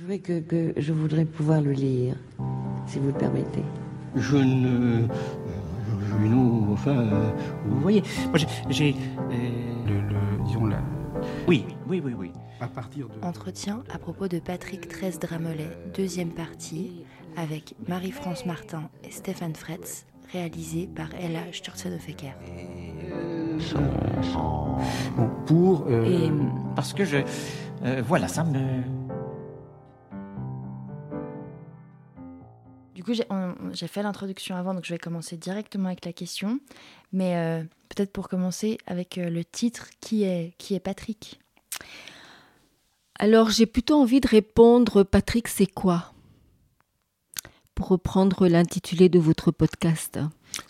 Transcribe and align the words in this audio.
Je 0.00 0.04
voudrais, 0.06 0.18
que, 0.20 0.40
que- 0.40 0.72
je 0.80 0.92
voudrais 0.94 1.26
pouvoir 1.26 1.60
le 1.60 1.72
lire, 1.72 2.14
si 2.86 2.98
vous 2.98 3.08
le 3.08 3.12
permettez. 3.12 3.62
Je 4.16 4.38
ne. 4.38 5.02
Junot, 6.22 6.68
enfin. 6.72 6.96
euh, 6.96 7.30
vous 7.66 7.80
voyez, 7.80 8.02
moi 8.30 8.38
j'ai. 8.70 8.94
euh, 8.94 9.84
Le, 9.86 10.00
le- 10.00 10.44
disons 10.46 10.64
la, 10.64 10.78
Oui, 11.46 11.66
oui, 11.86 12.00
oui, 12.02 12.14
oui. 12.18 12.32
à 12.62 12.66
partir 12.68 13.08
de. 13.08 13.26
Entretien 13.26 13.82
à 13.92 13.98
propos 13.98 14.26
de 14.26 14.38
Patrick 14.38 14.88
Tresse-Dramelet, 14.88 15.68
deuxième 15.94 16.30
partie, 16.30 17.04
avec 17.36 17.74
Marie-France 17.86 18.46
Martin 18.46 18.84
et 19.06 19.10
Stéphane 19.10 19.54
Fretz, 19.54 20.06
réalisé 20.32 20.88
par 20.96 21.08
Ella 21.20 21.40
Sturzenhofer. 21.52 22.32
Bon, 25.14 25.28
pour. 25.44 25.84
euh, 25.90 26.04
Et 26.06 26.30
parce 26.74 26.94
que 26.94 27.04
je. 27.04 27.18
euh, 27.84 28.02
voilà, 28.06 28.28
ça 28.28 28.44
me. 28.44 28.56
Du 33.00 33.04
coup, 33.04 33.14
j'ai 33.14 33.86
fait 33.86 34.02
l'introduction 34.02 34.56
avant, 34.56 34.74
donc 34.74 34.84
je 34.84 34.92
vais 34.92 34.98
commencer 34.98 35.38
directement 35.38 35.86
avec 35.86 36.04
la 36.04 36.12
question. 36.12 36.60
Mais 37.14 37.34
euh, 37.34 37.62
peut-être 37.88 38.12
pour 38.12 38.28
commencer 38.28 38.76
avec 38.86 39.16
euh, 39.16 39.30
le 39.30 39.42
titre, 39.42 39.88
qui 40.02 40.24
est, 40.24 40.52
qui 40.58 40.74
est 40.74 40.80
Patrick? 40.80 41.40
Alors 43.18 43.48
j'ai 43.48 43.64
plutôt 43.64 43.94
envie 44.02 44.20
de 44.20 44.28
répondre, 44.28 45.02
Patrick, 45.02 45.48
c'est 45.48 45.66
quoi? 45.66 46.12
Pour 47.74 47.88
reprendre 47.88 48.46
l'intitulé 48.48 49.08
de 49.08 49.18
votre 49.18 49.50
podcast. 49.50 50.18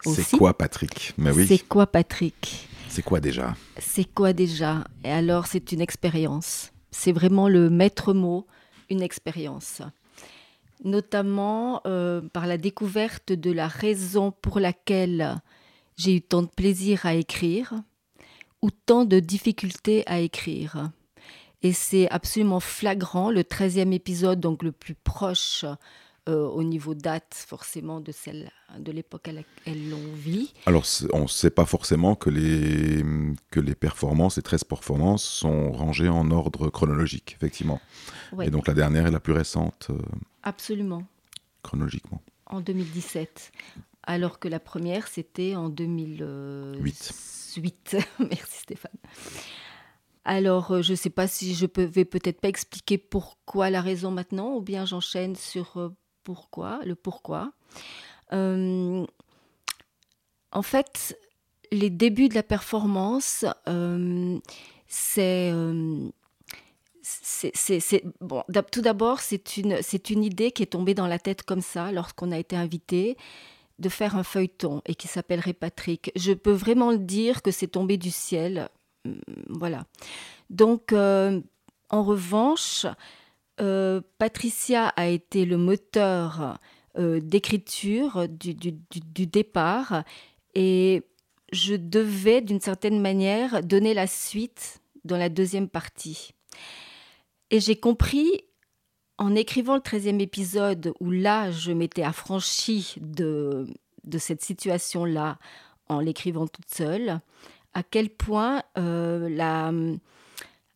C'est 0.04 0.36
quoi, 0.36 0.56
Patrick? 0.56 1.14
Mais 1.18 1.32
oui, 1.32 1.48
C'est 1.48 1.58
quoi, 1.58 1.88
Patrick? 1.88 2.68
C'est 2.88 3.02
quoi 3.02 3.18
déjà? 3.18 3.56
C'est 3.76 4.04
quoi 4.04 4.32
déjà? 4.32 4.84
Et 5.02 5.10
alors, 5.10 5.48
c'est 5.48 5.72
une 5.72 5.80
expérience. 5.80 6.70
C'est 6.92 7.10
vraiment 7.10 7.48
le 7.48 7.70
maître 7.70 8.14
mot, 8.14 8.46
une 8.88 9.02
expérience. 9.02 9.82
Notamment 10.82 11.82
euh, 11.86 12.20
par 12.32 12.46
la 12.46 12.56
découverte 12.56 13.32
de 13.32 13.52
la 13.52 13.68
raison 13.68 14.32
pour 14.32 14.60
laquelle 14.60 15.40
j'ai 15.96 16.16
eu 16.16 16.22
tant 16.22 16.42
de 16.42 16.48
plaisir 16.48 17.04
à 17.04 17.14
écrire 17.14 17.74
ou 18.62 18.70
tant 18.70 19.04
de 19.04 19.20
difficultés 19.20 20.02
à 20.06 20.20
écrire. 20.20 20.90
Et 21.62 21.72
c'est 21.72 22.08
absolument 22.10 22.60
flagrant, 22.60 23.30
le 23.30 23.42
13e 23.42 23.92
épisode, 23.92 24.40
donc 24.40 24.62
le 24.62 24.72
plus 24.72 24.94
proche 24.94 25.64
euh, 26.30 26.46
au 26.46 26.62
niveau 26.62 26.94
date 26.94 27.34
forcément 27.34 28.00
de 28.00 28.12
celle 28.12 28.50
de 28.78 28.92
l'époque 28.92 29.28
à 29.28 29.32
laquelle 29.32 29.90
l'on 29.90 30.14
vit. 30.14 30.52
Alors, 30.66 30.84
on 31.12 31.22
ne 31.22 31.26
sait 31.26 31.50
pas 31.50 31.66
forcément 31.66 32.14
que 32.14 32.30
les, 32.30 33.04
que 33.50 33.58
les 33.60 33.74
performances, 33.74 34.36
les 34.36 34.42
13 34.42 34.64
performances, 34.64 35.24
sont 35.24 35.72
rangées 35.72 36.08
en 36.08 36.30
ordre 36.30 36.70
chronologique, 36.70 37.34
effectivement. 37.36 37.80
Ouais, 38.32 38.46
Et 38.46 38.50
donc, 38.50 38.68
la 38.68 38.74
dernière 38.74 39.06
est 39.06 39.10
la 39.10 39.20
plus 39.20 39.32
récente, 39.32 39.88
euh, 39.90 39.98
absolument. 40.42 41.04
chronologiquement. 41.62 42.22
en 42.46 42.60
2017, 42.60 43.52
alors 44.04 44.38
que 44.38 44.48
la 44.48 44.60
première, 44.60 45.08
c'était 45.08 45.56
en 45.56 45.68
2008. 45.68 47.14
Huit. 47.56 47.96
Merci 48.18 48.60
Stéphane. 48.62 48.92
Alors, 50.24 50.70
euh, 50.70 50.82
je 50.82 50.92
ne 50.92 50.96
sais 50.96 51.10
pas 51.10 51.26
si 51.26 51.54
je 51.54 51.66
peux, 51.66 51.84
vais 51.84 52.04
peut-être 52.04 52.40
pas 52.40 52.48
expliquer 52.48 52.98
pourquoi 52.98 53.70
la 53.70 53.80
raison 53.80 54.10
maintenant, 54.10 54.54
ou 54.54 54.60
bien 54.60 54.84
j'enchaîne 54.84 55.34
sur 55.34 55.92
pourquoi, 56.24 56.80
le 56.84 56.94
pourquoi. 56.94 57.52
Euh, 58.32 59.06
en 60.52 60.62
fait, 60.62 61.18
les 61.72 61.90
débuts 61.90 62.28
de 62.28 62.34
la 62.34 62.42
performance, 62.42 63.44
euh, 63.68 64.38
c'est... 64.86 65.50
euh, 65.52 66.08
c'est- 67.02 68.04
bon, 68.20 68.44
tout 68.70 68.82
d'abord, 68.82 69.20
c'est 69.20 69.56
une, 69.56 69.78
une 70.10 70.24
idée 70.24 70.52
qui 70.52 70.62
est 70.62 70.66
tombée 70.66 70.94
dans 70.94 71.06
la 71.06 71.18
tête 71.18 71.42
comme 71.42 71.62
ça 71.62 71.90
lorsqu'on 71.92 72.30
a 72.30 72.38
été 72.38 72.56
invité 72.56 73.16
de 73.78 73.88
faire 73.88 74.14
un 74.16 74.22
feuilleton 74.22 74.82
et 74.86 74.94
qui 74.94 75.08
s'appellerait 75.08 75.54
Patrick. 75.54 76.12
Je 76.14 76.32
peux 76.32 76.52
vraiment 76.52 76.90
le 76.90 76.98
dire 76.98 77.42
que 77.42 77.50
c'est 77.50 77.68
tombé 77.68 77.96
du 77.96 78.10
ciel. 78.10 78.68
Voilà. 79.48 79.86
Donc, 80.50 80.92
en 80.92 82.02
revanche, 82.04 82.86
euh, 83.60 84.00
Patricia 84.18 84.88
a 84.88 85.08
été 85.08 85.44
le 85.44 85.56
moteur 85.56 86.58
euh, 86.98 87.20
d'écriture 87.20 88.26
du, 88.28 89.26
départ 89.26 90.04
et 90.54 91.02
je 91.52 91.74
devais, 91.74 92.40
d'une 92.40 92.60
certaine 92.60 93.00
manière, 93.00 93.62
donner 93.62 93.94
la 93.94 94.06
suite 94.06 94.80
dans 95.04 95.16
la 95.16 95.28
deuxième 95.28 95.68
partie. 95.68 96.32
Et 97.50 97.60
j'ai 97.60 97.76
compris 97.76 98.44
en 99.18 99.34
écrivant 99.34 99.74
le 99.74 99.80
13e 99.80 100.20
épisode, 100.20 100.94
où 101.00 101.10
là, 101.10 101.50
je 101.50 101.72
m'étais 101.72 102.02
affranchie 102.02 102.94
de, 103.00 103.66
de 104.04 104.18
cette 104.18 104.42
situation-là 104.42 105.38
en 105.88 106.00
l'écrivant 106.00 106.46
toute 106.46 106.72
seule, 106.72 107.20
à 107.74 107.82
quel 107.82 108.10
point, 108.10 108.62
euh, 108.78 109.28
la, 109.28 109.72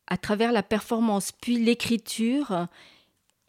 à 0.06 0.16
travers 0.16 0.53
la 0.53 0.62
performance 0.62 1.32
puis 1.32 1.59
l'écriture, 1.59 2.66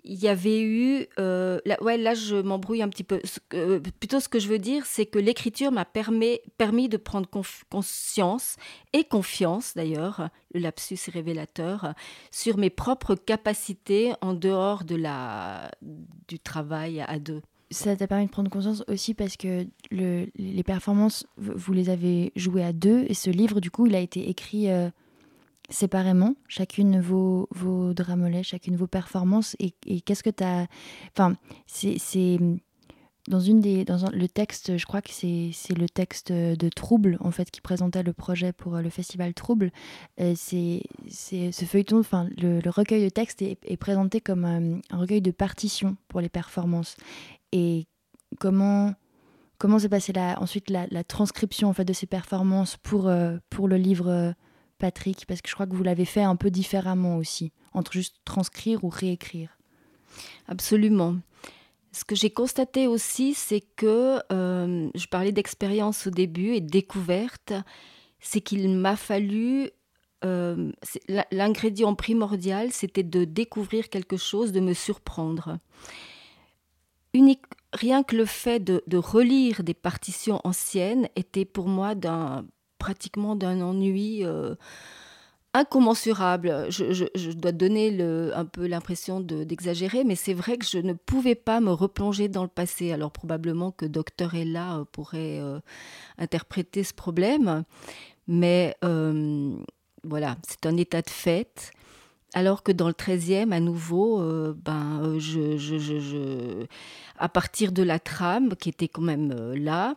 il 0.07 0.19
y 0.19 0.27
avait 0.27 0.61
eu... 0.61 1.07
euh, 1.17 1.59
là, 1.65 1.81
ouais, 1.81 1.97
là, 1.97 2.13
je 2.13 2.35
m'embrouille 2.35 2.83
un 2.83 2.89
petit 2.89 3.03
peu. 3.03 3.19
Euh, 3.55 3.79
plutôt, 3.99 4.19
ce 4.19 4.29
que 4.29 4.37
je 4.37 4.47
veux 4.47 4.59
dire, 4.59 4.85
c'est 4.85 5.07
que 5.07 5.17
l'écriture 5.17 5.71
m'a 5.71 5.83
permis, 5.83 6.37
permis 6.59 6.89
de 6.89 6.97
prendre 6.97 7.27
conscience 7.71 8.55
et 8.93 9.03
confiance, 9.03 9.73
d'ailleurs, 9.75 10.29
le 10.53 10.59
lapsus 10.59 10.93
est 10.93 11.11
révélateur, 11.11 11.95
sur 12.29 12.57
mes 12.57 12.69
propres 12.69 13.15
capacités 13.15 14.13
en 14.21 14.35
dehors 14.35 14.83
de 14.83 14.95
la, 14.95 15.71
du 16.27 16.37
travail 16.39 17.01
à 17.01 17.17
deux. 17.17 17.41
Ça 17.71 17.95
t'a 17.95 18.05
permis 18.05 18.27
de 18.27 18.31
prendre 18.31 18.51
conscience 18.51 18.83
aussi 18.87 19.15
parce 19.15 19.37
que 19.37 19.65
le- 19.89 20.27
les 20.35 20.63
performances, 20.63 21.25
vous 21.37 21.73
les 21.73 21.89
avez 21.89 22.31
jouées 22.35 22.63
à 22.63 22.73
deux 22.73 23.05
et 23.09 23.15
ce 23.15 23.31
livre, 23.31 23.59
du 23.59 23.71
coup, 23.71 23.87
il 23.87 23.95
a 23.95 23.99
été 23.99 24.29
écrit 24.29 24.69
euh, 24.69 24.87
séparément, 25.69 26.35
chacune 26.47 26.99
vos, 26.99 27.47
vos 27.51 27.93
dramolets, 27.93 28.43
chacune 28.43 28.75
vos 28.75 28.87
performances. 28.87 29.55
Et, 29.59 29.73
et 29.85 30.01
qu'est-ce 30.01 30.23
que 30.23 30.29
tu 30.29 30.43
as. 30.43 30.67
Enfin, 31.15 31.35
c'est. 31.67 32.39
Dans, 33.27 33.39
une 33.39 33.59
des, 33.59 33.85
dans 33.85 34.05
un- 34.05 34.11
le 34.11 34.27
texte, 34.27 34.77
je 34.77 34.85
crois 34.85 35.01
que 35.01 35.09
c'est 35.11 35.51
le 35.75 35.89
texte 35.89 36.31
de 36.31 36.69
Trouble, 36.69 37.17
en 37.21 37.31
fait, 37.31 37.49
qui 37.49 37.59
présentait 37.59 38.03
le 38.03 38.13
projet 38.13 38.53
pour 38.53 38.75
euh, 38.75 38.81
le 38.83 38.91
festival 38.91 39.33
Trouble. 39.33 39.71
Euh, 40.19 40.35
c'est 40.35 40.83
ce 41.09 41.65
feuilleton, 41.65 42.01
enfin, 42.01 42.29
le, 42.37 42.59
le 42.59 42.69
recueil 42.69 43.03
de 43.03 43.09
textes 43.09 43.41
est, 43.41 43.77
présenté 43.77 44.21
comme 44.21 44.45
euh, 44.45 44.79
un 44.91 44.97
recueil 44.97 45.21
de 45.21 45.31
partitions 45.31 45.97
pour 46.07 46.21
les 46.21 46.29
performances. 46.29 46.97
Et 47.51 47.87
comment 48.39 48.93
comment 49.57 49.79
s'est 49.79 49.89
passée 49.89 50.13
la, 50.13 50.39
ensuite 50.39 50.69
la, 50.69 50.85
la 50.91 51.03
transcription 51.03 51.69
en 51.69 51.73
fait 51.73 51.85
de 51.85 51.93
ces 51.93 52.05
performances 52.05 52.77
pour 52.77 53.07
euh, 53.07 53.37
pour 53.49 53.67
le 53.67 53.77
livre 53.77 54.35
Patrick 54.77 55.25
parce 55.25 55.41
que 55.41 55.49
je 55.49 55.53
crois 55.53 55.67
que 55.67 55.75
vous 55.75 55.83
l'avez 55.83 56.05
fait 56.05 56.23
un 56.23 56.35
peu 56.35 56.51
différemment 56.51 57.17
aussi 57.17 57.51
entre 57.73 57.91
juste 57.91 58.17
transcrire 58.25 58.83
ou 58.83 58.89
réécrire. 58.89 59.57
Absolument. 60.47 61.17
Ce 61.91 62.03
que 62.03 62.15
j'ai 62.15 62.29
constaté 62.29 62.87
aussi, 62.87 63.33
c'est 63.33 63.61
que 63.61 64.19
euh, 64.31 64.89
je 64.93 65.07
parlais 65.07 65.31
d'expérience 65.31 66.07
au 66.07 66.09
début 66.09 66.53
et 66.53 66.61
de 66.61 66.69
découverte, 66.69 67.53
c'est 68.19 68.41
qu'il 68.41 68.69
m'a 68.69 68.95
fallu 68.95 69.69
euh, 70.25 70.71
l'ingrédient 71.31 71.93
primordial, 71.95 72.71
c'était 72.71 73.03
de 73.03 73.23
découvrir 73.23 73.89
quelque 73.89 74.17
chose, 74.17 74.51
de 74.51 74.59
me 74.59 74.73
surprendre. 74.73 75.59
Rien 77.71 78.03
que 78.03 78.15
le 78.15 78.25
fait 78.25 78.59
de, 78.59 78.83
de 78.87 78.97
relire 78.97 79.63
des 79.63 79.73
partitions 79.73 80.41
anciennes 80.43 81.07
était 81.15 81.45
pour 81.45 81.67
moi 81.67 81.95
d'un 81.95 82.45
pratiquement 82.77 83.35
d'un 83.35 83.61
ennui 83.61 84.25
euh, 84.25 84.55
incommensurable. 85.53 86.67
Je, 86.69 87.31
dois 87.31 87.51
donner 87.53 88.01
un 88.33 88.45
peu 88.45 88.67
l'impression 88.67 89.21
de- 89.21 89.43
d'exagérer, 89.43 90.03
mais 90.03 90.15
c'est 90.15 90.33
vrai 90.33 90.57
que 90.57 90.65
je 90.65 90.77
ne 90.79 90.93
pouvais 90.93 91.35
pas 91.35 91.61
me 91.61 91.71
replonger 91.71 92.27
dans 92.27 92.43
le 92.43 92.49
passé. 92.49 92.91
Alors 92.91 93.11
probablement 93.11 93.71
que 93.71 93.85
Docteur 93.85 94.35
Ella 94.35 94.77
euh, 94.79 94.85
pourrait 94.91 95.39
euh, 95.39 95.59
interpréter 96.17 96.83
ce 96.83 96.93
problème, 96.93 97.63
mais 98.27 98.75
euh, 98.83 99.55
voilà, 100.03 100.35
c'est 100.47 100.65
un 100.65 100.75
état 100.77 101.01
de 101.01 101.09
fait. 101.09 101.71
Alors 102.33 102.63
que 102.63 102.73
dans 102.73 102.87
le 102.87 102.93
13e, 102.93 103.53
à 103.53 103.61
nouveau, 103.61 104.19
ben, 104.55 105.17
je, 105.19 105.57
je- 105.57 106.65
à 107.17 107.29
partir 107.29 107.71
de 107.71 107.81
la 107.81 107.97
trame 107.97 108.55
qui 108.57 108.67
était 108.67 108.89
quand 108.89 109.03
même 109.03 109.53
là, 109.53 109.95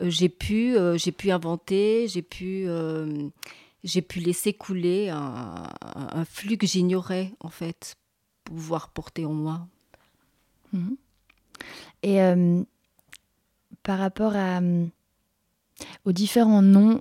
j'ai 0.00 0.28
pu, 0.28 0.76
euh, 0.76 0.96
j'ai 0.96 1.12
pu 1.12 1.30
inventer, 1.30 2.08
j'ai 2.08 2.22
pu, 2.22 2.64
euh, 2.66 3.28
laisser 4.16 4.52
couler 4.52 5.10
un, 5.10 5.64
flux 6.24 6.56
que 6.56 6.66
j'ignorais 6.66 7.32
en 7.40 7.50
fait, 7.50 7.96
pouvoir 8.44 8.88
porter 8.88 9.24
en 9.24 9.32
moi. 9.32 9.66
Mhm. 10.72 10.96
Et 12.02 12.22
euh, 12.22 12.62
par 13.82 13.98
rapport 13.98 14.34
à. 14.36 14.60
Aux 16.04 16.12
différents 16.12 16.62
noms 16.62 17.00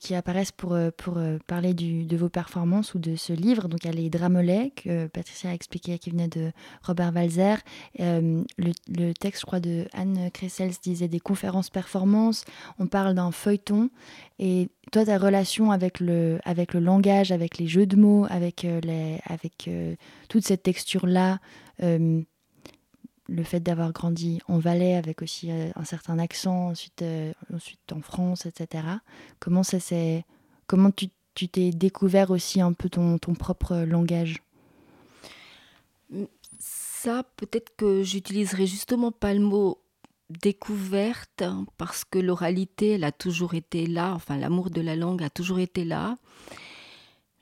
qui 0.00 0.14
apparaissent 0.14 0.52
pour, 0.52 0.74
euh, 0.74 0.90
euh, 1.08 1.38
parler 1.46 1.74
de 1.74 2.16
vos 2.16 2.28
performances 2.28 2.94
ou 2.94 2.98
de 2.98 3.16
ce 3.16 3.32
livre. 3.32 3.68
Donc 3.68 3.84
il 3.84 3.86
y 3.88 3.90
a 3.90 3.92
les 3.92 4.08
dramelets 4.08 4.72
que 4.76 5.08
Patricia 5.08 5.50
a 5.50 5.54
expliqué 5.54 5.98
qui 5.98 6.10
venaient 6.10 6.28
de 6.28 6.52
Robert 6.82 7.12
Walzer. 7.14 7.56
Euh, 8.00 8.42
le, 8.58 9.12
texte, 9.14 9.40
je 9.40 9.46
crois, 9.46 9.60
de 9.60 9.86
Anne 9.92 10.30
Cressels 10.32 10.74
disait 10.80 11.08
des 11.08 11.20
conférences 11.20 11.70
performances. 11.70 12.44
On 12.78 12.86
parle 12.86 13.14
d'un 13.14 13.32
feuilleton. 13.32 13.90
Et 14.38 14.68
toi, 14.92 15.04
ta 15.04 15.18
relation 15.18 15.72
avec 15.72 15.98
le, 15.98 16.38
avec 16.44 16.72
le 16.72 16.80
langage, 16.80 17.32
avec 17.32 17.58
les 17.58 17.66
jeux 17.66 17.86
de 17.86 17.96
mots, 17.96 18.26
avec 18.28 18.66
toute 20.28 20.44
cette 20.44 20.62
texture-là, 20.62 21.40
le 23.28 23.42
fait 23.42 23.60
d'avoir 23.60 23.92
grandi 23.92 24.40
en 24.48 24.58
Valais 24.58 24.94
avec 24.94 25.22
aussi 25.22 25.50
euh, 25.50 25.70
un 25.74 25.84
certain 25.84 26.18
accent, 26.18 26.68
ensuite, 26.68 27.02
euh, 27.02 27.32
ensuite 27.52 27.92
en 27.92 28.00
France, 28.00 28.46
etc. 28.46 28.84
Comment 29.40 29.62
ça 29.62 29.78
comment 30.66 30.90
tu, 30.90 31.08
tu 31.34 31.48
t'es 31.48 31.70
découvert 31.70 32.30
aussi 32.30 32.60
un 32.60 32.72
peu 32.72 32.88
ton, 32.88 33.18
ton 33.18 33.34
propre 33.34 33.76
langage? 33.78 34.42
Ça, 36.58 37.24
peut-être 37.36 37.74
que 37.76 38.02
j'utiliserai 38.02 38.66
justement 38.66 39.12
pas 39.12 39.34
le 39.34 39.40
mot 39.40 39.80
découverte 40.30 41.44
parce 41.76 42.04
que 42.04 42.18
l'oralité, 42.18 42.92
elle 42.92 43.04
a 43.04 43.12
toujours 43.12 43.54
été 43.54 43.86
là, 43.86 44.12
enfin 44.14 44.36
l'amour 44.36 44.70
de 44.70 44.80
la 44.80 44.96
langue 44.96 45.22
a 45.22 45.30
toujours 45.30 45.58
été 45.58 45.84
là. 45.84 46.16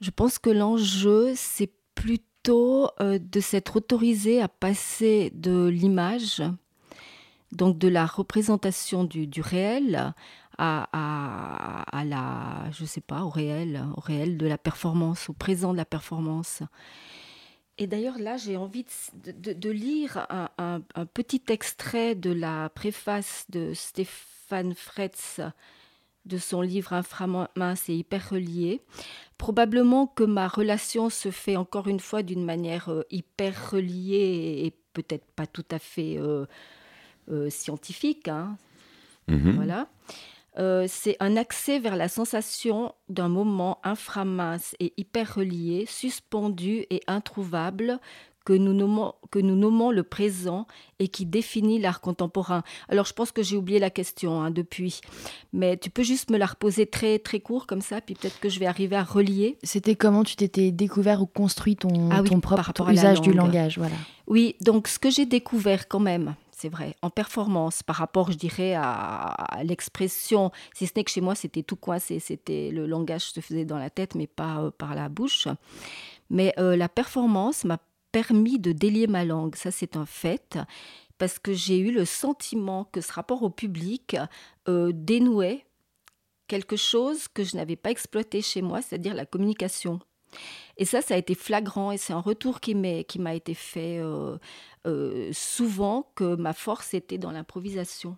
Je 0.00 0.10
pense 0.10 0.38
que 0.38 0.50
l'enjeu, 0.50 1.32
c'est 1.34 1.70
plutôt 1.94 2.24
euh, 2.48 3.18
de 3.18 3.40
s'être 3.40 3.76
autorisé 3.76 4.40
à 4.42 4.48
passer 4.48 5.30
de 5.34 5.66
l'image, 5.66 6.42
donc 7.52 7.78
de 7.78 7.88
la 7.88 8.06
représentation 8.06 9.04
du, 9.04 9.28
réel, 9.40 10.12
à, 10.58 12.02
la, 12.04 12.70
je 12.72 12.84
sais 12.84 13.00
pas, 13.00 13.22
au 13.22 13.30
réel, 13.30 13.84
au 13.96 14.00
réel 14.00 14.36
de 14.36 14.46
la 14.46 14.58
performance, 14.58 15.28
au 15.28 15.32
présent 15.32 15.72
de 15.72 15.78
la 15.78 15.84
performance. 15.84 16.62
Et 17.78 17.86
d'ailleurs, 17.86 18.18
là, 18.18 18.36
j'ai 18.36 18.56
envie 18.56 18.84
de, 19.24 19.70
lire 19.70 20.26
un, 20.58 20.80
petit 21.12 21.42
extrait 21.48 22.14
de 22.14 22.30
la 22.30 22.68
préface 22.68 23.46
de 23.48 23.72
Stéphane 23.74 24.74
Fretz 24.74 25.40
de 26.26 26.38
son 26.38 26.60
livre 26.60 26.92
Inframince 26.92 27.88
et 27.88 27.94
hyper 27.94 28.30
relié. 28.30 28.80
Probablement 29.38 30.06
que 30.06 30.24
ma 30.24 30.48
relation 30.48 31.10
se 31.10 31.30
fait 31.30 31.56
encore 31.56 31.88
une 31.88 32.00
fois 32.00 32.22
d'une 32.22 32.44
manière 32.44 32.88
euh, 32.88 33.02
hyper 33.10 33.70
reliée 33.70 34.62
et, 34.64 34.74
peut-être 34.92 35.26
pas 35.34 35.48
tout 35.48 35.64
à 35.72 35.80
fait 35.80 36.18
euh, 36.18 36.46
euh, 37.28 37.50
scientifique. 37.50 38.28
Hein. 38.28 38.56
Mhm. 39.26 39.56
Voilà. 39.56 39.88
c'est 40.86 41.16
un 41.18 41.36
accès 41.36 41.80
vers 41.80 41.96
la 41.96 42.06
sensation 42.08 42.94
d'un 43.08 43.28
moment 43.28 43.80
inframince 43.82 44.76
et 44.78 44.92
hyper 44.96 45.34
relié, 45.34 45.84
suspendu 45.88 46.86
et 46.90 47.00
introuvable, 47.08 47.98
que 48.44 48.52
nous, 48.52 48.72
nommons, 48.72 49.14
que 49.30 49.38
nous 49.38 49.56
nommons 49.56 49.90
le 49.90 50.02
présent 50.02 50.66
et 50.98 51.08
qui 51.08 51.26
définit 51.26 51.78
l'art 51.78 52.00
contemporain. 52.00 52.62
Alors 52.88 53.06
je 53.06 53.12
pense 53.12 53.32
que 53.32 53.42
j'ai 53.42 53.56
oublié 53.56 53.78
la 53.78 53.90
question 53.90 54.42
hein, 54.42 54.50
depuis, 54.50 55.00
mais 55.52 55.76
tu 55.76 55.90
peux 55.90 56.02
juste 56.02 56.30
me 56.30 56.36
la 56.36 56.46
reposer 56.46 56.86
très 56.86 57.18
très 57.18 57.40
court 57.40 57.66
comme 57.66 57.80
ça, 57.80 58.00
puis 58.00 58.14
peut-être 58.14 58.38
que 58.40 58.48
je 58.48 58.60
vais 58.60 58.66
arriver 58.66 58.96
à 58.96 59.04
relier. 59.04 59.58
C'était 59.62 59.96
comment 59.96 60.24
tu 60.24 60.36
t'étais 60.36 60.70
découvert 60.70 61.22
ou 61.22 61.26
construit 61.26 61.76
ton, 61.76 62.10
ah 62.10 62.22
ton 62.22 62.40
propre 62.40 62.90
usage 62.90 63.20
du 63.20 63.32
langage, 63.32 63.78
voilà. 63.78 63.96
Oui, 64.26 64.56
donc 64.60 64.88
ce 64.88 64.98
que 64.98 65.10
j'ai 65.10 65.26
découvert 65.26 65.86
quand 65.88 66.00
même, 66.00 66.34
c'est 66.50 66.68
vrai, 66.68 66.96
en 67.02 67.10
performance 67.10 67.82
par 67.82 67.96
rapport, 67.96 68.30
je 68.30 68.38
dirais, 68.38 68.74
à, 68.74 69.60
l'expression, 69.64 70.50
si 70.74 70.86
ce 70.86 70.92
n'est 70.96 71.04
que 71.04 71.10
chez 71.10 71.20
moi 71.20 71.34
c'était 71.34 71.62
tout 71.62 71.76
coincé, 71.76 72.20
c'était 72.20 72.70
le 72.72 72.86
langage 72.86 73.22
se 73.22 73.40
faisait 73.40 73.64
dans 73.64 73.78
la 73.78 73.90
tête, 73.90 74.14
mais 74.14 74.26
pas 74.26 74.60
euh, 74.60 74.70
par 74.70 74.94
la 74.94 75.08
bouche. 75.08 75.48
Mais 76.30 76.54
euh, 76.58 76.76
la 76.76 76.88
performance 76.88 77.64
m'a 77.64 77.78
permis 78.14 78.60
de 78.60 78.70
délier 78.70 79.08
ma 79.08 79.24
langue, 79.24 79.56
ça 79.56 79.72
c'est 79.72 79.96
un 79.96 80.06
fait, 80.06 80.56
parce 81.18 81.40
que 81.40 81.52
j'ai 81.52 81.80
eu 81.80 81.90
le 81.90 82.04
sentiment 82.04 82.84
que 82.84 83.00
ce 83.00 83.12
rapport 83.12 83.42
au 83.42 83.50
public 83.50 84.16
euh, 84.68 84.92
dénouait 84.94 85.66
quelque 86.46 86.76
chose 86.76 87.26
que 87.26 87.42
je 87.42 87.56
n'avais 87.56 87.74
pas 87.74 87.90
exploité 87.90 88.40
chez 88.40 88.62
moi, 88.62 88.82
c'est-à-dire 88.82 89.14
la 89.14 89.26
communication. 89.26 89.98
Et 90.76 90.84
ça, 90.84 91.02
ça 91.02 91.14
a 91.14 91.16
été 91.16 91.34
flagrant 91.34 91.90
et 91.90 91.96
c'est 91.96 92.12
un 92.12 92.20
retour 92.20 92.60
qui 92.60 92.76
m'a 92.76 93.34
été 93.34 93.54
fait 93.54 93.98
euh, 93.98 94.38
euh, 94.86 95.30
souvent 95.32 96.08
que 96.14 96.36
ma 96.36 96.52
force 96.52 96.94
était 96.94 97.18
dans 97.18 97.32
l'improvisation. 97.32 98.16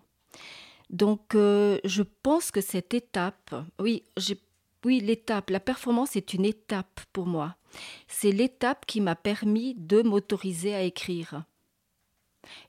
Donc, 0.91 1.33
je 1.33 2.03
pense 2.21 2.51
que 2.51 2.61
cette 2.61 2.93
étape, 2.93 3.53
oui, 3.79 4.03
j'ai 4.15 4.39
oui, 4.87 5.01
l'étape, 5.01 5.49
la 5.49 5.59
performance 5.59 6.15
est 6.15 6.33
une 6.33 6.45
étape 6.45 7.01
pour 7.11 7.25
moi. 7.25 7.57
C'est 8.07 8.31
l'étape 8.31 8.85
qui 8.85 9.01
m'a 9.01 9.15
permis 9.15 9.75
de 9.75 10.01
m'autoriser 10.01 10.73
à 10.73 10.81
écrire. 10.81 11.43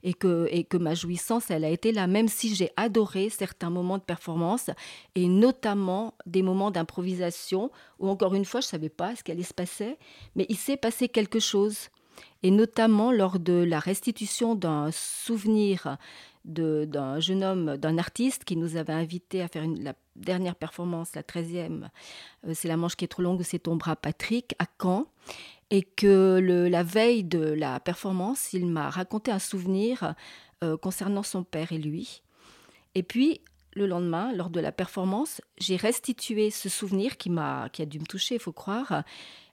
Et 0.03 0.13
que, 0.13 0.49
et 0.51 0.65
que 0.65 0.75
ma 0.75 0.95
jouissance, 0.95 1.49
elle 1.49 1.63
a 1.63 1.69
été 1.69 1.93
là, 1.93 2.07
même 2.07 2.27
si 2.27 2.53
j'ai 2.53 2.71
adoré 2.75 3.29
certains 3.29 3.69
moments 3.69 3.97
de 3.97 4.03
performance, 4.03 4.69
et 5.15 5.29
notamment 5.29 6.13
des 6.25 6.41
moments 6.41 6.71
d'improvisation, 6.71 7.71
où 7.99 8.09
encore 8.09 8.35
une 8.35 8.43
fois, 8.43 8.59
je 8.59 8.67
ne 8.67 8.71
savais 8.71 8.89
pas 8.89 9.15
ce 9.15 9.23
qui 9.23 9.31
allait 9.31 9.43
se 9.43 9.53
passer, 9.53 9.97
mais 10.35 10.45
il 10.49 10.57
s'est 10.57 10.75
passé 10.75 11.07
quelque 11.07 11.39
chose. 11.39 11.87
Et 12.43 12.51
notamment 12.51 13.13
lors 13.13 13.39
de 13.39 13.53
la 13.53 13.79
restitution 13.79 14.55
d'un 14.55 14.91
souvenir 14.91 15.97
d'un 16.45 17.19
jeune 17.19 17.43
homme, 17.43 17.77
d'un 17.77 17.97
artiste 17.97 18.43
qui 18.45 18.55
nous 18.55 18.75
avait 18.75 18.93
invité 18.93 19.41
à 19.41 19.47
faire 19.47 19.65
la 19.67 19.93
dernière 20.15 20.55
performance, 20.55 21.15
la 21.15 21.23
13e, 21.23 21.89
euh, 22.47 22.53
c'est 22.53 22.67
La 22.67 22.77
Manche 22.77 22.95
qui 22.95 23.05
est 23.05 23.09
trop 23.09 23.21
longue, 23.21 23.41
c'est 23.43 23.59
ton 23.59 23.75
bras 23.75 23.95
Patrick, 23.95 24.55
à 24.59 24.65
Caen. 24.81 25.05
Et 25.71 25.83
que 25.83 26.39
le, 26.41 26.67
la 26.67 26.81
veille 26.81 27.23
de 27.23 27.39
la 27.39 27.79
performance, 27.79 28.53
il 28.53 28.65
m'a 28.65 28.89
raconté 28.89 29.31
un 29.31 29.37
souvenir 29.37 30.15
euh, 30.63 30.77
concernant 30.77 31.21
son 31.21 31.43
père 31.43 31.71
et 31.71 31.77
lui. 31.77 32.23
Et 32.95 33.03
puis, 33.03 33.41
le 33.73 33.85
lendemain, 33.85 34.33
lors 34.33 34.49
de 34.49 34.59
la 34.59 34.71
performance, 34.71 35.41
j'ai 35.59 35.75
restitué 35.75 36.49
ce 36.49 36.69
souvenir 36.69 37.17
qui, 37.17 37.29
m'a, 37.29 37.69
qui 37.69 37.83
a 37.83 37.85
dû 37.85 37.99
me 37.99 38.05
toucher, 38.05 38.35
il 38.35 38.41
faut 38.41 38.51
croire. 38.51 39.03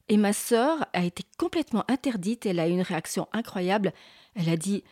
Et 0.08 0.16
ma 0.16 0.32
sœur 0.32 0.86
a 0.92 1.04
été 1.04 1.24
complètement 1.38 1.84
interdite. 1.88 2.46
Elle 2.46 2.60
a 2.60 2.68
eu 2.68 2.72
une 2.72 2.82
réaction 2.82 3.28
incroyable. 3.32 3.92
Elle 4.34 4.48
a 4.48 4.56
dit 4.56 4.84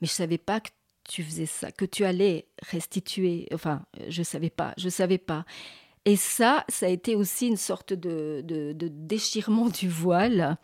Mais 0.00 0.08
je 0.08 0.12
savais 0.12 0.38
pas 0.38 0.60
que 0.60 0.70
tu 1.10 1.24
faisais 1.24 1.46
ça, 1.46 1.72
que 1.72 1.84
tu 1.84 2.04
allais 2.04 2.46
restituer. 2.70 3.48
Enfin, 3.52 3.82
je 4.08 4.22
savais 4.22 4.48
pas, 4.48 4.74
je 4.76 4.88
savais 4.88 5.18
pas. 5.18 5.44
Et 6.04 6.14
ça, 6.14 6.64
ça 6.68 6.86
a 6.86 6.88
été 6.88 7.16
aussi 7.16 7.48
une 7.48 7.56
sorte 7.56 7.92
de, 7.92 8.44
déchirement 8.72 9.68
du 9.68 9.88
voile 9.88 10.56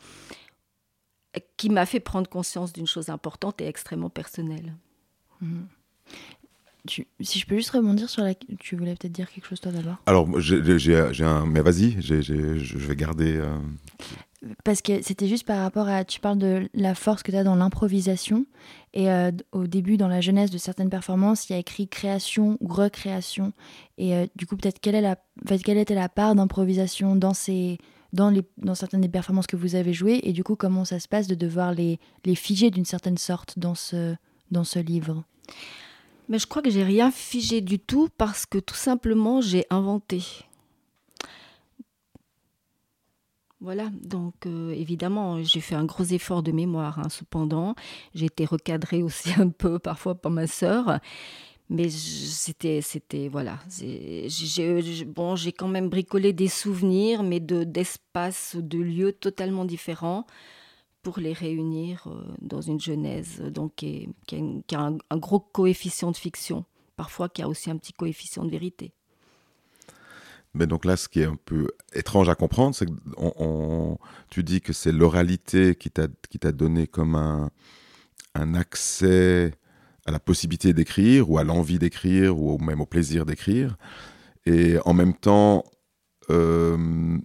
qui 1.57 1.69
m'a 1.69 1.85
fait 1.85 2.01
prendre 2.01 2.31
conscience 2.31 2.73
d'une 2.73 2.87
chose 2.87 3.09
importante 3.09 3.61
et 3.61 3.67
extrêmement 3.67 4.09
personnelle. 4.09 4.77
Mhm. 5.43 5.67
si 6.89 7.39
je 7.39 7.47
peux 7.47 7.57
juste 7.57 7.71
rebondir 7.71 8.09
sur 8.09 8.23
la... 8.23 8.35
Tu 8.35 8.77
voulais 8.77 8.95
peut-être 8.95 9.13
dire 9.13 9.31
quelque 9.31 9.47
chose 9.47 9.61
toi 9.61 9.73
d'abord? 9.73 9.97
Alors, 10.07 10.41
j'ai 10.41 11.25
un... 11.25 11.45
Mais 11.45 11.61
vas-y, 11.61 12.01
je 12.01 12.79
vais 12.79 12.97
garder... 12.97 13.37
Euh, 13.37 13.59
parce 14.65 14.83
que 14.83 15.03
c'était 15.03 15.29
juste 15.29 15.47
par 15.47 15.61
rapport 15.61 15.89
à, 15.89 16.05
tu 16.05 16.21
parles 16.21 16.39
de 16.39 16.69
la 16.75 16.95
force 16.95 17.23
que 17.23 17.31
tu 17.31 17.37
as 17.37 17.45
dans 17.45 17.55
l'improvisation, 17.55 18.47
et 18.93 19.11
euh, 19.11 19.31
au 19.53 19.67
début, 19.67 19.97
dans 19.97 20.09
la 20.09 20.21
jeunesse 20.21 20.51
de 20.51 20.59
certaines 20.59 20.91
performances, 20.91 21.49
il 21.49 21.53
y 21.53 21.57
a 21.57 21.59
écrit 21.59 21.89
création 21.89 22.57
ou 22.61 22.69
recréation, 22.69 23.53
et 23.99 24.15
euh, 24.15 24.27
du 24.37 24.47
coup, 24.47 24.57
peut-être 24.57 24.81
quelle, 24.81 24.95
est 24.95 25.01
la, 25.01 25.17
quelle 25.65 25.79
était 25.79 25.95
la 25.95 26.09
part 26.09 26.35
d'improvisation 26.35 27.17
dans, 27.17 27.35
ces, 27.35 27.79
dans, 28.13 28.31
les, 28.31 28.43
dans 28.59 28.75
certaines 28.75 29.01
des 29.01 29.09
performances 29.09 29.47
que 29.47 29.57
vous 29.57 29.75
avez 29.75 29.93
jouées, 29.93 30.21
et 30.23 30.33
du 30.33 30.45
coup, 30.45 30.57
comment 30.57 30.85
ça 30.85 31.01
se 31.01 31.09
passe 31.09 31.27
de 31.27 31.35
devoir 31.35 31.73
les, 31.73 31.99
les 32.25 32.35
figer 32.35 32.71
d'une 32.71 32.85
certaine 32.85 33.19
sorte 33.19 33.59
dans 33.59 33.75
ce, 33.75 34.17
dans 34.51 34.65
ce 34.65 34.79
livre? 34.79 35.25
Mais 36.29 36.39
je 36.39 36.47
crois 36.47 36.63
que 36.63 36.71
j'ai 36.71 36.83
rien 36.83 37.11
figé 37.11 37.61
du 37.61 37.79
tout 37.79 38.09
parce 38.19 38.47
que 38.47 38.59
tout 38.59 38.75
simplement, 38.75 39.41
j'ai 39.41 39.65
inventé. 39.71 40.23
Voilà, 43.67 43.91
donc 44.01 44.47
euh, 44.47 44.71
évidemment, 44.71 45.43
j'ai 45.43 45.59
fait 45.59 45.75
un 45.75 45.85
gros 45.85 46.05
effort 46.05 46.45
de 46.45 46.53
mémoire. 46.53 47.01
Hein, 47.01 47.09
cependant, 47.09 47.75
j'ai 48.15 48.27
été 48.27 48.45
recadrée 48.45 49.03
aussi 49.03 49.31
un 49.41 49.49
peu 49.49 49.81
parfois 49.81 50.15
par 50.15 50.31
ma 50.31 50.47
sœur. 50.47 51.01
Mais 51.69 51.89
c'était, 51.91 52.81
c'était 52.81 53.27
voilà. 53.27 53.59
J'ai, 53.69 55.05
bon, 55.05 55.35
j'ai 55.35 55.51
quand 55.51 55.67
même 55.67 55.89
bricolé 55.89 56.33
des 56.33 56.47
souvenirs, 56.47 57.25
mais 57.25 57.41
de, 57.41 57.65
d'espaces, 57.65 58.55
de 58.55 58.79
lieux 58.79 59.11
totalement 59.11 59.65
différents 59.65 60.27
pour 61.03 61.19
les 61.19 61.33
réunir 61.33 62.07
euh, 62.07 62.23
dans 62.41 62.61
une 62.61 62.79
genèse 62.79 63.41
donc, 63.41 63.75
qui, 63.75 64.09
a, 64.77 64.93
un 65.11 65.17
gros 65.19 65.41
coefficient 65.41 66.13
de 66.13 66.17
fiction, 66.17 66.65
parfois 66.95 67.29
qui 67.29 67.43
a 67.43 67.49
aussi 67.49 67.69
un 67.69 67.79
petit 67.79 67.95
coefficient 67.95 68.45
de 68.45 68.51
vérité. 68.51 68.93
Mais 70.57 70.67
donc 70.67 70.85
là, 70.85 70.97
ce 70.97 71.09
qui 71.09 71.21
est 71.21 71.27
un 71.27 71.39
peu 71.45 71.69
étrange 71.93 72.29
à 72.29 72.35
comprendre, 72.35 72.75
c'est 72.75 72.87
que 72.87 73.97
tu 74.31 74.43
dis 74.43 74.61
que 74.61 74.73
c'est 74.73 74.93
l'oralité 74.93 75.75
qui 75.75 75.91
t'a 75.91 76.53
donné 76.53 76.87
comme 76.87 77.15
un, 77.15 77.51
un 78.35 78.55
accès 78.55 79.53
à 80.07 80.11
la 80.11 80.21
possibilité 80.21 80.73
d'écrire 80.73 81.31
ou 81.31 81.39
à 81.39 81.45
l'envie 81.45 81.79
d'écrire 81.79 82.39
ou 82.39 82.59
même 82.59 82.81
au 82.81 82.87
plaisir 82.87 83.27
d'écrire. 83.27 83.77
et 84.47 84.79
en 84.85 84.95
même 84.95 85.15
temps, 85.15 85.65
euh, 86.31 87.19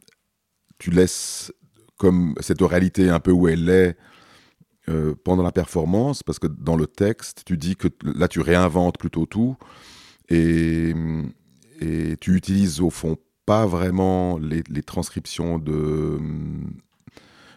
tu 0.79 0.91
laisses 0.91 1.53
comme 1.97 2.33
cette 2.39 2.61
réalité 2.61 3.09
un 3.09 3.19
peu 3.19 3.31
où 3.31 3.47
elle 3.47 3.69
est 3.69 3.95
euh, 4.89 5.13
pendant 5.23 5.43
la 5.43 5.51
performance, 5.51 6.23
parce 6.23 6.39
que 6.39 6.47
dans 6.47 6.75
le 6.75 6.87
texte, 6.87 7.43
tu 7.45 7.55
dis 7.57 7.75
que 7.75 7.87
là, 8.03 8.27
tu 8.27 8.41
réinventes 8.41 8.97
plutôt 8.97 9.27
tout, 9.27 9.55
et, 10.29 10.93
et 11.81 12.15
tu 12.21 12.35
utilises 12.35 12.79
au 12.79 12.89
fond 12.89 13.17
pas 13.45 13.65
vraiment 13.65 14.37
les, 14.37 14.83
transcriptions 14.83 15.57
de, 15.57 16.19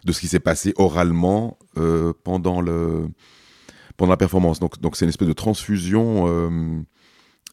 de 0.03 0.11
ce 0.11 0.19
qui 0.19 0.27
s'est 0.27 0.39
passé 0.39 0.73
oralement 0.77 1.57
euh, 1.77 2.11
pendant, 2.23 2.59
le, 2.59 3.07
pendant 3.95 4.11
la 4.11 4.17
performance. 4.17 4.59
Donc, 4.59 4.81
donc 4.81 4.97
c'est 4.97 5.05
une 5.05 5.09
espèce 5.09 5.27
de 5.27 5.33
transfusion 5.33 6.27
euh, 6.27 6.81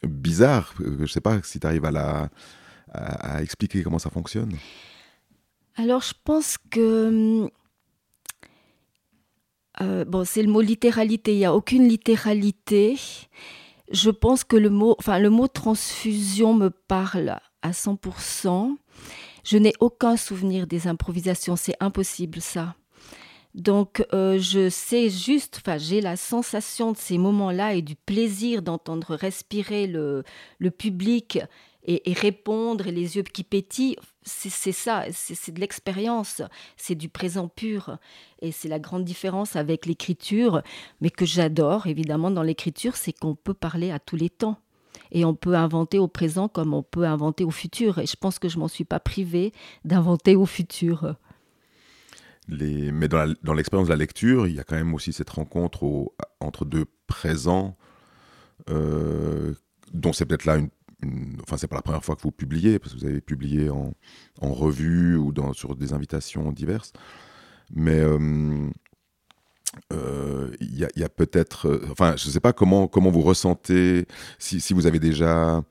bizarre. 0.03 0.75
Je 0.81 1.07
sais 1.07 1.21
pas 1.21 1.41
si 1.43 1.61
tu 1.61 1.67
arrives 1.67 1.85
à, 1.85 1.91
la, 1.91 2.31
à 2.93 3.43
expliquer 3.43 3.83
comment 3.83 3.99
ça 3.99 4.11
fonctionne. 4.11 4.53
Alors, 5.77 6.03
je 6.03 6.15
pense 6.25 6.59
que. 6.71 7.49
euh, 9.81 10.05
bon, 10.05 10.25
c'est 10.25 10.43
le 10.43 10.51
mot 10.51 10.61
littéralité. 10.61 11.33
Il 11.33 11.39
n'y 11.39 11.45
a 11.45 11.55
aucune 11.55 11.89
littéralité. 11.89 12.99
Je 13.91 14.11
pense 14.11 14.45
que 14.45 14.57
le 14.57 14.71
mot, 14.71 14.95
enfin, 14.99 15.19
le 15.19 15.31
mot 15.31 15.49
transfusion 15.49 16.55
me 16.55 16.71
parle 16.71 17.39
à 17.63 17.71
100%. 17.71 18.77
Je 19.45 19.59
n'ai 19.59 19.73
aucun 19.81 20.17
souvenir 20.17 20.67
des 20.67 20.87
improvisations. 20.87 21.57
C'est 21.57 21.77
impossible, 21.81 22.41
ça. 22.41 22.77
Donc, 23.55 24.07
euh, 24.15 24.39
je 24.39 24.71
sais 24.71 25.11
juste, 25.11 25.61
enfin, 25.63 25.77
j'ai 25.77 26.01
la 26.01 26.17
sensation 26.17 26.93
de 26.93 26.97
ces 26.97 27.19
moments-là 27.19 27.75
et 27.75 27.83
du 27.83 27.97
plaisir 27.97 28.63
d'entendre 28.63 29.15
respirer 29.15 29.87
le, 29.87 30.25
le 30.59 30.71
public 30.71 31.41
et, 31.85 32.13
répondre 32.13 32.87
et 32.87 32.93
les 32.93 33.17
yeux 33.17 33.23
qui 33.23 33.43
pétillent. 33.45 33.97
C'est 34.25 34.73
ça, 34.73 35.05
c'est 35.11 35.53
de 35.53 35.61
l'expérience, 35.61 36.43
c'est 36.77 36.95
du 36.95 37.09
présent 37.09 37.49
pur. 37.49 37.99
Et 38.41 38.53
c'est 38.53 38.69
la 38.69 38.79
grande 38.79 39.05
différence 39.05 39.57
avec 39.57 39.87
l'écriture, 39.87 40.63
mais 41.01 41.11
que 41.11 41.27
j'adore 41.27 41.87
évidemment 41.87 42.31
dans 42.31 42.43
l'écriture, 42.43 42.97
c'est 42.97 43.13
qu'on 43.13 43.35
peut 43.35 43.55
parler 43.55 43.91
à 43.91 43.99
tous 43.99 44.17
les 44.17 44.31
temps. 44.31 44.59
Et 45.11 45.25
on 45.25 45.35
peut 45.35 45.55
inventer 45.55 45.99
au 45.99 46.09
présent 46.09 46.49
comme 46.49 46.73
on 46.73 46.83
peut 46.83 47.05
inventer 47.05 47.45
au 47.45 47.51
futur. 47.51 47.99
Et 47.99 48.07
je 48.07 48.17
pense 48.17 48.39
que 48.39 48.49
je 48.49 48.59
m'en 48.59 48.69
suis 48.69 48.85
pas 48.85 49.01
privée 49.01 49.53
d'inventer 49.85 50.37
au 50.37 50.47
futur. 50.47 51.17
Mais 52.49 53.09
dans 53.09 53.55
l'expérience 53.55 53.89
de 53.89 53.93
la 53.93 53.99
lecture, 53.99 54.47
il 54.47 54.55
y 54.55 54.61
a 54.61 54.65
quand 54.65 54.77
même 54.77 54.95
aussi 54.95 55.13
cette 55.13 55.31
rencontre 55.31 56.13
entre 56.41 56.65
deux 56.65 56.87
présents, 57.07 57.77
euh, 58.71 59.55
dont 59.93 60.13
c'est 60.13 60.27
peut-être 60.27 60.45
là 60.45 60.57
une, 60.57 60.71
une- 61.03 61.39
Enfin, 61.43 61.57
c'est 61.57 61.67
pas 61.67 61.77
la 61.77 61.83
première 61.83 62.05
fois 62.05 62.17
que 62.17 62.23
vous 62.23 62.31
publiez, 62.33 62.79
parce 62.79 62.95
que 62.95 62.99
vous 63.01 63.07
avez 63.07 63.21
publié 63.21 63.71
en, 63.71 63.93
revue 64.41 65.17
ou 65.17 65.33
sur 65.55 65.75
des 65.77 65.93
invitations 65.93 66.53
diverses. 66.53 66.93
Mais 67.75 67.99
euh, 68.01 68.69
euh, 69.93 70.51
il 70.61 70.79
y 70.97 71.05
a, 71.05 71.09
peut-être. 71.09 71.69
euh, 71.69 71.87
Enfin, 71.91 72.15
je 72.17 72.29
sais 72.29 72.41
pas 72.41 72.53
comment, 72.53 72.87
comment 72.89 73.11
vous 73.11 73.23
ressentez, 73.23 74.07
si, 74.39 74.73
vous 74.73 74.87
avez 74.87 74.99
déjà. 74.99 75.63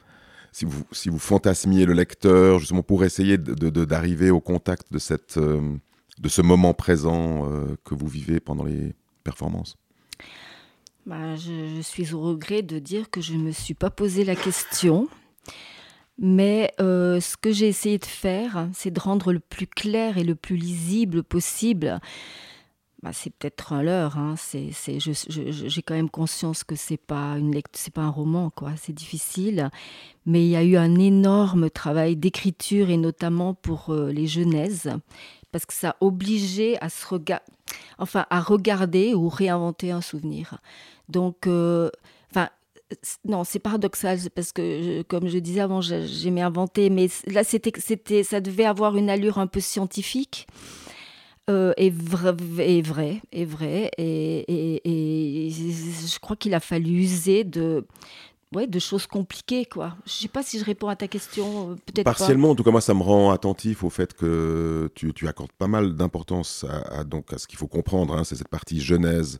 Si 0.53 0.65
vous, 0.65 0.83
si 0.91 1.09
fantasmiez 1.17 1.85
le 1.85 1.93
lecteur, 1.93 2.59
justement 2.59 2.83
pour 2.83 3.05
essayer 3.05 3.37
d'arriver 3.37 4.31
au 4.31 4.41
contact 4.41 4.91
de 4.91 4.99
cette. 4.99 5.37
de 5.39 6.29
ce 6.29 6.41
moment 6.41 6.73
présent 6.73 7.49
que 7.85 7.95
vous 7.95 8.07
vivez 8.07 8.39
pendant 8.39 8.65
les 8.65 8.93
performances 9.23 9.77
Bah, 11.05 11.35
je, 11.37 11.73
je 11.75 11.81
suis 11.81 12.13
au 12.13 12.19
regret 12.21 12.63
de 12.63 12.79
dire 12.79 13.09
que 13.09 13.21
je 13.21 13.33
ne 13.33 13.43
me 13.43 13.51
suis 13.51 13.73
pas 13.73 13.89
posé 13.89 14.25
la 14.25 14.35
question. 14.35 15.07
Mais 16.17 16.73
euh, 16.79 17.19
ce 17.19 17.35
que 17.35 17.51
j'ai 17.51 17.67
essayé 17.67 17.97
de 17.97 18.05
faire, 18.05 18.67
c'est 18.73 18.91
de 18.91 18.99
rendre 18.99 19.33
le 19.33 19.39
plus 19.39 19.67
clair 19.67 20.17
et 20.17 20.23
le 20.23 20.35
plus 20.35 20.55
lisible 20.55 21.23
possible. 21.23 21.99
Bah, 23.01 23.09
c'est 23.13 23.31
peut-être 23.31 23.73
un 23.73 23.81
leurre. 23.81 24.19
Hein. 24.19 24.35
C'est, 24.37 24.69
c'est, 24.71 24.99
j'ai 24.99 25.81
quand 25.81 25.95
même 25.95 26.11
conscience 26.11 26.63
que 26.63 26.75
c'est 26.75 26.97
pas 26.97 27.37
une 27.39 27.59
c'est 27.73 27.93
pas 27.93 28.01
un 28.01 28.09
roman, 28.09 28.51
quoi. 28.51 28.73
C'est 28.77 28.93
difficile. 28.93 29.71
Mais 30.27 30.45
il 30.45 30.49
y 30.49 30.55
a 30.55 30.63
eu 30.63 30.77
un 30.77 30.95
énorme 30.99 31.71
travail 31.71 32.15
d'écriture 32.15 32.91
et 32.91 32.97
notamment 32.97 33.55
pour 33.55 33.89
euh, 33.89 34.11
les 34.11 34.27
genèses, 34.27 34.91
parce 35.51 35.65
que 35.65 35.73
ça 35.73 35.95
obligé 35.99 36.79
à 36.79 36.89
se 36.89 37.07
regarder, 37.07 37.45
enfin 37.97 38.27
à 38.29 38.39
regarder 38.39 39.15
ou 39.15 39.27
réinventer 39.29 39.89
un 39.89 40.01
souvenir. 40.01 40.59
Donc, 41.09 41.47
euh, 41.47 41.89
non, 43.25 43.43
c'est 43.43 43.59
paradoxal 43.59 44.17
parce 44.35 44.51
que, 44.51 45.01
comme 45.03 45.27
je 45.27 45.37
disais 45.39 45.61
avant, 45.61 45.81
j'ai- 45.81 46.07
j'aimais 46.07 46.41
inventer, 46.41 46.89
mais 46.89 47.07
là, 47.27 47.43
c'était, 47.43 47.71
c'était, 47.79 48.23
ça 48.23 48.41
devait 48.41 48.65
avoir 48.65 48.97
une 48.97 49.09
allure 49.09 49.37
un 49.39 49.47
peu 49.47 49.59
scientifique. 49.59 50.47
euh, 51.49 51.73
et, 51.75 51.89
vrai, 51.89 52.35
et 52.59 52.81
vrai, 52.81 53.21
et 53.31 53.45
vrai, 53.45 53.91
et- 53.97 54.45
et 54.85 55.49
je 55.49 56.19
crois 56.19 56.35
qu'il 56.35 56.53
a 56.53 56.59
fallu 56.59 56.91
user 57.01 57.43
de, 57.43 57.85
ouais, 58.53 58.67
de 58.67 58.79
choses 58.79 59.07
compliquées, 59.07 59.65
quoi. 59.65 59.95
Je 60.05 60.11
sais 60.11 60.27
pas 60.27 60.43
si 60.43 60.59
je 60.59 60.65
réponds 60.65 60.87
à 60.87 60.95
ta 60.95 61.07
question, 61.07 61.71
euh, 61.71 61.75
peut-être. 61.85 62.03
Partiellement, 62.03 62.51
en 62.51 62.55
tout 62.55 62.63
cas, 62.63 62.71
moi, 62.71 62.81
ça 62.81 62.93
me 62.93 63.01
rend 63.01 63.31
attentif 63.31 63.83
au 63.83 63.89
fait 63.89 64.13
que 64.13 64.89
tu, 64.95 65.13
tu 65.13 65.27
accordes 65.27 65.51
pas 65.53 65.67
mal 65.67 65.95
d'importance 65.95 66.65
à, 66.69 67.03
donc, 67.03 67.33
à 67.33 67.37
ce 67.37 67.47
qu'il 67.47 67.57
faut 67.57 67.67
comprendre. 67.67 68.15
hein, 68.15 68.23
c'est 68.23 68.35
cette 68.35 68.49
partie 68.49 68.81
genèse 68.81 69.39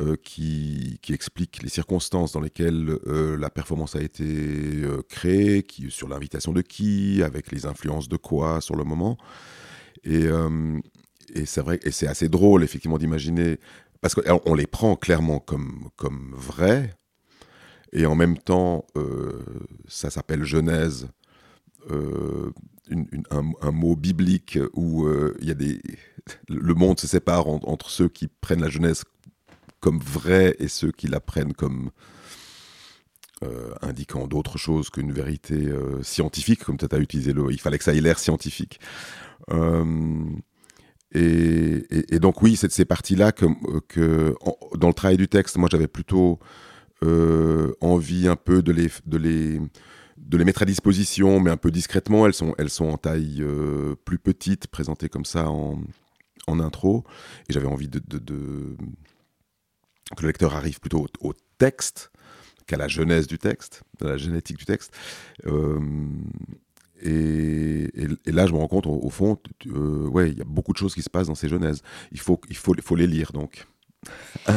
euh, 0.00 0.16
qui, 0.22 0.98
qui 1.02 1.12
explique 1.12 1.62
les 1.62 1.68
circonstances 1.68 2.32
dans 2.32 2.40
lesquelles 2.40 2.98
euh, 3.06 3.36
la 3.36 3.50
performance 3.50 3.96
a 3.96 4.00
été 4.02 4.82
créée, 5.08 5.62
qui, 5.62 5.90
sur 5.90 6.08
l'invitation 6.08 6.52
de 6.52 6.62
qui, 6.62 7.22
avec 7.22 7.52
les 7.52 7.66
influences 7.66 8.08
de 8.08 8.16
quoi 8.16 8.60
sur 8.60 8.76
le 8.76 8.84
moment. 8.84 9.16
Et, 10.04 10.26
et 11.34 11.44
c'est 11.44 11.60
vrai, 11.60 11.78
et 11.82 11.90
c'est 11.90 12.06
assez 12.06 12.28
drôle, 12.28 12.64
effectivement, 12.64 12.96
d'imaginer, 12.96 13.58
parce 14.00 14.14
qu'on 14.14 14.40
on 14.46 14.54
les 14.54 14.66
prend 14.66 14.96
clairement 14.96 15.40
comme, 15.40 15.90
comme 15.96 16.32
vrais, 16.34 16.94
et 17.92 18.06
en 18.06 18.14
même 18.14 18.38
temps, 18.38 18.86
euh, 18.96 19.42
ça 19.88 20.10
s'appelle 20.10 20.44
Genèse, 20.44 21.08
euh, 21.90 22.52
un, 23.30 23.70
mot 23.72 23.96
biblique 23.96 24.58
où 24.74 25.06
euh, 25.06 25.36
il 25.40 25.48
y 25.48 25.50
a 25.50 25.54
des, 25.54 25.80
le 26.48 26.74
monde 26.74 27.00
se 27.00 27.06
sépare 27.06 27.48
en- 27.48 27.60
entre 27.64 27.90
ceux 27.90 28.08
qui 28.08 28.28
prennent 28.28 28.60
la 28.60 28.68
Genèse 28.68 29.04
comme 29.80 29.98
vraie 29.98 30.56
et 30.58 30.68
ceux 30.68 30.92
qui 30.92 31.06
la 31.08 31.20
prennent 31.20 31.54
comme 31.54 31.90
indiquant 33.80 34.26
d'autres 34.26 34.58
choses 34.58 34.90
qu'une 34.90 35.12
vérité 35.12 35.72
scientifique, 36.02 36.62
comme 36.62 36.76
tu 36.76 36.84
as 36.90 36.98
utilisé 36.98 37.32
le. 37.32 37.50
Il 37.50 37.58
fallait 37.58 37.78
que 37.78 37.84
ça 37.84 37.94
ait 37.94 38.00
l'air 38.02 38.18
scientifique. 38.18 38.80
Et, 41.12 42.18
donc 42.18 42.42
oui, 42.42 42.56
c'est 42.56 42.66
de 42.66 42.72
ces 42.72 42.84
parties-là 42.84 43.32
que, 43.32 44.34
dans 44.76 44.88
le 44.88 44.92
travail 44.94 45.16
du 45.16 45.26
texte, 45.26 45.56
moi 45.56 45.70
j'avais 45.72 45.88
plutôt 45.88 46.38
envie 47.80 48.28
un 48.28 48.36
peu 48.36 48.62
de 48.62 48.72
les, 48.72 48.88
de 49.06 49.16
les, 49.16 49.60
de 50.30 50.36
les 50.36 50.44
mettre 50.44 50.62
à 50.62 50.64
disposition, 50.64 51.40
mais 51.40 51.50
un 51.50 51.56
peu 51.56 51.70
discrètement. 51.70 52.26
Elles 52.26 52.34
sont, 52.34 52.54
elles 52.58 52.70
sont 52.70 52.86
en 52.86 52.96
taille 52.96 53.42
euh, 53.42 53.96
plus 54.04 54.18
petite, 54.18 54.68
présentées 54.68 55.08
comme 55.08 55.24
ça 55.24 55.50
en, 55.50 55.80
en 56.46 56.60
intro. 56.60 57.04
Et 57.48 57.52
j'avais 57.52 57.66
envie 57.66 57.88
de, 57.88 57.98
de- 57.98 58.76
que 60.16 60.22
le 60.22 60.28
lecteur 60.28 60.54
arrive 60.54 60.80
plutôt 60.80 61.06
au, 61.20 61.32
texte 61.58 62.10
qu'à 62.66 62.78
la 62.78 62.88
genèse 62.88 63.26
du 63.26 63.36
texte, 63.36 63.82
à 64.00 64.04
la 64.04 64.16
génétique 64.16 64.56
du 64.56 64.64
texte. 64.64 64.94
Euh, 65.46 65.78
et, 67.02 67.90
là, 68.26 68.46
je 68.46 68.52
me 68.52 68.58
rends 68.58 68.68
compte, 68.68 68.86
au, 68.86 69.10
fond, 69.10 69.38
euh, 69.66 70.08
ouais, 70.08 70.30
il 70.30 70.38
y 70.38 70.40
a 70.40 70.44
beaucoup 70.44 70.72
de 70.72 70.78
choses 70.78 70.94
qui 70.94 71.02
se 71.02 71.10
passent 71.10 71.26
dans 71.26 71.34
ces 71.34 71.48
genèses. 71.48 71.82
Il 72.12 72.20
faut, 72.20 72.40
il 72.48 72.56
faut, 72.56 72.74
faut 72.80 72.96
les 72.96 73.06
lire, 73.06 73.32
donc. 73.32 73.66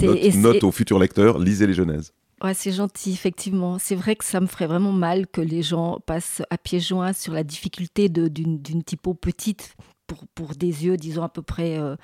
Note, 0.00 0.34
note 0.34 0.64
au 0.64 0.72
futur 0.72 0.98
lecteur, 0.98 1.38
lisez 1.38 1.66
les 1.66 1.74
genèses. 1.74 2.12
Ouais, 2.42 2.54
c'est 2.54 2.72
gentil, 2.72 3.12
effectivement. 3.12 3.78
C'est 3.78 3.94
vrai 3.94 4.16
que 4.16 4.24
ça 4.24 4.40
me 4.40 4.46
ferait 4.46 4.66
vraiment 4.66 4.92
mal 4.92 5.28
que 5.28 5.40
les 5.40 5.62
gens 5.62 6.00
passent 6.04 6.42
à 6.50 6.58
pieds 6.58 6.80
joints 6.80 7.12
sur 7.12 7.32
la 7.32 7.44
difficulté 7.44 8.08
d'une 8.08 8.82
typo 8.82 9.14
petite 9.14 9.76
pour, 10.08 10.26
pour 10.34 10.56
des 10.56 10.84
yeux, 10.84 10.96
disons, 10.96 11.22
à 11.22 11.28
peu 11.28 11.42
près 11.42 11.78
euh, 11.78 11.94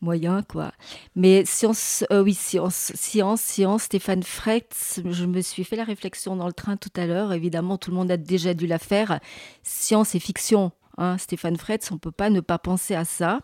moyens, 0.00 0.42
quoi. 0.48 0.72
Mais 1.14 1.44
science, 1.44 2.04
euh, 2.10 2.22
oui, 2.22 2.34
science, 2.34 2.92
science, 2.96 3.40
science, 3.40 3.84
Stéphane 3.84 4.24
Frecht, 4.24 5.02
je 5.04 5.24
me 5.24 5.40
suis 5.40 5.62
fait 5.62 5.76
la 5.76 5.84
réflexion 5.84 6.34
dans 6.34 6.48
le 6.48 6.52
train 6.52 6.76
tout 6.76 6.90
à 6.96 7.06
l'heure. 7.06 7.32
Évidemment, 7.32 7.78
tout 7.78 7.90
le 7.90 7.96
monde 7.96 8.10
a 8.10 8.16
déjà 8.16 8.54
dû 8.54 8.66
la 8.66 8.80
faire. 8.80 9.20
Science 9.62 10.16
et 10.16 10.20
fiction. 10.20 10.72
Hein, 10.98 11.18
Stéphane 11.18 11.56
Fretz, 11.56 11.90
on 11.92 11.98
peut 11.98 12.10
pas 12.10 12.30
ne 12.30 12.40
pas 12.40 12.58
penser 12.58 12.94
à 12.94 13.04
ça. 13.04 13.40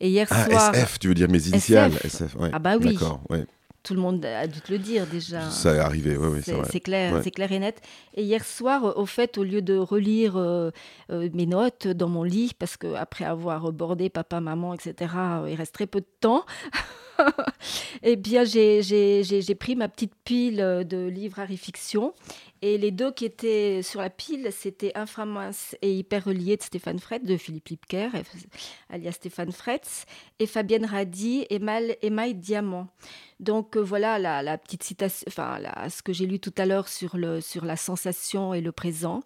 Et 0.00 0.08
hier 0.10 0.28
Ah, 0.30 0.44
soir, 0.44 0.74
SF, 0.74 0.98
tu 1.00 1.08
veux 1.08 1.14
dire 1.14 1.28
mes 1.28 1.48
initiales 1.48 1.92
SF. 1.92 2.04
SF, 2.22 2.34
ouais. 2.36 2.50
Ah 2.52 2.58
bah 2.58 2.76
oui. 2.80 2.92
D'accord, 2.94 3.20
ouais. 3.30 3.44
Tout 3.84 3.94
le 3.94 4.00
monde 4.00 4.24
a 4.24 4.46
dû 4.46 4.60
te 4.60 4.72
le 4.72 4.78
dire 4.78 5.06
déjà. 5.06 5.48
Ça 5.50 5.74
est 5.74 5.78
arrivé, 5.78 6.16
oui, 6.16 6.26
oui, 6.28 6.38
c'est 6.38 6.52
C'est 6.52 6.56
vrai. 6.56 6.68
c'est 6.72 6.80
clair, 6.80 7.12
Ouais. 7.14 7.20
c'est 7.22 7.30
clair 7.30 7.52
et 7.52 7.58
net. 7.58 7.80
Et 8.14 8.22
hier 8.24 8.44
soir, 8.44 8.84
euh, 8.86 8.92
au 8.96 9.06
fait, 9.06 9.36
au 9.38 9.44
lieu 9.44 9.62
de 9.62 9.76
relire 9.76 10.36
euh, 10.36 10.70
euh, 11.10 11.28
mes 11.34 11.46
notes 11.46 11.86
dans 11.86 12.08
mon 12.08 12.22
lit, 12.24 12.52
parce 12.58 12.76
que 12.76 12.94
après 12.94 13.24
avoir 13.26 13.70
bordé 13.72 14.08
papa, 14.08 14.40
maman, 14.40 14.74
etc., 14.74 15.12
il 15.46 15.54
reste 15.54 15.74
très 15.74 15.86
peu 15.86 16.00
de 16.00 16.06
temps. 16.20 16.44
eh 18.02 18.16
bien, 18.16 18.44
j'ai- 18.44 19.54
pris 19.58 19.76
ma 19.76 19.88
petite 19.88 20.14
pile 20.24 20.56
de 20.88 21.06
livres 21.06 21.38
Harry-Fiction. 21.38 22.12
Et 22.62 22.78
les 22.78 22.90
deux 22.90 23.12
qui 23.12 23.26
étaient 23.26 23.82
sur 23.82 24.00
la 24.00 24.08
pile, 24.08 24.48
c'était 24.50 24.90
Inframince 24.94 25.76
et 25.82 25.94
Hyper 25.94 26.24
relié 26.24 26.56
de 26.56 26.62
Stéphane 26.62 26.98
Fretz, 26.98 27.22
de 27.22 27.36
Philippe 27.36 27.68
Lipker, 27.68 28.08
alias 28.88 29.12
Stéphane 29.12 29.52
Fretz, 29.52 30.06
et 30.38 30.46
Fabienne 30.46 30.86
Radi, 30.86 31.46
Émail, 31.50 31.96
Émail 32.00 32.34
Diamant. 32.34 32.88
Donc 33.44 33.76
euh, 33.76 33.80
voilà 33.80 34.18
la, 34.18 34.58
petite 34.58 34.82
citation, 34.82 35.24
enfin 35.28 35.58
ce 35.88 36.02
que 36.02 36.12
j'ai 36.12 36.26
lu 36.26 36.40
tout 36.40 36.54
à 36.56 36.64
l'heure 36.64 36.88
sur, 36.88 37.16
sur 37.40 37.64
la 37.64 37.76
sensation 37.76 38.54
et 38.54 38.60
le 38.60 38.72
présent 38.72 39.22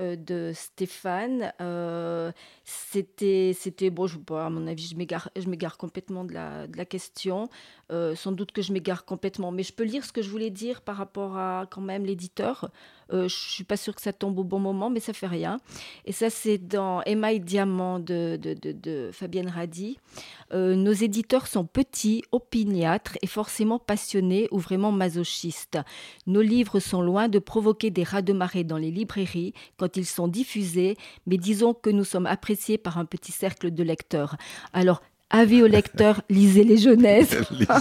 euh, 0.00 0.16
de 0.16 0.52
Stéphane. 0.54 1.52
Euh, 1.60 2.32
c'était, 2.64 3.54
bon, 3.90 4.06
je, 4.06 4.18
à 4.34 4.50
mon 4.50 4.66
avis, 4.66 4.86
je 4.86 4.96
m'égare, 4.96 5.76
complètement 5.76 6.24
de 6.24 6.32
la, 6.32 6.66
de 6.66 6.76
la 6.76 6.84
question. 6.84 7.48
Euh, 7.92 8.14
sans 8.14 8.32
doute 8.32 8.52
que 8.52 8.62
je 8.62 8.72
m'égare 8.72 9.04
complètement, 9.04 9.50
mais 9.52 9.62
je 9.62 9.72
peux 9.72 9.82
lire 9.84 10.04
ce 10.04 10.12
que 10.12 10.22
je 10.22 10.30
voulais 10.30 10.50
dire 10.50 10.80
par 10.80 10.96
rapport 10.96 11.36
à 11.36 11.66
quand 11.70 11.80
même 11.80 12.04
l'éditeur. 12.04 12.70
Je 13.12 13.26
suis 13.26 13.64
pas 13.64 13.76
sûre 13.76 13.96
que 13.96 14.00
ça 14.00 14.12
tombe 14.12 14.38
au 14.38 14.44
bon 14.44 14.60
moment, 14.60 14.88
mais 14.88 15.00
ça 15.00 15.12
fait 15.12 15.26
rien. 15.26 15.58
Et 16.04 16.12
ça, 16.12 16.30
c'est 16.30 16.58
dans 16.58 17.02
Émail 17.02 17.40
Diamant 17.40 17.98
de, 17.98 18.38
de, 18.40 18.54
de- 18.54 19.10
Fabienne 19.12 19.48
Radi. 19.48 19.98
Nos 20.52 20.92
éditeurs 20.92 21.48
sont 21.48 21.64
petits, 21.64 22.22
opiniâtres 22.30 23.18
et 23.20 23.26
forcément 23.26 23.80
passionnés 23.80 24.46
ou 24.52 24.58
vraiment 24.58 24.92
masochistes. 24.92 25.78
Nos 26.28 26.40
livres 26.40 26.78
sont 26.78 27.02
loin 27.02 27.26
de 27.26 27.40
provoquer 27.40 27.90
des 27.90 28.04
raz 28.04 28.22
de 28.22 28.32
marée 28.32 28.62
dans 28.62 28.78
les 28.78 28.92
librairies 28.92 29.54
quand 29.76 29.89
ils 29.96 30.06
sont 30.06 30.28
diffusés, 30.28 30.96
mais 31.26 31.36
disons 31.38 31.74
que 31.74 31.90
nous 31.90 32.04
sommes 32.04 32.26
appréciés 32.26 32.78
par 32.78 32.98
un 32.98 33.04
petit 33.04 33.32
cercle 33.32 33.70
de 33.70 33.82
lecteurs. 33.82 34.36
Alors, 34.72 35.02
avis 35.30 35.62
aux 35.62 35.66
lecteurs, 35.68 36.22
lisez 36.30 36.64
les 36.64 36.76
jeunesses, 36.78 37.36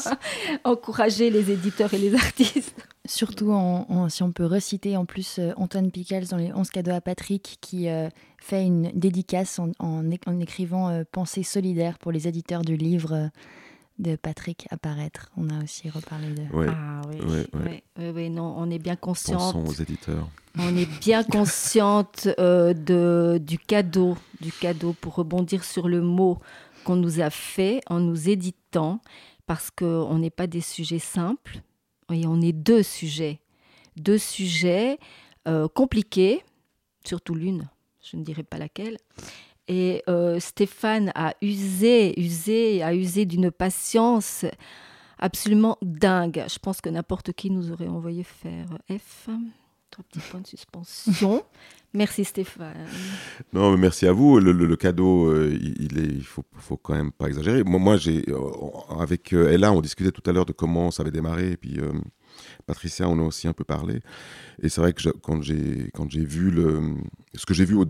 encouragez 0.63 1.29
les 1.29 1.51
éditeurs 1.51 1.93
et 1.93 1.97
les 1.97 2.13
artistes. 2.15 2.75
Surtout 3.05 3.51
en, 3.51 3.85
en- 3.89 4.09
si 4.09 4.21
on 4.23 4.31
peut 4.31 4.45
reciter 4.45 4.95
en 4.97 5.05
plus 5.05 5.39
euh, 5.39 5.51
Antoine 5.57 5.89
Pickles 5.89 6.27
dans 6.29 6.37
les 6.37 6.51
11 6.53 6.69
cadeaux 6.69 6.91
à 6.91 7.01
Patrick 7.01 7.57
qui 7.61 7.89
euh, 7.89 8.07
fait 8.37 8.63
une 8.63 8.91
dédicace 8.93 9.57
en, 9.57 9.71
en 9.79 10.11
é- 10.11 10.19
en 10.27 10.39
écrivant 10.39 10.89
euh, 10.89 11.03
Pensée 11.11 11.41
solidaire 11.43 11.97
pour 11.97 12.11
les 12.11 12.27
éditeurs 12.27 12.61
du 12.61 12.75
livre 12.77 13.13
euh, 13.13 13.27
de 13.99 14.15
Patrick 14.15 14.65
à 14.71 14.77
paraître. 14.77 15.29
On 15.37 15.49
a 15.49 15.63
aussi 15.63 15.89
reparlé 15.89 16.29
de... 16.33 16.41
Ouais. 16.55 16.67
Ah 16.69 17.01
oui, 17.07 17.17
Ouais, 17.21 17.25
ouais. 17.27 17.47
oui, 17.53 17.83
oui, 17.97 18.09
oui, 18.15 18.29
non, 18.29 18.55
on 18.57 18.69
est 18.71 18.79
bien 18.79 18.95
consciente. 18.95 19.53
Pensons 19.53 19.65
aux 19.65 19.73
éditeurs. 19.73 20.27
On 20.57 20.75
est 20.75 20.89
bien 20.99 21.23
consciente 21.25 22.27
euh, 22.39 22.73
de, 22.73 23.39
du 23.41 23.59
cadeau, 23.59 24.17
du 24.41 24.51
cadeau 24.51 24.93
pour 24.99 25.15
rebondir 25.15 25.63
sur 25.63 25.87
le 25.87 26.01
mot 26.01 26.39
qu'on 26.85 26.95
nous 26.95 27.19
a 27.19 27.29
fait 27.29 27.81
en 27.87 27.99
nous 27.99 28.29
éditant, 28.29 29.01
parce 29.45 29.69
qu'on 29.69 30.17
n'est 30.17 30.29
pas 30.29 30.47
des 30.47 30.61
sujets 30.61 30.99
simples, 30.99 31.61
et 32.11 32.25
on 32.25 32.41
est 32.41 32.53
deux 32.53 32.83
sujets, 32.83 33.41
deux 33.97 34.17
sujets 34.17 34.97
euh, 35.47 35.67
compliqués, 35.67 36.41
surtout 37.05 37.35
l'une, 37.35 37.67
je 38.01 38.15
ne 38.17 38.23
dirai 38.23 38.43
pas 38.43 38.57
laquelle. 38.57 38.97
Et 39.69 40.03
euh, 40.09 40.39
Stéphane 40.39 41.11
a 41.15 41.33
usé, 41.41 42.19
usé, 42.19 42.81
a 42.83 42.93
usé 42.93 43.25
d'une 43.25 43.51
patience 43.51 44.43
absolument 45.19 45.77
dingue. 45.81 46.43
Je 46.51 46.57
pense 46.59 46.81
que 46.81 46.89
n'importe 46.89 47.33
qui 47.33 47.51
nous 47.51 47.71
aurait 47.71 47.87
envoyé 47.87 48.23
faire 48.23 48.65
F. 48.91 49.29
Trois 49.91 50.03
petits 50.05 50.19
points 50.29 50.41
de 50.41 50.47
suspension. 50.47 51.43
Merci 51.93 52.23
Stéphane. 52.23 52.85
Non, 53.51 53.71
mais 53.71 53.77
merci 53.77 54.05
à 54.05 54.11
vous. 54.11 54.39
Le, 54.39 54.51
le- 54.51 54.67
le 54.67 54.75
cadeau, 54.75 55.25
euh, 55.31 55.57
il, 55.59 55.75
il 55.81 55.97
est, 55.97 56.03
il 56.05 56.23
faut, 56.23 56.43
faut 56.53 56.77
quand 56.77 56.93
même 56.93 57.11
pas 57.11 57.25
exagérer. 57.25 57.63
Moi, 57.63 57.79
moi 57.79 57.97
j'ai 57.97 58.23
euh, 58.29 58.39
avec 58.99 59.33
euh, 59.33 59.49
Ella, 59.51 59.71
on 59.73 59.81
discutait 59.81 60.11
tout 60.11 60.21
à 60.29 60.31
l'heure 60.31 60.45
de 60.45 60.51
comment 60.53 60.91
ça 60.91 61.01
avait 61.01 61.09
démarré, 61.11 61.49
et 61.53 61.57
puis 61.57 61.79
euh, 61.79 61.91
Patricia, 62.67 63.09
on 63.09 63.17
a 63.17 63.23
aussi 63.23 63.47
un 63.47 63.53
peu 63.53 63.63
parlé. 63.63 64.01
Et 64.61 64.69
c'est 64.69 64.81
vrai 64.81 64.93
que 64.93 65.01
je- 65.01 65.09
quand 65.09 65.41
j'ai 65.41 65.89
quand 65.95 66.07
j'ai 66.11 66.23
vu 66.25 66.51
le, 66.51 66.79
ce 67.33 67.47
que 67.47 67.55
j'ai 67.55 67.65
vu 67.65 67.73
au, 67.73 67.85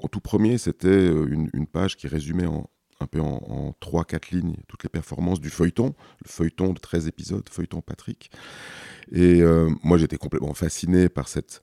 au 0.00 0.08
tout 0.08 0.20
premier, 0.20 0.58
c'était 0.58 0.88
euh, 0.88 1.26
une, 1.30 1.50
une 1.54 1.66
page 1.66 1.96
qui 1.96 2.08
résumait 2.08 2.46
en 2.46 2.68
un 3.00 3.06
peu 3.06 3.20
en, 3.20 3.36
en 3.48 3.74
3-4 3.80 4.32
lignes 4.32 4.56
toutes 4.66 4.82
les 4.82 4.88
performances 4.88 5.40
du 5.40 5.50
feuilleton, 5.50 5.94
le 6.24 6.28
feuilleton 6.28 6.72
de 6.72 6.80
13 6.80 7.06
épisodes, 7.06 7.48
feuilleton 7.48 7.80
Patrick. 7.80 8.28
Et 9.12 9.40
euh, 9.40 9.70
moi, 9.84 9.98
j'étais 9.98 10.16
complètement 10.16 10.52
fasciné 10.52 11.08
par 11.08 11.28
cette, 11.28 11.62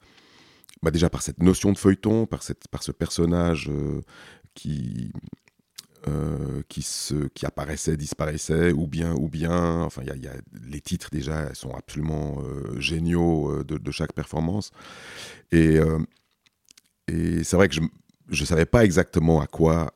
bah 0.82 0.92
déjà 0.92 1.10
par 1.10 1.22
cette 1.22 1.44
notion 1.44 1.74
de 1.74 1.78
feuilleton, 1.78 2.26
par, 2.26 2.42
cette, 2.42 2.70
par 2.70 2.84
ce 2.84 2.94
personnage 2.94 3.70
euh, 3.70 4.02
qui, 4.54 5.12
qui, 6.70 6.84
se, 6.84 7.28
qui 7.30 7.46
apparaissait, 7.46 7.98
disparaissait, 7.98 8.72
ou 8.72 8.88
bien, 8.88 9.14
ou 9.16 9.28
bien, 9.28 9.82
enfin, 9.82 10.04
y 10.04 10.20
y 10.20 10.28
a- 10.28 10.38
les 10.68 10.80
titres 10.80 11.10
déjà 11.12 11.54
sont 11.54 11.74
absolument 11.74 12.38
géniaux 12.78 13.64
de, 13.64 13.92
chaque 13.92 14.14
performance. 14.14 14.72
Et, 15.52 15.80
et 17.08 17.44
c'est 17.44 17.56
vrai 17.56 17.68
que 17.70 17.76
je 17.76 17.82
ne 18.30 18.46
savais 18.46 18.66
pas 18.66 18.84
exactement 18.86 19.42
à 19.42 19.48
quoi 19.48 19.94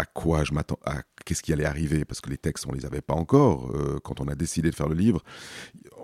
à 0.00 0.04
quoi 0.04 0.44
je 0.44 0.52
m'attends, 0.52 0.78
à 0.84 1.02
qu'est-ce 1.24 1.42
qui 1.42 1.52
allait 1.52 1.64
arriver, 1.64 2.04
parce 2.04 2.20
que 2.20 2.30
les 2.30 2.38
textes, 2.38 2.66
on 2.68 2.72
les 2.72 2.86
avait 2.86 3.00
pas 3.00 3.14
encore. 3.14 3.72
euh, 3.74 3.98
quand 4.04 4.20
on 4.20 4.28
a 4.28 4.36
décidé 4.36 4.70
de 4.70 4.74
faire 4.76 4.88
le 4.88 4.94
livre, 4.94 5.24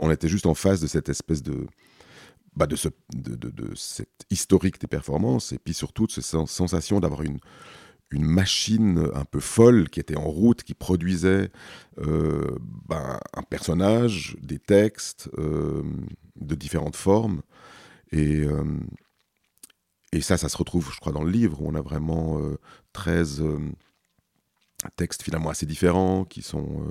on 0.01 0.11
était 0.11 0.27
juste 0.27 0.47
en 0.47 0.55
face 0.55 0.81
de 0.81 0.88
cette 0.88 1.09
espèce 1.09 1.44
de, 1.44 1.68
bah 2.57 2.66
de, 2.66 2.75
ce, 2.75 2.88
de, 3.14 3.37
de, 3.37 3.51
de 3.51 3.73
cette 3.77 4.27
historique 4.31 4.81
des 4.81 4.88
performances, 4.88 5.53
et 5.53 5.59
puis 5.59 5.75
surtout 5.75 6.07
de 6.09 6.12
cette 6.12 6.25
sen- 6.25 6.47
sensation 6.47 6.99
d'avoir 6.99 7.23
une, 7.23 7.38
une 8.11 8.25
machine 8.25 9.11
un 9.14 9.25
peu 9.25 9.38
folle 9.38 9.88
qui 9.88 10.01
était 10.01 10.16
en 10.16 10.29
route, 10.29 10.64
qui 10.64 10.75
produisait 10.75 11.51
euh, 11.99 12.57
ben, 12.88 13.20
un 13.33 13.42
personnage, 13.42 14.37
des 14.42 14.59
textes 14.59 15.31
euh, 15.38 15.85
de 16.35 16.57
différentes 16.57 16.97
formes. 16.97 17.42
Et, 18.11 18.44
et 20.16 20.20
ça, 20.20 20.37
ça 20.37 20.48
se 20.48 20.57
retrouve, 20.57 20.92
je 20.92 21.00
crois, 21.00 21.12
dans 21.12 21.22
le 21.24 21.31
livre, 21.31 21.61
où 21.61 21.68
on 21.68 21.74
a 21.74 21.81
vraiment 21.83 22.38
euh, 22.40 22.59
13 22.92 23.40
euh, 23.40 23.59
textes 24.96 25.22
finalement 25.22 25.50
assez 25.50 25.66
différents, 25.66 26.24
qui 26.24 26.42
sont 26.42 26.87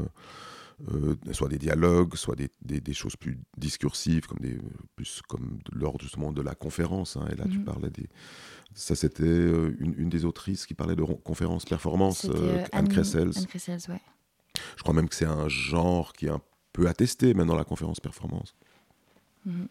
euh, 0.92 1.16
euh, 1.26 1.34
soit 1.34 1.50
des 1.50 1.60
dialogues, 1.60 2.16
soit 2.16 2.36
des, 2.36 2.50
des- 2.62 2.82
des 2.82 2.94
choses 2.94 3.16
plus 3.16 3.40
discursives, 3.58 4.26
comme 4.28 4.40
des, 4.40 4.58
plus 4.96 5.22
comme 5.28 5.60
l'ordre 5.72 6.02
justement 6.02 6.32
de 6.32 6.42
la 6.42 6.56
conférence. 6.56 7.16
hein. 7.18 7.28
Et 7.32 7.36
là, 7.36 7.46
tu 7.50 7.60
Mhm. 7.60 7.66
parlais 7.66 7.90
des... 7.90 8.10
Ça, 8.74 8.96
c'était 8.96 9.24
euh, 9.24 9.76
une, 9.80 9.94
une 9.98 10.10
des 10.10 10.26
autrices 10.26 10.66
qui 10.66 10.74
parlait 10.74 10.96
de 10.96 11.04
conférence 11.04 11.66
performance, 11.66 12.26
euh, 12.26 12.58
euh, 12.58 12.66
Anne 12.72 12.88
Cressels. 12.88 13.32
Anne 13.38 13.46
Cressels, 13.48 13.82
ouais. 13.90 14.02
Je 14.78 14.82
crois 14.82 14.94
même 14.96 15.08
que 15.10 15.16
c'est 15.16 15.26
un 15.26 15.48
genre 15.48 16.14
qui 16.14 16.26
est 16.26 16.30
un 16.32 16.42
peu 16.74 16.88
attesté 16.88 17.34
maintenant 17.36 17.56
la 17.56 17.64
conférence 17.66 18.00
performance. 18.00 18.56
Mhm. 19.46 19.68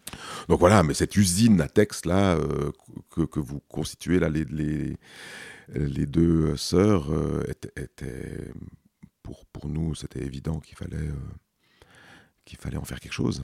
Donc 0.49 0.59
voilà, 0.59 0.83
mais 0.83 0.93
cette 0.93 1.15
usine 1.15 1.59
à 1.61 1.67
texte 1.67 2.05
là 2.05 2.35
euh, 2.35 2.71
que, 3.09 3.21
que 3.21 3.39
vous 3.39 3.59
constituez 3.67 4.19
là, 4.19 4.29
les, 4.29 4.45
les, 4.45 4.97
les 5.73 6.05
deux 6.05 6.55
sœurs, 6.57 7.11
euh, 7.11 7.43
était, 7.47 7.81
était- 7.81 8.51
pour, 9.23 9.45
pour 9.47 9.69
nous, 9.69 9.95
c'était 9.95 10.21
évident 10.23 10.59
qu'il 10.59 10.75
fallait, 10.77 10.97
euh, 10.97 11.13
qu'il 12.45 12.57
fallait 12.59 12.77
en 12.77 12.83
faire 12.83 12.99
quelque 12.99 13.13
chose. 13.13 13.43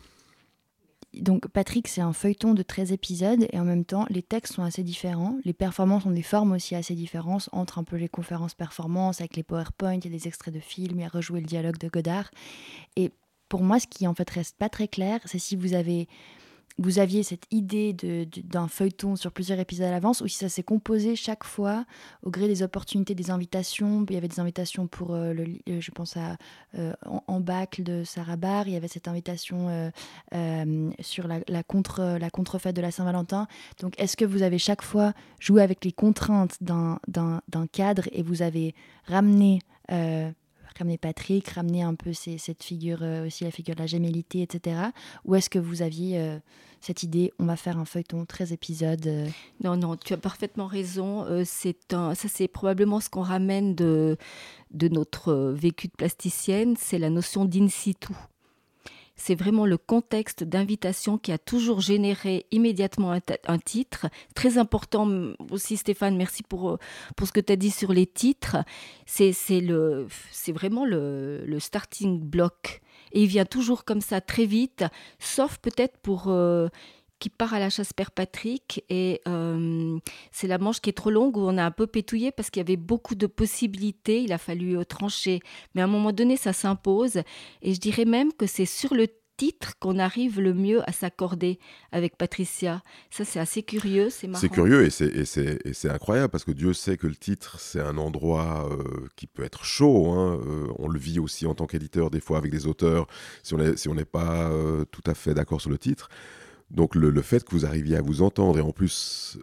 Donc 1.14 1.48
Patrick, 1.48 1.88
c'est 1.88 2.02
un 2.02 2.14
feuilleton 2.14 2.54
de 2.54 2.62
13 2.62 2.92
épisodes 2.92 3.48
et 3.52 3.60
en 3.60 3.66
même 3.66 3.84
temps, 3.84 4.06
les 4.12 4.22
textes 4.22 4.54
sont 4.54 4.62
assez 4.64 4.84
différents. 4.84 5.40
Les 5.44 5.54
performances 5.54 6.06
ont 6.06 6.12
des 6.12 6.22
formes 6.22 6.52
aussi 6.52 6.76
assez 6.76 6.94
différentes 6.94 7.50
entre 7.52 7.80
un 7.80 7.84
peu 7.84 7.96
les 7.96 8.10
conférences 8.10 8.54
performances 8.54 9.20
avec 9.20 9.36
les 9.36 9.42
PowerPoint, 9.44 9.96
il 9.96 10.06
y 10.06 10.08
a 10.08 10.12
des 10.12 10.28
extraits 10.28 10.54
de 10.54 10.60
films, 10.60 11.00
il 11.00 11.02
y 11.02 11.06
a 11.06 11.10
rejouer 11.10 11.40
le 11.40 11.48
dialogue 11.48 11.80
de 11.80 11.88
Godard. 11.90 12.30
Et 12.96 13.12
pour 13.50 13.64
moi, 13.64 13.80
ce 13.80 13.88
qui 13.88 14.08
en 14.08 14.14
fait 14.14 14.30
reste 14.30 14.58
pas 14.58 14.70
très 14.70 14.88
clair, 14.88 15.20
c'est 15.26 15.40
si 15.40 15.56
vous 15.56 15.74
avez 15.74 16.08
vous 16.80 16.98
aviez 16.98 17.24
cette 17.24 17.44
idée 17.52 17.94
d'un 18.46 18.70
feuilleton 18.70 19.18
sur 19.18 19.34
plusieurs 19.34 19.60
épisodes 19.60 19.86
à 19.86 19.92
l'avance 19.92 20.22
ou 20.22 20.28
si 20.30 20.38
ça 20.38 20.48
s'est 20.48 20.64
composé 20.64 21.18
chaque 21.18 21.44
fois 21.44 21.86
au 22.24 22.32
gré 22.32 22.48
des 22.48 22.64
opportunités, 22.64 23.16
des 23.16 23.32
invitations. 23.32 24.06
Il 24.10 24.14
y 24.14 24.18
avait 24.18 24.30
des 24.30 24.40
invitations 24.40 24.88
pour, 24.88 25.14
euh, 25.14 25.34
euh, 25.68 25.82
je 25.82 25.92
pense 25.92 26.16
à 26.16 26.38
euh, 26.78 26.94
en, 27.06 27.22
en 27.28 27.40
de 27.80 28.04
Sarah 28.06 28.38
Barr, 28.38 28.68
il 28.68 28.74
y 28.74 28.78
avait 28.78 28.88
cette 28.88 29.10
invitation 29.10 29.92
sur 31.02 31.28
la, 31.28 31.64
contre 31.64 32.18
la 32.20 32.30
contrefête 32.30 32.76
de 32.76 32.82
la 32.82 32.92
Saint-Valentin. 32.92 33.48
Donc, 33.82 34.00
est-ce 34.00 34.16
que 34.16 34.24
vous 34.24 34.44
avez 34.44 34.58
chaque 34.58 34.82
fois 34.82 35.14
joué 35.40 35.62
avec 35.62 35.84
les 35.84 35.92
contraintes 35.92 36.58
d'un 36.62 37.00
cadre 37.72 38.04
et 38.12 38.24
vous 38.24 38.42
avez 38.42 38.74
ramené 39.06 39.60
ramené 40.80 40.98
Patrick, 40.98 41.48
ramené 41.50 41.84
un 41.84 41.96
peu 41.96 42.14
cette 42.14 42.64
figure 42.64 43.00
euh, 43.02 43.28
aussi 43.28 43.44
la 43.44 43.52
figure 43.52 43.76
de 43.76 43.82
la 43.82 43.88
gémellité, 43.88 44.42
etc. 44.42 44.82
Ou 45.26 45.36
est-ce 45.36 45.50
que 45.50 45.60
vous 45.60 45.82
aviez 45.82 46.20
euh, 46.20 46.40
cette 46.82 47.04
idée, 47.04 47.32
on 47.40 47.46
va 47.46 47.56
faire 47.56 47.78
un 47.78 47.86
feuilleton 47.86 48.26
13 48.26 48.54
épisodes 48.54 49.08
euh, 49.08 49.28
Non, 49.64 49.78
non, 49.78 49.96
tu 49.98 50.14
as 50.14 50.18
parfaitement 50.18 50.68
raison. 50.68 51.26
C'est 51.46 51.94
un, 51.94 52.16
ça, 52.16 52.28
c'est 52.28 52.48
probablement 52.48 53.00
ce 53.00 53.10
qu'on 53.10 53.22
ramène 53.22 53.76
de, 53.76 54.18
de 54.72 54.88
notre 54.88 55.34
vécu 55.52 55.88
de 55.88 55.94
plasticienne, 55.94 56.76
c'est 56.78 57.00
la 57.00 57.10
notion 57.10 57.46
d'in 57.46 57.68
situ. 57.68 58.14
C'est 59.20 59.36
vraiment 59.36 59.66
le 59.66 59.78
contexte 59.78 60.44
d'invitation 60.46 61.18
qui 61.18 61.32
a 61.32 61.38
toujours 61.38 61.82
généré 61.82 62.46
immédiatement 62.52 63.12
un, 63.12 63.58
titre. 63.60 64.08
Très 64.34 64.58
important 64.58 65.08
aussi, 65.52 65.76
Stéphane, 65.76 66.16
merci 66.16 66.42
pour, 66.42 66.80
pour 67.18 67.28
ce 67.28 67.34
que 67.34 67.42
tu 67.42 67.52
as 67.52 67.58
dit 67.58 67.70
sur 67.70 67.92
les 67.92 68.08
titres. 68.08 68.58
C'est 69.06 69.34
vraiment 70.48 70.86
le, 70.86 71.44
le 71.46 71.60
starting 71.60 72.20
block. 72.22 72.82
Et 73.12 73.24
il 73.24 73.28
vient 73.28 73.46
toujours 73.46 73.84
comme 73.84 74.02
ça, 74.02 74.22
très 74.22 74.46
vite, 74.46 74.86
sauf 75.20 75.58
peut-être 75.58 75.98
pour... 75.98 76.26
Euh, 76.28 76.70
qui 77.20 77.30
part 77.30 77.54
à 77.54 77.60
la 77.60 77.70
chasse 77.70 77.94
Père 77.94 78.12
Patrick 78.12 78.84
et 78.90 79.22
euh, 79.28 80.00
c'est 80.32 80.48
la 80.48 80.58
manche 80.58 80.80
qui 80.80 80.90
est 80.90 80.94
trop 80.94 81.12
longue 81.12 81.38
où 81.38 81.42
on 81.42 81.58
a 81.58 81.64
un 81.64 81.72
peu 81.72 81.86
pétouillé 81.86 82.32
parce 82.32 82.50
qu'il 82.50 82.62
y 82.62 82.66
avait 82.66 82.78
beaucoup 82.78 83.16
de 83.16 83.28
possibilités, 83.28 84.24
il 84.24 84.32
a 84.32 84.38
fallu 84.38 84.78
euh, 84.78 84.86
trancher. 84.86 85.42
Mais 85.76 85.82
à 85.82 85.84
un 85.84 85.88
moment 85.88 86.14
donné, 86.14 86.38
ça 86.38 86.54
s'impose 86.54 87.18
et 87.62 87.74
je 87.74 87.80
dirais 87.80 88.06
même 88.06 88.32
que 88.34 88.48
c'est 88.48 88.66
sur 88.66 88.94
le 88.94 89.08
titre 89.36 89.74
qu'on 89.80 90.00
arrive 90.00 90.42
le 90.42 90.54
mieux 90.54 90.82
à 90.90 90.92
s'accorder 90.92 91.60
avec 91.94 92.18
Patricia. 92.18 92.84
Ça, 93.10 93.24
c'est 93.24 93.40
assez 93.40 93.64
curieux, 93.64 94.10
c'est 94.10 94.28
marrant. 94.28 94.42
C'est 94.42 94.50
curieux 94.50 94.86
et 94.86 94.90
c'est 94.90 95.90
incroyable 95.90 96.30
parce 96.30 96.44
que 96.44 96.52
Dieu 96.52 96.74
sait 96.74 96.98
que 96.98 97.08
le 97.08 97.16
titre, 97.16 97.58
c'est 97.58 97.80
un 97.80 97.98
endroit 97.98 98.70
euh, 98.70 99.08
qui 99.16 99.28
peut 99.28 99.44
être 99.44 99.64
chaud. 99.64 100.12
Hein. 100.12 100.42
on 100.78 100.90
le 100.90 101.00
vit 101.00 101.20
aussi 101.20 101.46
en 101.46 101.56
tant 101.56 101.68
qu'éditeur, 101.68 102.10
des 102.10 102.20
fois 102.20 102.38
avec 102.38 102.52
des 102.52 102.68
auteurs, 102.68 103.08
si 103.44 103.54
on 103.54 103.58
n'est 103.58 103.78
si 103.78 103.90
pas 104.06 104.52
tout 104.92 105.04
à 105.06 105.14
fait 105.14 105.34
d'accord 105.34 105.62
sur 105.62 105.70
le 105.70 105.78
titre. 105.78 106.10
Donc 106.72 106.96
le, 106.96 107.22
fait 107.22 107.44
que 107.44 107.52
vous 107.52 107.66
arriviez 107.66 107.96
à 107.96 108.02
vous 108.02 108.22
entendre 108.22 108.60
et 108.60 108.62
en 108.62 108.72
plus 108.72 109.38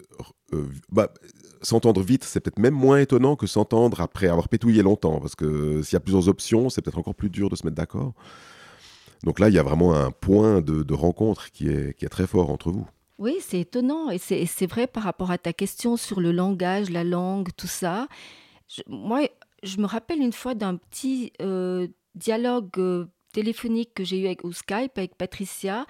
euh, 0.53 0.67
bah, 0.91 1.13
s'entendre 1.63 2.03
vite, 2.03 2.25
c'est 2.25 2.41
peut-être 2.41 2.59
même 2.59 2.75
moins 2.75 2.99
étonnant 2.99 3.37
que 3.37 3.47
s'entendre 3.47 4.01
après 4.01 4.29
avoir 4.29 4.49
pétouillé 4.49 4.83
longtemps, 4.83 5.19
parce 5.21 5.35
que 5.35 5.83
s'il 5.83 5.95
y 5.95 5.97
a 5.97 6.01
plusieurs 6.01 6.29
options, 6.29 6.71
c'est 6.71 6.83
peut-être 6.83 6.99
encore 6.99 7.15
plus 7.15 7.31
dur 7.31 7.49
de 7.49 7.57
se 7.57 7.65
mettre 7.65 7.77
d'accord. 7.77 8.15
Donc 9.25 9.41
là, 9.41 9.49
il 9.49 9.55
y 9.55 9.59
a 9.59 9.63
vraiment 9.63 9.95
un 9.95 10.11
point 10.11 10.61
de, 10.61 10.95
rencontre 10.95 11.51
qui 11.51 11.69
est, 11.69 11.99
qui 11.99 12.05
est 12.05 12.09
très 12.09 12.27
fort 12.27 12.51
entre 12.51 12.71
vous. 12.71 12.87
Oui, 13.19 13.39
c'est 13.41 13.61
étonnant 13.61 14.11
et 14.11 14.19
c'est 14.19 14.67
vrai 14.67 14.87
par 14.87 15.03
rapport 15.03 15.31
à 15.31 15.39
ta 15.39 15.53
question 15.53 15.97
sur 15.97 16.21
le 16.21 16.33
langage, 16.33 16.91
la 16.91 17.03
langue, 17.03 17.49
tout 17.57 17.67
ça. 17.67 18.09
moi, 18.87 19.23
je 19.63 19.79
me 19.79 19.87
rappelle 19.87 20.21
une 20.21 20.35
fois 20.35 20.55
d'un 20.55 20.77
petit 20.77 21.33
euh, 21.41 21.89
dialogue 22.15 22.69
euh, 22.79 23.07
téléphonique 23.33 23.95
que 23.95 24.05
j'ai 24.05 24.19
eu 24.19 24.27
avec, 24.27 24.45
ou 24.45 24.53
Skype 24.53 24.97
avec 24.97 25.17
Patricia 25.17 25.87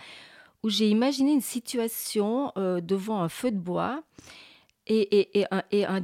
où 0.66 0.68
j'ai 0.68 0.88
imaginé 0.90 1.32
une 1.32 1.40
situation 1.40 2.50
euh, 2.58 2.80
devant 2.80 3.22
un 3.22 3.28
feu 3.28 3.52
de 3.52 3.58
bois 3.58 4.02
et, 4.88 5.20
et, 5.20 5.46
et, 5.70 5.84
un, 5.84 6.02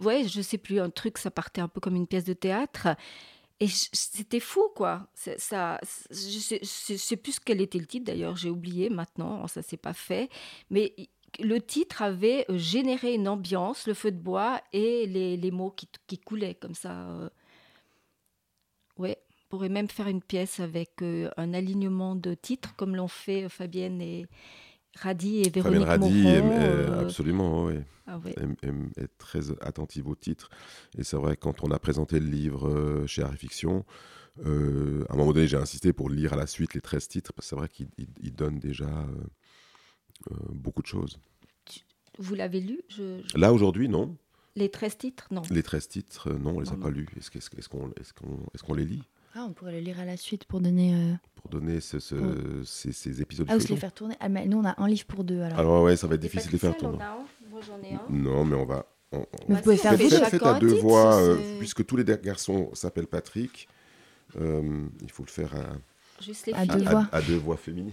ouais, 0.00 0.26
je 0.26 0.42
sais 0.42 0.58
plus, 0.58 0.80
un 0.80 0.90
truc, 0.90 1.18
ça 1.18 1.30
partait 1.30 1.60
un 1.60 1.68
peu 1.68 1.80
comme 1.80 1.94
une 1.94 2.08
pièce 2.08 2.24
de 2.24 2.32
théâtre. 2.32 2.88
Et 3.60 3.68
c'était 3.68 4.40
fou, 4.40 4.70
quoi. 4.74 5.06
Ça, 5.14 5.78
je 6.10 6.56
ne 6.56 6.64
sais, 6.64 7.16
plus 7.16 7.38
quel 7.38 7.60
était 7.60 7.78
le 7.78 7.86
titre, 7.86 8.06
d'ailleurs, 8.06 8.36
j'ai 8.36 8.50
oublié 8.50 8.90
maintenant, 8.90 9.46
ça 9.46 9.62
s'est 9.62 9.76
pas 9.76 9.92
fait. 9.92 10.30
Mais 10.70 10.92
le 11.38 11.60
titre 11.60 12.02
avait 12.02 12.46
euh, 12.50 12.58
généré 12.58 13.14
une 13.14 13.28
ambiance, 13.28 13.86
le 13.86 13.94
feu 13.94 14.10
de 14.10 14.18
bois 14.18 14.60
et 14.72 15.06
les, 15.06 15.36
les 15.36 15.50
mots 15.52 15.70
qui, 15.70 15.88
qui, 16.08 16.18
coulaient 16.18 16.56
comme 16.56 16.74
ça. 16.74 16.92
Euh. 16.92 17.30
Ouais 18.98 19.18
pourrait 19.50 19.68
même 19.68 19.88
faire 19.88 20.06
une 20.06 20.22
pièce 20.22 20.60
avec 20.60 21.02
euh, 21.02 21.28
un 21.36 21.52
alignement 21.52 22.14
de 22.14 22.32
titres, 22.34 22.74
comme 22.76 22.96
l'ont 22.96 23.08
fait 23.08 23.44
euh, 23.44 23.48
Fabienne 23.50 24.00
et 24.00 24.26
Radi 24.96 25.42
et 25.42 25.50
Véronique 25.50 25.84
Fabienne 25.84 26.02
Radi, 26.02 26.24
euh, 26.26 27.02
absolument, 27.02 27.66
oui. 27.66 27.74
Ah 28.06 28.18
est 28.26 29.18
très 29.18 29.50
attentive 29.60 30.08
au 30.08 30.16
titre. 30.16 30.50
Et 30.98 31.04
c'est 31.04 31.16
vrai, 31.16 31.36
quand 31.36 31.62
on 31.62 31.70
a 31.70 31.78
présenté 31.78 32.18
le 32.18 32.26
livre 32.26 33.04
chez 33.06 33.22
Harry 33.22 33.36
Fiction, 33.36 33.84
à 34.44 34.48
un 34.48 35.16
moment 35.16 35.32
donné, 35.32 35.46
j'ai 35.46 35.58
insisté 35.58 35.92
pour 35.92 36.10
lire 36.10 36.32
à 36.32 36.36
la 36.36 36.48
suite 36.48 36.74
les 36.74 36.80
13 36.80 37.06
titres, 37.06 37.32
parce 37.32 37.46
que 37.46 37.50
c'est 37.50 37.56
vrai 37.56 37.68
qu'il 37.68 38.34
donne 38.34 38.58
déjà 38.58 39.06
beaucoup 40.52 40.82
de 40.82 40.88
choses. 40.88 41.20
Vous 42.18 42.34
l'avez 42.34 42.58
lu 42.58 42.80
Là, 43.36 43.52
aujourd'hui, 43.52 43.88
non. 43.88 44.16
Les 44.56 44.70
13 44.70 44.98
titres, 44.98 45.28
non. 45.30 45.42
Les 45.48 45.62
13 45.62 45.86
titres, 45.86 46.32
non, 46.32 46.56
on 46.56 46.60
les 46.60 46.70
a 46.70 46.76
pas 46.76 46.90
lus. 46.90 47.06
Est-ce 47.16 47.68
qu'on 47.68 47.90
est 47.90 48.62
qu'on 48.62 48.74
les 48.74 48.84
lit? 48.84 49.04
Ah, 49.34 49.46
on 49.48 49.52
pourrait 49.52 49.72
le 49.72 49.80
lire 49.80 50.00
à 50.00 50.04
la 50.04 50.16
suite 50.16 50.44
pour 50.44 50.60
donner. 50.60 50.94
Euh, 50.94 51.14
pour 51.36 51.48
donner 51.50 51.80
ce, 51.80 51.98
ces, 52.64 53.22
épisodes. 53.22 53.46
Ah, 53.48 53.56
ou 53.56 53.60
se 53.60 53.68
les 53.68 53.76
faire 53.76 53.92
tourner. 53.92 54.16
Ah, 54.18 54.28
mais 54.28 54.46
nous, 54.46 54.58
on 54.58 54.64
a 54.64 54.74
un 54.80 54.88
livre 54.88 55.04
pour 55.06 55.22
deux. 55.22 55.40
Alors, 55.40 55.58
alors 55.58 55.82
ouais, 55.82 55.96
ça 55.96 56.08
va 56.08 56.16
être 56.16 56.20
difficile 56.20 56.48
de 56.48 56.52
les 56.52 56.58
faire 56.58 56.76
tourner. 56.76 56.98
Moi, 57.48 57.60
j'en 57.64 57.80
ai 57.82 57.94
un. 57.94 58.02
Non, 58.10 58.44
mais 58.44 58.56
on 58.56 58.64
va. 58.64 58.86
mais 59.12 59.18
vous 59.18 59.54
bah, 59.54 59.60
pouvez 59.62 59.76
faire 59.76 59.94
faites, 59.96 60.10
faites, 60.10 60.24
faites 60.26 60.42
à 60.42 60.58
deux 60.58 60.74
voix, 60.74 61.20
euh, 61.20 61.58
puisque 61.58 61.86
tous 61.86 61.96
les 61.96 62.04
garçons 62.04 62.70
s'appellent 62.74 63.06
Patrick. 63.06 63.68
Euh, 64.40 64.86
il 65.00 65.10
faut 65.10 65.24
le 65.24 65.30
faire 65.30 65.54
à, 65.54 66.22
Juste 66.22 66.46
les 66.46 66.52
à, 66.52 66.66
deux, 66.66 66.84
voix. 66.84 67.08
À, 67.12 67.22
deux 67.22 67.36
voix 67.36 67.56
féminines. 67.56 67.92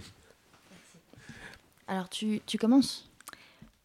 Alors, 1.86 2.08
tu, 2.08 2.40
tu 2.46 2.58
commences? 2.58 3.10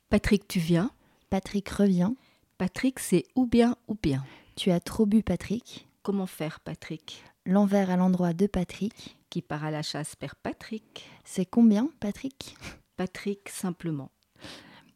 Patrick, 0.09 0.47
tu 0.47 0.59
viens? 0.59 0.91
Patrick 1.29 1.69
revient. 1.69 2.11
Patrick, 2.57 2.99
c'est 2.99 3.25
ou 3.35 3.45
bien 3.45 3.75
ou 3.87 3.95
bien. 4.01 4.23
Tu 4.55 4.71
as 4.71 4.79
trop 4.79 5.05
bu, 5.05 5.23
Patrick. 5.23 5.87
Comment 6.03 6.27
faire, 6.27 6.59
Patrick? 6.59 7.23
L'envers 7.45 7.89
à 7.89 7.97
l'endroit 7.97 8.34
de 8.34 8.47
Patrick. 8.47 9.17
Qui 9.29 9.41
part 9.41 9.65
à 9.65 9.71
la 9.71 9.82
chasse 9.82 10.15
Père 10.15 10.36
Patrick. 10.36 11.06
C'est 11.25 11.45
combien, 11.45 11.89
Patrick? 11.99 12.56
Patrick, 12.95 13.49
simplement. 13.49 14.12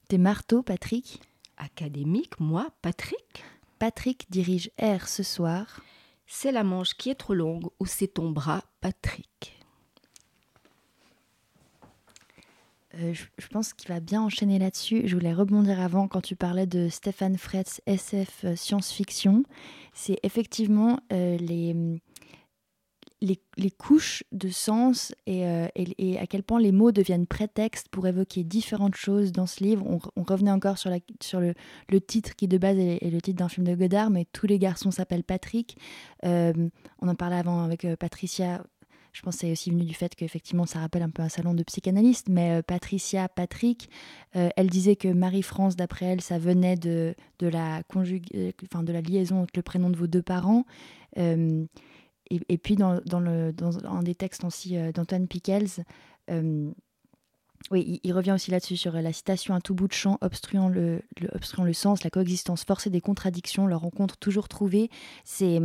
Tes 0.07 0.17
marteaux, 0.17 0.61
Patrick? 0.61 1.21
Académique, 1.57 2.39
moi, 2.39 2.69
Patrick? 2.81 3.43
Patrick 3.79 4.27
dirige 4.29 4.69
R 4.79 5.07
ce 5.07 5.23
soir. 5.23 5.81
C'est 6.25 6.51
la 6.51 6.63
manche 6.63 6.93
qui 6.93 7.09
est 7.09 7.15
trop 7.15 7.33
longue 7.33 7.65
ou 7.79 7.85
c'est 7.85 8.07
ton 8.07 8.29
bras, 8.29 8.63
Patrick? 8.79 9.57
Euh, 12.95 13.13
je, 13.13 13.47
pense 13.47 13.73
qu'il 13.73 13.89
va 13.89 13.99
bien 13.99 14.21
enchaîner 14.21 14.59
là-dessus. 14.59 15.03
Je 15.05 15.15
voulais 15.15 15.33
rebondir 15.33 15.79
avant 15.79 16.07
quand 16.07 16.21
tu 16.21 16.35
parlais 16.35 16.65
de 16.65 16.89
Stéphane 16.89 17.37
Fretz, 17.37 17.81
SF 17.85 18.45
euh, 18.45 18.55
science-fiction. 18.55 19.43
C'est 19.93 20.19
effectivement 20.23 20.99
euh, 21.11 21.37
les, 21.37 21.75
les, 23.21 23.71
couches 23.71 24.23
de 24.31 24.49
sens 24.49 25.13
euh, 25.27 25.67
et, 25.75 26.19
à 26.19 26.27
quel 26.27 26.43
point 26.43 26.59
les 26.59 26.71
mots 26.71 26.91
deviennent 26.91 27.25
prétexte 27.25 27.89
pour 27.89 28.07
évoquer 28.07 28.43
différentes 28.43 28.95
choses 28.95 29.31
dans 29.31 29.47
ce 29.47 29.63
livre. 29.63 29.85
On, 29.85 30.23
revenait 30.23 30.51
encore 30.51 30.77
sur, 30.77 30.89
la, 30.89 30.99
sur 31.21 31.39
le, 31.39 31.53
titre 32.01 32.35
qui 32.35 32.47
de 32.47 32.57
base 32.57 32.77
est, 32.77 33.09
le 33.09 33.21
titre 33.21 33.39
d'un 33.39 33.49
film 33.49 33.65
de 33.65 33.75
Godard, 33.75 34.09
mais 34.09 34.25
tous 34.25 34.47
les 34.47 34.59
garçons 34.59 34.91
s'appellent 34.91 35.23
Patrick. 35.23 35.77
Euh, 36.25 36.53
on 37.01 37.07
en 37.07 37.15
parlait 37.15 37.37
avant 37.37 37.63
avec 37.63 37.85
euh, 37.85 37.95
Patricia. 37.95 38.63
Je 39.13 39.23
pense 39.23 39.35
que 39.35 39.41
c'est 39.41 39.51
aussi 39.51 39.71
venu 39.71 39.83
du 39.83 39.95
fait 39.95 40.13
qu'effectivement 40.13 40.67
ça 40.67 40.79
rappelle 40.79 41.01
un 41.01 41.09
peu 41.09 41.23
un 41.23 41.29
salon 41.29 41.55
de 41.55 41.63
psychanalyste, 41.63 42.29
mais 42.29 42.61
Patricia, 42.61 43.27
Patrick, 43.27 43.89
elle 44.33 44.69
disait 44.69 44.95
que 44.95 45.07
Marie-France, 45.07 45.75
d'après 45.75 46.05
elle, 46.05 46.21
ça 46.21 46.37
venait 46.37 46.75
de, 46.75 47.15
de, 47.39 47.47
la 47.47 47.81
enfin, 47.91 48.83
de 48.83 48.93
la 48.93 49.01
liaison 49.01 49.41
entre 49.41 49.53
le 49.55 49.63
prénom 49.63 49.89
de 49.89 49.97
vos 49.97 50.05
deux 50.05 50.21
parents. 50.21 50.65
Et, 52.29 52.57
puis, 52.57 52.75
dans, 52.75 52.99
un 53.85 54.03
des 54.03 54.15
textes 54.15 54.43
aussi 54.43 54.77
euh, 54.77 54.91
d'Antoine 54.91 55.27
Pickels, 55.27 55.85
euh, 56.29 56.71
oui, 57.71 57.99
il, 58.03 58.13
revient 58.13 58.31
aussi 58.31 58.51
là-dessus 58.51 58.77
sur 58.77 58.93
la 58.93 59.11
citation 59.11 59.55
à 59.55 59.61
tout 59.61 59.73
bout 59.73 59.87
de 59.87 59.93
champ, 59.93 60.17
obstruant 60.21 60.69
le, 60.69 61.01
obstruant 61.33 61.65
le 61.65 61.73
sens, 61.73 62.03
la 62.03 62.09
coexistence 62.09 62.63
forcée 62.63 62.89
des 62.89 63.01
contradictions, 63.01 63.67
leur 63.67 63.81
rencontre 63.81 64.17
toujours 64.17 64.47
trouvée. 64.47 64.89
C'est 65.23 65.59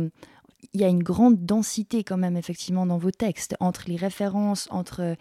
il 0.71 0.79
y 0.79 0.85
a 0.85 0.87
une 0.87 1.03
grande 1.03 1.45
densité 1.45 2.03
quand 2.05 2.17
même 2.17 2.37
effectivement 2.37 2.85
dans 2.85 2.97
vos 2.97 3.11
textes 3.11 3.55
entre 3.59 3.83
les 3.87 3.97
références, 3.97 4.67
entre 4.71 5.17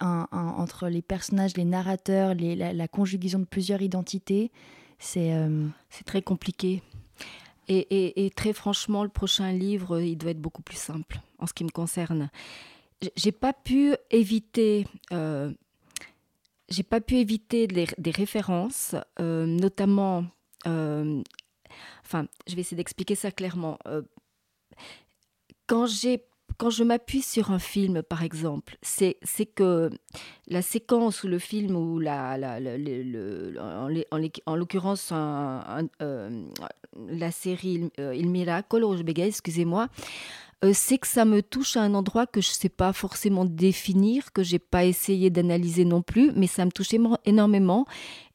entre 0.00 0.88
les 0.88 1.00
personnages, 1.00 1.56
les 1.56 1.64
narrateurs, 1.64 2.34
les, 2.34 2.54
la, 2.54 2.88
conjugaison 2.88 3.38
de 3.38 3.44
plusieurs 3.44 3.80
identités. 3.80 4.50
C'est 4.98 5.32
euh, 5.32 5.66
c'est 5.90 6.04
très 6.04 6.22
compliqué. 6.22 6.82
Et, 7.68 8.30
très 8.36 8.52
franchement, 8.52 9.02
le 9.02 9.08
prochain 9.08 9.52
livre, 9.52 10.00
il 10.00 10.16
doit 10.16 10.30
être 10.30 10.40
beaucoup 10.40 10.62
plus 10.62 10.78
simple 10.78 11.20
en 11.38 11.46
ce 11.46 11.52
qui 11.52 11.64
me 11.64 11.70
concerne. 11.70 12.30
J'ai 13.16 13.32
pas 13.32 13.52
pu 13.52 13.94
éviter, 14.10 14.86
euh, 15.12 15.52
j'ai 16.68 16.82
pas 16.82 17.00
pu 17.00 17.16
éviter 17.16 17.66
des 17.66 18.10
références, 18.10 18.94
euh, 19.20 19.46
notamment, 19.46 20.24
euh, 20.66 21.22
enfin, 22.04 22.26
je 22.46 22.54
vais 22.54 22.60
essayer 22.60 22.76
d'expliquer 22.76 23.14
ça 23.14 23.30
clairement. 23.30 23.78
quand 25.66 25.86
j'ai 25.86 26.24
quand 26.58 26.70
je 26.70 26.84
m'appuie 26.84 27.22
sur 27.22 27.50
un 27.50 27.58
film, 27.58 28.02
par 28.02 28.22
exemple, 28.22 28.76
c'est 28.82 29.16
que 29.54 29.90
la 30.48 30.62
séquence 30.62 31.22
ou 31.24 31.28
le 31.28 31.38
film 31.38 31.76
ou 31.76 31.98
la, 31.98 32.36
en, 34.46 34.56
l'occurrence 34.56 35.12
euh, 35.12 36.46
la 37.08 37.30
série 37.30 37.90
euh, 38.00 38.14
Il 38.14 38.30
Miracolo, 38.30 38.96
je 38.96 39.02
bégaye, 39.02 39.28
excusez-moi, 39.28 39.88
euh, 40.64 40.70
c'est 40.72 40.96
que 40.96 41.06
ça 41.06 41.26
me 41.26 41.42
touche 41.42 41.76
à 41.76 41.82
un 41.82 41.92
endroit 41.92 42.26
que 42.26 42.40
je 42.40 42.48
ne 42.48 42.54
sais 42.54 42.70
pas 42.70 42.94
forcément 42.94 43.44
définir, 43.44 44.32
que 44.32 44.42
j'ai 44.42 44.58
pas 44.58 44.86
essayé 44.86 45.28
d'analyser 45.28 45.84
non 45.84 46.00
plus, 46.00 46.32
mais 46.34 46.46
ça 46.46 46.64
me 46.64 46.70
touche 46.70 46.94
énormément. 47.26 47.84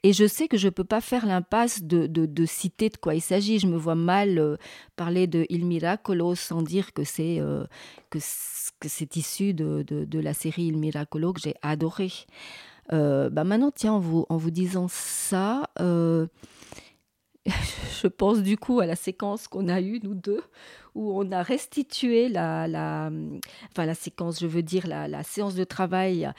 Et 0.04 0.14
je 0.14 0.28
sais 0.28 0.48
que 0.48 0.58
je 0.58 0.68
ne 0.68 0.72
peux 0.72 0.84
pas 0.84 1.02
faire 1.02 1.26
l'impasse 1.26 1.82
de, 1.82 2.06
de, 2.06 2.46
citer 2.46 2.90
de 2.90 2.98
quoi 2.98 3.16
il 3.16 3.22
s'agit. 3.22 3.58
Je 3.58 3.66
me 3.66 3.76
vois 3.76 3.96
mal 3.96 4.38
euh, 4.38 4.58
parler 4.96 5.26
de 5.26 5.48
Il 5.50 5.66
Miracolo 5.66 6.36
sans 6.36 6.62
dire 6.62 6.94
que 6.94 7.04
c'est 7.04 7.40
euh, 7.40 7.66
que, 8.12 8.20
c'est 8.20 9.16
issu 9.16 9.56
de, 9.56 9.84
de, 9.84 10.20
la 10.20 10.36
série 10.36 10.66
Il 10.66 10.78
Miracolo 10.78 11.34
que 11.34 11.42
j'ai 11.42 11.56
adoré. 11.64 12.12
bah 12.92 13.44
maintenant, 13.44 13.72
tiens, 13.72 13.94
en 13.94 14.00
vous, 14.00 14.26
en 14.30 14.38
vous 14.38 14.52
disant 14.52 14.88
ça, 14.90 15.64
je 18.02 18.08
pense 18.08 18.42
du 18.42 18.58
coup 18.58 18.80
à 18.80 18.86
la 18.86 18.96
séquence 18.96 19.48
qu'on 19.48 19.68
a 19.68 19.82
eue, 19.82 20.00
nous 20.04 20.14
deux, 20.14 20.42
où 20.96 21.20
on 21.20 21.32
a 21.32 21.42
restitué 21.42 22.30
la, 22.30 22.68
la, 22.68 23.10
enfin 23.72 23.86
la 23.86 23.96
séquence, 23.96 24.40
je 24.40 24.48
veux 24.48 24.64
dire 24.64 24.88
la, 24.88 25.08
la 25.08 25.24
séance 25.24 25.56
de 25.56 25.64
travail 25.64 26.32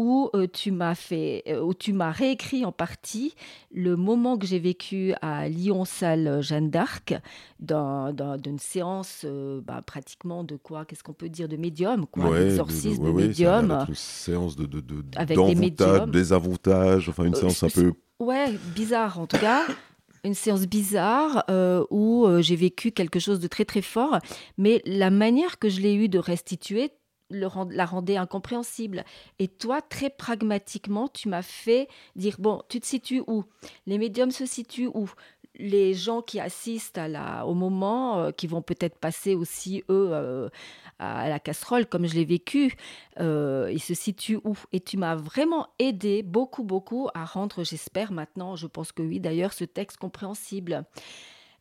où 0.00 0.30
euh, 0.34 0.46
tu 0.50 0.72
m'as 0.72 0.94
fait, 0.94 1.42
euh, 1.46 1.60
où 1.60 1.74
tu 1.74 1.92
m'as 1.92 2.10
réécrit 2.10 2.64
en 2.64 2.72
partie 2.72 3.34
le 3.70 3.96
moment 3.96 4.38
que 4.38 4.46
j'ai 4.46 4.58
vécu 4.58 5.12
à 5.20 5.46
Lyon 5.50 5.84
salle 5.84 6.40
Jeanne 6.40 6.70
d'Arc, 6.70 7.14
d'une 7.58 8.58
séance 8.58 9.26
euh, 9.26 9.60
bah, 9.62 9.82
pratiquement 9.84 10.42
de 10.42 10.56
quoi, 10.56 10.86
qu'est-ce 10.86 11.02
qu'on 11.02 11.12
peut 11.12 11.28
dire, 11.28 11.48
de 11.48 11.58
médium, 11.58 12.06
quoi, 12.06 12.30
ouais, 12.30 12.44
d'exorcisme, 12.44 13.04
de, 13.04 13.10
médium, 13.12 13.84
une 13.86 13.94
séance 13.94 14.56
de, 14.56 14.64
de, 14.64 14.80
de 14.80 15.02
avec 15.16 15.38
des 15.38 15.54
médiums, 15.54 16.10
des 16.10 16.32
avantages, 16.32 17.10
enfin 17.10 17.24
une 17.24 17.34
séance 17.34 17.62
un 17.62 17.68
peu 17.68 17.92
Ouais, 18.20 18.52
bizarre 18.74 19.18
en 19.20 19.26
tout 19.26 19.38
cas 19.38 19.64
une 20.24 20.34
séance 20.34 20.66
bizarre 20.66 21.44
euh, 21.50 21.84
où 21.90 22.26
euh, 22.26 22.42
j'ai 22.42 22.56
vécu 22.56 22.92
quelque 22.92 23.18
chose 23.18 23.40
de 23.40 23.48
très 23.48 23.64
très 23.64 23.82
fort, 23.82 24.18
mais 24.58 24.82
la 24.84 25.10
manière 25.10 25.58
que 25.58 25.68
je 25.68 25.80
l'ai 25.80 25.94
eu 25.94 26.08
de 26.08 26.18
restituer 26.18 26.92
la 27.30 27.84
rendait 27.86 28.16
incompréhensible. 28.16 29.04
Et 29.38 29.48
toi, 29.48 29.80
très 29.80 30.10
pragmatiquement, 30.10 31.08
tu 31.08 31.28
m'as 31.28 31.42
fait 31.42 31.88
dire, 32.16 32.36
bon, 32.38 32.62
tu 32.68 32.80
te 32.80 32.86
situes 32.86 33.22
où? 33.26 33.44
Les 33.86 33.98
médiums 33.98 34.32
se 34.32 34.46
situent 34.46 34.90
où? 34.92 35.08
Les 35.60 35.94
gens 35.94 36.22
qui 36.22 36.40
assistent 36.40 37.00
au 37.46 37.54
moment, 37.54 38.18
euh, 38.18 38.30
qui 38.30 38.46
vont 38.46 38.62
peut-être 38.62 38.98
passer 38.98 39.34
aussi, 39.34 39.84
eux, 39.88 40.50
à 41.00 41.28
la 41.28 41.40
casserole, 41.40 41.86
comme 41.86 42.06
je 42.06 42.14
l'ai 42.14 42.24
vécu, 42.24 42.76
euh, 43.18 43.70
il 43.72 43.80
se 43.80 43.94
situe 43.94 44.38
où? 44.44 44.56
Et 44.72 44.80
tu 44.80 44.98
m'as 44.98 45.16
vraiment 45.16 45.68
aidé 45.78 46.22
beaucoup, 46.22 46.62
beaucoup 46.62 47.08
à 47.14 47.24
rendre, 47.24 47.64
j'espère 47.64 48.12
maintenant, 48.12 48.54
je 48.54 48.66
pense 48.66 48.92
que 48.92 49.02
oui 49.02 49.18
d'ailleurs, 49.18 49.54
ce 49.54 49.64
texte 49.64 49.96
compréhensible. 49.96 50.84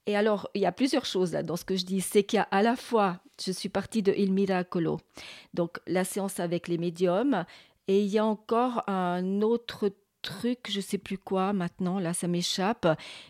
Et 0.05 0.15
alors, 0.17 0.49
il 0.55 0.61
y 0.61 0.65
a 0.65 0.71
plusieurs 0.71 1.05
choses 1.05 1.31
dans 1.31 1.55
ce 1.55 1.65
que 1.65 1.75
je 1.75 1.85
dis. 1.85 2.01
C'est 2.01 2.23
qu'il 2.23 2.37
y 2.37 2.39
a 2.41 2.47
à 2.51 2.61
la 2.61 2.75
fois, 2.75 3.19
je 3.43 3.51
suis 3.51 3.69
partie 3.69 4.01
de 4.01 4.13
Il 4.17 4.33
Miracolo, 4.33 4.99
donc 5.53 5.79
la 5.87 6.03
séance 6.03 6.39
avec 6.39 6.67
les 6.67 6.77
médiums, 6.77 7.45
et 7.87 8.01
il 8.01 8.07
y 8.07 8.17
a 8.17 8.25
encore 8.25 8.83
un 8.87 9.41
autre 9.41 9.91
truc, 10.21 10.67
je 10.69 10.81
sais 10.81 10.97
plus 10.97 11.17
quoi 11.17 11.53
maintenant, 11.53 11.97
là 11.99 12.13
ça 12.13 12.27
m'échappe, 12.27 12.87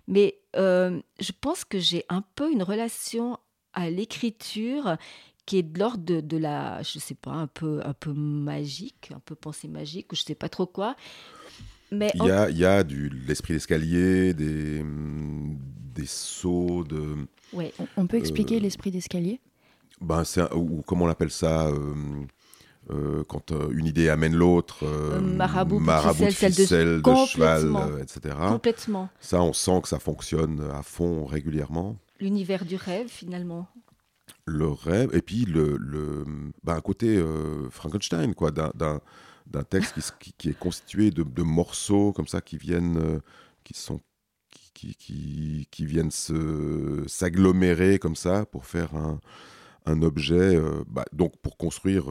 mais 0.07 0.38
euh, 0.55 0.99
je 1.19 1.31
pense 1.39 1.65
que 1.65 1.79
j'ai 1.79 2.05
un 2.09 2.23
peu 2.35 2.51
une 2.51 2.63
relation 2.63 3.37
à 3.73 3.89
l'écriture 3.89 4.97
qui 5.45 5.57
est 5.57 5.63
de 5.63 5.79
l'ordre 5.79 6.21
de, 6.21 6.37
la, 6.37 6.81
je 6.83 6.99
sais 6.99 7.15
pas, 7.15 7.31
un 7.31 7.47
peu, 7.47 7.81
un 7.83 7.93
peu 7.93 8.13
magique, 8.13 9.11
un 9.15 9.19
peu 9.19 9.35
pensée 9.35 9.67
magique, 9.67 10.11
ou 10.11 10.15
je 10.15 10.21
sais 10.21 10.35
pas 10.35 10.49
trop 10.49 10.67
quoi. 10.67 10.95
Mais 11.91 12.11
il 12.13 12.23
y 12.23 12.31
a, 12.31 12.49
il 12.49 12.57
y 12.57 12.65
a 12.65 12.83
du 12.83 13.09
l'esprit 13.09 13.53
d'escalier, 13.53 14.33
des, 14.33 14.83
des 14.85 16.05
sauts 16.05 16.83
de. 16.83 17.15
Ouais, 17.51 17.73
on, 17.97 18.05
peut 18.05 18.17
expliquer 18.17 18.57
euh, 18.57 18.59
l'esprit 18.59 18.91
d'escalier? 18.91 19.39
Ben 20.01 20.23
c'est 20.23 20.53
ou 20.53 20.83
comment 20.85 21.05
on 21.05 21.09
appelle 21.09 21.31
ça. 21.31 21.67
Euh, 21.67 21.95
euh, 22.91 23.23
quand 23.27 23.51
une 23.71 23.85
idée 23.85 24.09
amène 24.09 24.35
l'autre, 24.35 24.85
marabout, 25.19 25.79
marabout 25.79 26.25
de 26.25 26.31
ficelle, 26.31 27.01
de, 27.01 27.25
cheval, 27.27 27.71
etc. 28.01 28.35
Complètement. 28.49 29.09
Ça, 29.19 29.41
on 29.41 29.53
sent 29.53 29.81
que 29.83 29.87
ça 29.87 29.99
fonctionne 29.99 30.61
à 30.73 30.81
fond 30.81 31.25
régulièrement. 31.25 31.97
L'univers 32.19 32.65
du 32.65 32.75
rêve, 32.75 33.07
finalement 33.07 33.67
le 34.45 34.67
rêve, 34.67 35.09
et 35.13 35.21
puis 35.21 35.45
le, 35.45 35.77
le 35.77 36.25
bah, 36.63 36.75
un 36.75 36.81
côté 36.81 37.17
euh, 37.17 37.69
Frankenstein, 37.69 38.33
quoi, 38.33 38.51
d'un 38.51 39.63
texte 39.63 39.95
qui, 40.19 40.33
qui, 40.33 40.49
est 40.49 40.57
constitué 40.57 41.11
de, 41.11 41.23
de, 41.23 41.43
morceaux 41.43 42.11
comme 42.13 42.27
ça 42.27 42.41
qui 42.41 42.57
viennent, 42.57 42.97
euh, 42.97 43.19
qui 43.63 43.73
sont 43.73 43.99
qui, 44.73 44.95
qui, 44.95 45.67
qui 45.69 45.85
viennent 45.85 46.11
s'agglomérer 46.11 47.99
comme 47.99 48.15
ça 48.15 48.45
pour 48.45 48.65
faire 48.65 48.95
un, 48.95 49.19
un 49.89 50.01
objet, 50.01 50.55
euh, 50.55 50.83
bah, 50.87 51.05
donc 51.13 51.37
pour 51.37 51.57
construire, 51.57 52.05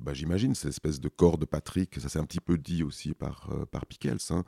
bah, 0.00 0.14
j'imagine, 0.14 0.54
cette 0.54 0.70
espèce 0.70 1.00
de 1.00 1.08
corps 1.08 1.38
de 1.38 1.44
Patrick, 1.44 2.00
ça 2.00 2.08
c'est 2.08 2.18
un 2.18 2.24
petit 2.24 2.40
peu 2.40 2.58
dit 2.58 2.82
aussi 2.82 3.14
par, 3.14 3.48
par 3.70 3.86
Pickels, 3.86 4.18
hein, 4.30 4.44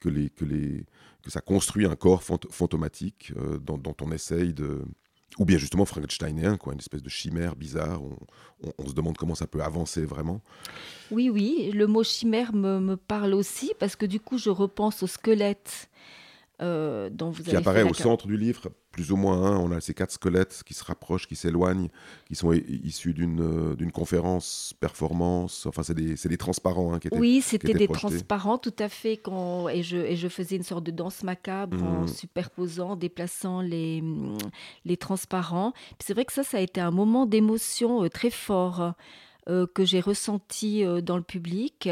que, 0.00 0.08
les, 0.08 0.30
que, 0.30 0.44
les, 0.44 0.84
que 1.22 1.30
ça 1.30 1.40
construit 1.40 1.86
un 1.86 1.96
corps 1.96 2.22
fantomatique 2.22 3.32
dont, 3.62 3.78
dont, 3.78 3.94
on 4.00 4.12
essaye 4.12 4.52
de, 4.52 4.84
ou 5.38 5.44
bien 5.44 5.58
justement 5.58 5.84
frankensteinien, 5.84 6.56
quoi, 6.56 6.72
une 6.72 6.78
espèce 6.78 7.02
de 7.02 7.08
chimère 7.08 7.54
bizarre. 7.56 8.00
On, 8.78 8.86
se 8.88 8.94
demande 8.94 9.16
comment 9.16 9.34
ça 9.34 9.46
peut 9.46 9.62
avancer 9.62 10.04
vraiment. 10.04 10.40
Oui, 11.10 11.30
oui, 11.30 11.70
le 11.72 11.86
mot 11.86 12.02
chimère 12.02 12.52
me, 12.54 12.80
me, 12.80 12.96
parle 12.96 13.34
aussi 13.34 13.72
parce 13.78 13.94
que 13.94 14.06
du 14.06 14.18
coup, 14.18 14.38
je 14.38 14.50
repense 14.50 15.02
au 15.02 15.06
squelette 15.06 15.88
euh, 16.60 17.08
dont 17.08 17.30
vous 17.30 17.44
qui 17.44 17.54
apparaît 17.54 17.84
au 17.84 17.94
centre 17.94 18.26
du 18.26 18.36
livre, 18.36 18.72
plus 18.90 19.12
ou 19.12 19.16
moins. 19.16 19.44
Hein. 19.44 19.58
on 19.58 19.70
a 19.70 19.80
ces 19.80 19.94
quatre 19.94 20.10
squelettes 20.10 20.62
qui 20.66 20.74
se 20.74 20.82
rapprochent, 20.82 21.28
qui 21.28 21.36
s'éloignent, 21.36 21.88
qui 22.26 22.34
sont 22.34 22.52
issus 22.52 23.14
d'une 23.14 23.40
euh, 23.40 23.76
d'une 23.76 23.92
conférence, 23.92 24.74
performance. 24.80 25.66
Enfin, 25.66 25.84
c'est 25.84 25.94
des, 25.94 26.14
des, 26.14 26.36
transparents 26.36 26.92
hein, 26.92 26.98
qui 26.98 27.06
étaient 27.06 27.16
Oui, 27.16 27.40
c'était 27.42 27.74
des 27.74 27.86
transparents, 27.86 28.58
tout 28.58 28.74
à 28.80 28.88
fait. 28.88 29.16
Quand, 29.16 29.68
et, 29.68 29.84
je, 29.84 29.98
et 29.98 30.16
je 30.16 30.26
faisais 30.26 30.56
une 30.56 30.64
sorte 30.64 30.82
de 30.82 30.90
danse 30.90 31.22
macabre 31.22 31.80
en 31.80 32.02
mmh. 32.02 32.08
superposant, 32.08 32.96
déplaçant 32.96 33.60
les, 33.60 34.02
les 34.84 34.96
transparents. 34.96 35.72
C'est 36.00 36.12
vrai 36.12 36.24
que 36.24 36.32
ça, 36.32 36.42
ça 36.42 36.58
a 36.58 36.60
été 36.60 36.80
un 36.80 36.90
moment 36.90 37.26
d'émotion 37.26 38.02
euh, 38.02 38.08
très 38.08 38.30
fort. 38.30 38.94
que 39.46 39.84
j'ai 39.84 40.00
ressenti 40.00 40.84
dans 41.02 41.16
le 41.16 41.22
public 41.22 41.88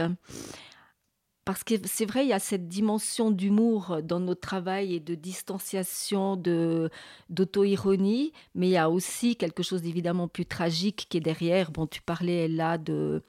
parce 1.46 1.62
que 1.62 1.74
c'est 1.84 2.06
vrai, 2.06 2.24
il 2.24 2.28
y 2.28 2.32
a 2.32 2.40
cette 2.40 2.66
dimension 2.66 3.30
d'humour 3.30 4.02
dans 4.02 4.18
notre 4.18 4.40
travail 4.40 4.96
et 4.96 5.00
de 5.00 5.14
distanciation, 5.14 6.36
de 6.36 6.90
d'auto-ironie, 7.30 8.32
mais 8.56 8.66
il 8.66 8.72
y 8.72 8.76
a 8.76 8.90
aussi 8.90 9.36
quelque 9.36 9.62
chose 9.62 9.80
d'évidemment 9.80 10.26
plus 10.26 10.44
tragique 10.44 11.06
qui 11.08 11.18
est 11.18 11.20
derrière. 11.20 11.70
Bon, 11.70 11.86
tu 11.86 12.02
parlais 12.02 12.48
là 12.48 12.78
de, 12.78 13.22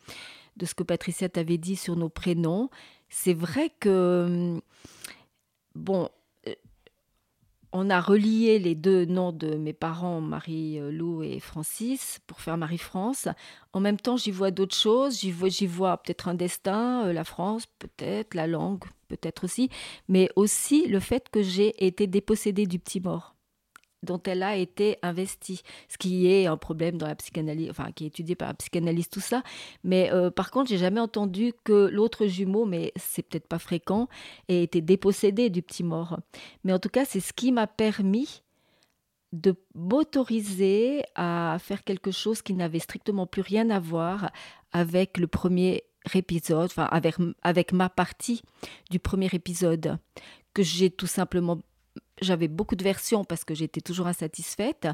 de 0.58 0.66
ce 0.66 0.74
que 0.74 0.82
Patricia 0.82 1.30
t'avait 1.30 1.60
dit 1.60 1.76
sur 1.76 1.96
nos 1.96 2.10
prénoms. 2.10 2.72
C'est 3.08 3.36
vrai 3.36 3.72
que, 3.80 4.60
bon, 5.76 6.10
on 7.72 7.90
a 7.90 8.00
relié 8.00 8.60
les 8.60 8.76
deux 8.76 9.06
noms 9.06 9.32
de 9.32 9.56
mes 9.56 9.74
parents, 9.74 10.22
Marie-Lou 10.22 11.24
et 11.24 11.40
Francis, 11.40 12.20
pour 12.28 12.42
faire 12.42 12.58
Marie-France. 12.58 13.28
En 13.74 13.80
même 13.80 14.00
temps, 14.00 14.18
j'y 14.18 14.32
vois 14.32 14.52
d'autres 14.52 14.76
choses. 14.76 15.20
J'y 15.20 15.32
vois, 15.32 15.50
j'y 15.50 15.68
vois 15.68 15.98
peut-être 15.98 16.28
un 16.28 16.34
destin, 16.34 17.06
euh, 17.06 17.14
la 17.14 17.24
France, 17.24 17.66
peut-être, 17.80 18.34
la 18.34 18.48
langue, 18.48 18.84
peut-être 19.08 19.44
aussi, 19.44 19.70
mais 20.08 20.30
aussi 20.36 20.88
le 20.88 21.00
fait 21.00 21.30
que 21.30 21.42
j'ai 21.42 21.86
été 21.86 22.08
dépossédée 22.08 22.66
du 22.66 22.80
petit 22.80 23.00
mort 23.00 23.37
dont 24.04 24.22
elle 24.26 24.44
a 24.44 24.56
été 24.56 24.98
investie, 25.02 25.62
ce 25.90 25.98
qui 25.98 26.28
est 26.28 26.46
un 26.46 26.58
problème 26.58 26.98
dans 26.98 27.08
la 27.08 27.16
psychanalyse, 27.16 27.70
enfin 27.70 27.92
qui 27.92 28.06
est 28.06 28.08
étudié 28.08 28.36
par 28.36 28.50
la 28.50 28.54
psychanalyse, 28.54 29.10
tout 29.10 29.20
ça. 29.20 29.44
Mais 29.84 30.12
euh, 30.12 30.30
par 30.30 30.52
contre, 30.52 30.70
j'ai 30.70 30.78
jamais 30.78 31.00
entendu 31.00 31.54
que 31.64 31.90
l'autre 31.92 32.28
jumeau, 32.28 32.66
mais 32.66 32.94
c'est 32.96 33.24
peut-être 33.24 33.48
pas 33.48 33.60
fréquent, 33.60 34.08
ait 34.48 34.64
été 34.64 34.82
dépossédé 34.82 35.50
du 35.50 35.62
petit 35.62 35.84
mort. 35.84 36.20
Mais 36.64 36.74
en 36.74 36.80
tout 36.80 36.90
cas, 36.90 37.06
c'est 37.06 37.20
ce 37.20 37.34
qui 37.34 37.52
m'a 37.52 37.68
permis 37.68 38.44
de 39.34 39.56
m'autoriser 39.76 41.04
à 41.16 41.58
faire 41.60 41.84
quelque 41.84 42.12
chose 42.12 42.42
qui 42.42 42.54
n'avait 42.54 42.80
strictement 42.80 43.28
plus 43.28 43.42
rien 43.42 43.70
à 43.70 43.80
voir 43.80 44.32
avec 44.72 45.18
le 45.18 45.28
premier 45.28 45.84
épisode, 46.14 46.66
enfin 46.66 46.86
avec, 46.86 47.16
avec 47.42 47.74
ma 47.74 47.90
partie 47.90 48.42
du 48.90 49.00
premier 49.00 49.30
épisode, 49.34 49.98
que 50.54 50.64
j'ai 50.64 50.90
tout 50.90 51.08
simplement 51.08 51.60
j'avais 52.22 52.48
beaucoup 52.48 52.76
de 52.76 52.84
versions 52.84 53.24
parce 53.24 53.44
que 53.44 53.56
j'étais 53.56 53.82
toujours 53.82 54.08
insatisfaite 54.08 54.88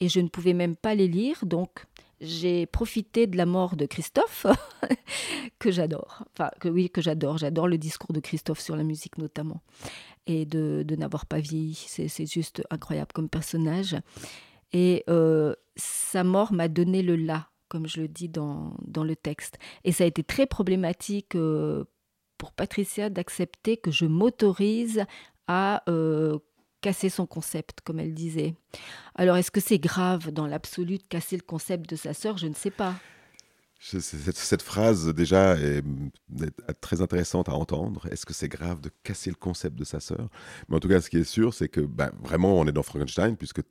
et 0.00 0.08
je 0.08 0.20
ne 0.20 0.28
pouvais 0.28 0.52
même 0.52 0.76
pas 0.76 0.94
les 0.94 1.08
lire. 1.08 1.44
Donc, 1.44 1.86
j'ai 2.20 2.66
profité 2.66 3.26
de 3.26 3.36
la 3.36 3.46
mort 3.46 3.76
de 3.76 3.86
Christophe, 3.86 4.46
que 5.58 5.70
j'adore. 5.70 6.24
Enfin, 6.32 6.50
que 6.60 6.68
oui, 6.68 6.90
que 6.90 7.00
j'adore. 7.00 7.38
J'adore 7.38 7.68
le 7.68 7.78
discours 7.78 8.12
de 8.12 8.20
Christophe 8.20 8.60
sur 8.60 8.76
la 8.76 8.84
musique 8.84 9.18
notamment. 9.18 9.60
Et 10.26 10.44
de, 10.44 10.82
de 10.84 10.96
n'avoir 10.96 11.26
pas 11.26 11.38
vieilli. 11.38 11.74
C'est 11.74 12.26
juste 12.26 12.62
incroyable 12.70 13.12
comme 13.14 13.28
personnage. 13.28 13.96
Et 14.72 15.04
euh, 15.08 15.54
sa 15.76 16.24
mort 16.24 16.52
m'a 16.52 16.68
donné 16.68 17.02
le 17.02 17.16
là, 17.16 17.48
comme 17.68 17.86
je 17.86 18.00
le 18.00 18.08
dis 18.08 18.28
dans, 18.28 18.74
dans 18.82 19.04
le 19.04 19.14
texte. 19.14 19.58
Et 19.84 19.92
ça 19.92 20.04
a 20.04 20.06
été 20.06 20.24
très 20.24 20.46
problématique 20.46 21.36
euh, 21.36 21.84
pour 22.38 22.52
Patricia 22.52 23.08
d'accepter 23.08 23.76
que 23.76 23.90
je 23.90 24.06
m'autorise 24.06 25.04
à 25.46 25.82
euh, 25.88 26.38
casser 26.86 27.08
son 27.08 27.26
concept, 27.26 27.80
comme 27.82 27.98
elle 27.98 28.14
disait. 28.14 28.54
Alors, 29.16 29.36
est-ce 29.36 29.50
que 29.50 29.58
c'est 29.60 29.80
grave 29.80 30.30
dans 30.30 30.46
l'absolu 30.46 30.98
de 30.98 31.02
casser 31.02 31.36
le 31.36 31.42
concept 31.42 31.90
de 31.90 31.96
sa 31.96 32.14
sœur? 32.14 32.38
Je 32.38 32.46
ne 32.46 32.54
sais 32.54 32.70
pas. 32.70 32.94
Cette, 33.80 34.62
phrase, 34.62 35.08
déjà, 35.08 35.56
est, 35.56 35.82
très 36.80 37.02
intéressante 37.02 37.48
à 37.48 37.54
entendre. 37.54 38.06
Est-ce 38.12 38.24
que 38.24 38.32
c'est 38.32 38.48
grave 38.48 38.80
de 38.80 38.90
casser 39.02 39.30
le 39.30 39.36
concept 39.36 39.74
de 39.76 39.82
sa 39.82 39.98
sœur? 39.98 40.28
Mais 40.68 40.76
en 40.76 40.78
tout 40.78 40.88
cas, 40.88 41.00
ce 41.00 41.10
qui 41.10 41.16
est 41.16 41.24
sûr, 41.24 41.54
c'est 41.54 41.68
que 41.68 41.80
ben, 41.80 42.12
vraiment, 42.22 42.56
on 42.56 42.68
est 42.68 42.72
dans 42.72 42.84
Frankenstein, 42.84 43.36
puisque 43.36 43.62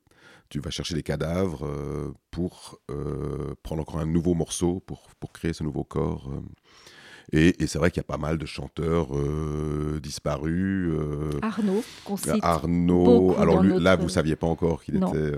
tu 0.50 0.60
vas 0.60 0.70
chercher 0.70 0.94
des 0.94 1.02
cadavres 1.02 1.64
euh, 1.64 2.12
pour 2.30 2.78
euh, 2.90 3.54
prendre 3.62 3.80
encore 3.80 3.98
un 3.98 4.06
nouveau 4.06 4.34
morceau, 4.34 4.80
pour, 4.80 5.08
pour 5.18 5.32
créer 5.32 5.54
ce 5.54 5.64
nouveau 5.64 5.84
corps. 5.84 6.30
Euh. 6.30 6.40
Et, 7.32 7.54
c'est 7.66 7.78
vrai 7.78 7.90
qu'il 7.90 7.98
y 7.98 8.00
a 8.00 8.04
pas 8.04 8.18
mal 8.18 8.38
de 8.38 8.46
chanteurs 8.46 9.08
disparus. 10.00 10.92
Arnaud, 11.42 11.84
qu'on 12.04 12.16
cite. 12.16 12.38
Arnaud, 12.42 13.34
alors 13.38 13.62
là, 13.62 13.96
vous 13.96 14.04
ne 14.04 14.08
saviez 14.08 14.36
pas 14.36 14.46
encore 14.46 14.82
qu'il 14.84 14.96
était 14.96 15.32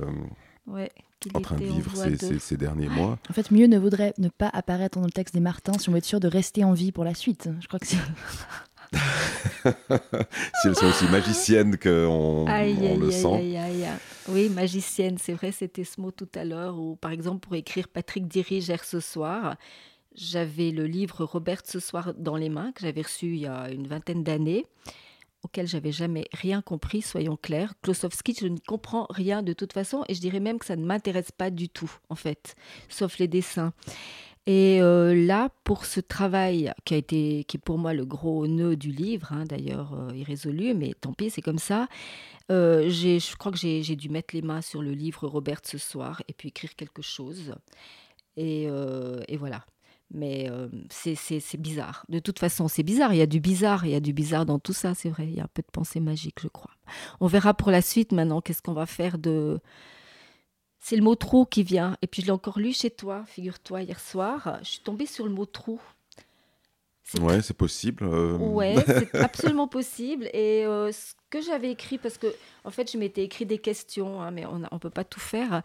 ouais, 0.67 0.91
en 1.35 1.41
train 1.41 1.57
de 1.57 1.65
vivre 1.65 1.91
ces, 1.97 2.39
ces, 2.39 2.57
derniers 2.57 2.89
mois. 2.89 3.19
En 3.29 3.33
fait, 3.33 3.51
mieux 3.51 3.67
ne 3.67 3.79
vaudrait 3.79 4.15
ne 4.19 4.29
pas 4.29 4.51
apparaître 4.53 4.99
dans 4.99 5.07
le 5.07 5.13
texte 5.13 5.35
des 5.35 5.41
Martins 5.41 5.79
si 5.79 5.89
on 5.89 5.93
veut 5.93 5.99
être 5.99 6.05
sûr 6.05 6.21
de 6.21 6.29
rester 6.29 6.65
en 6.65 6.73
vie 6.73 6.93
pour 6.93 7.05
la 7.05 7.15
suite. 7.15 7.49
Je 7.61 7.67
crois 7.67 7.79
que 7.79 7.87
c'est. 7.87 7.97
si 10.63 10.69
elles 10.69 10.77
sont 10.77 10.87
aussi 10.87 11.07
magiciennes 11.07 11.77
qu'on 11.79 12.47
on 12.49 12.99
le 12.99 13.11
sent. 13.11 13.59
oui, 14.29 14.49
magicienne, 14.49 15.19
c'est 15.19 15.35
vrai, 15.35 15.53
c'était 15.53 15.85
ce 15.85 16.01
mot 16.01 16.11
tout 16.11 16.29
à 16.35 16.45
l'heure. 16.45 16.79
Ou 16.79 16.97
par 16.97 17.11
exemple, 17.11 17.41
pour 17.41 17.55
écrire 17.55 17.89
Patrick 17.89 18.27
dirigère 18.29 18.85
ce 18.85 19.01
soir, 19.01 19.57
j'avais 20.19 20.71
le 20.71 20.87
livre 20.87 21.25
Robert 21.25 21.63
ce 21.65 21.81
soir 21.81 22.13
dans 22.15 22.37
les 22.37 22.49
mains, 22.49 22.73
que 22.73 22.83
j'avais 22.83 23.03
reçu 23.03 23.27
il 23.29 23.41
y 23.41 23.47
a 23.47 23.71
une 23.71 23.87
vingtaine 23.87 24.25
d'années, 24.25 24.67
auquel 25.45 25.67
j'avais 25.69 25.93
jamais 25.93 26.25
rien 26.33 26.61
compris, 26.61 27.01
soyons 27.01 27.37
clairs. 27.37 27.75
Klosowski, 27.83 28.35
je 28.39 28.49
ne 28.49 28.59
comprends 28.59 29.07
rien 29.11 29.43
de 29.43 29.53
toute 29.53 29.73
façon, 29.73 30.05
et 30.09 30.15
je 30.15 30.21
dirais 30.21 30.41
même 30.41 30.59
que 30.59 30.67
ça 30.67 30.77
ne 30.77 30.85
m'intéresse 30.85 31.31
pas 31.31 31.51
du 31.51 31.69
tout, 31.69 31.91
en 32.09 32.17
fait, 32.17 32.57
sauf 32.89 33.19
les 33.19 33.29
dessins. 33.29 33.73
Et 34.47 34.81
euh, 34.81 35.15
là, 35.15 35.51
pour 35.63 35.85
ce 35.85 36.01
travail 36.01 36.73
qui 36.87 36.95
a 36.95 36.97
été, 36.97 37.45
qui 37.45 37.59
est 37.59 37.61
pour 37.61 37.77
moi 37.77 37.93
le 37.93 38.07
gros 38.07 38.47
nœud 38.47 38.77
du 38.77 38.91
livre, 38.91 39.31
hein, 39.31 39.45
d'ailleurs 39.45 39.93
euh, 39.93 40.17
irrésolu, 40.17 40.73
mais 40.73 40.95
tant 40.99 41.13
pis, 41.13 41.29
c'est 41.29 41.43
comme 41.43 41.59
ça. 41.59 41.87
Euh, 42.51 42.89
je 42.89 43.37
crois 43.37 43.53
que 43.53 43.59
j'ai 43.59 43.95
dû 43.95 44.09
mettre 44.09 44.35
les 44.35 44.41
mains 44.41 44.63
sur 44.63 44.81
le 44.81 44.93
livre 44.93 45.29
Robert 45.29 45.61
ce 45.65 45.77
soir 45.77 46.23
et 46.29 46.33
puis 46.33 46.49
écrire 46.49 46.75
quelque 46.77 47.03
chose. 47.03 47.55
Et, 48.39 48.69
et 49.29 49.37
voilà. 49.37 49.65
Mais 50.11 50.51
c'est 50.91 51.61
bizarre. 51.61 52.05
De 52.09 52.19
toute 52.19 52.39
façon, 52.39 52.67
c'est 52.67 52.83
bizarre. 52.83 53.13
Il 53.13 53.19
y 53.19 53.23
a 53.23 53.27
du 53.27 53.41
bizarre. 53.41 53.85
Il 53.85 53.91
y 53.91 53.95
a 53.95 54.01
du 54.01 54.13
bizarre 54.13 54.47
dans 54.47 54.59
tout 54.59 54.73
ça, 54.73 54.95
c'est 54.95 55.11
vrai. 55.11 55.27
Il 55.27 55.35
y 55.35 55.41
a 55.41 55.45
un 55.45 55.51
peu 55.53 55.63
de 55.63 55.71
pensée 55.71 56.01
magique, 56.01 56.41
je 56.41 56.49
crois. 56.49 56.71
On 57.21 57.27
verra 57.27 57.53
pour 57.53 57.71
la 57.71 57.83
suite 57.83 58.13
maintenant 58.13 58.41
qu'est-ce 58.41 58.63
qu'on 58.63 58.73
va 58.73 58.87
faire 58.87 59.19
de 59.19 59.61
c'est 60.81 60.97
le 60.97 61.03
mot 61.03 61.15
trou 61.15 61.45
qui 61.45 61.63
vient. 61.63 61.97
Et 62.03 62.07
puis 62.07 62.23
je 62.23 62.27
l'ai 62.27 62.33
encore 62.33 62.59
lu 62.59 62.73
chez 62.73 62.91
toi, 62.91 63.25
figure-toi, 63.27 63.83
hier 63.83 64.01
soir. 64.01 64.59
Je 64.63 64.69
suis 64.69 64.81
tombée 64.81 65.07
sur 65.07 65.27
le 65.27 65.33
mot 65.33 65.47
trou. 65.47 65.81
Ouais, 67.21 67.41
c'est 67.41 67.57
possible. 67.57 68.05
Euh. 68.05 68.37
Ouais, 68.37 68.77
c'est 68.87 69.15
absolument 69.17 69.69
possible. 69.69 70.27
Et 70.35 70.67
euh, 70.67 70.93
ce 70.93 71.15
que 71.31 71.41
j'avais 71.41 71.71
écrit, 71.71 71.99
parce 71.99 72.19
que 72.19 72.27
en 72.65 72.71
fait, 72.71 72.91
je 72.93 72.99
m'étais 72.99 73.25
écrit 73.25 73.47
des 73.47 73.59
questions, 73.59 74.21
hein, 74.21 74.31
mais 74.31 74.45
on 74.47 74.59
ne 74.59 74.79
peut 74.79 74.91
pas 74.91 75.05
tout 75.05 75.21
faire. 75.21 75.63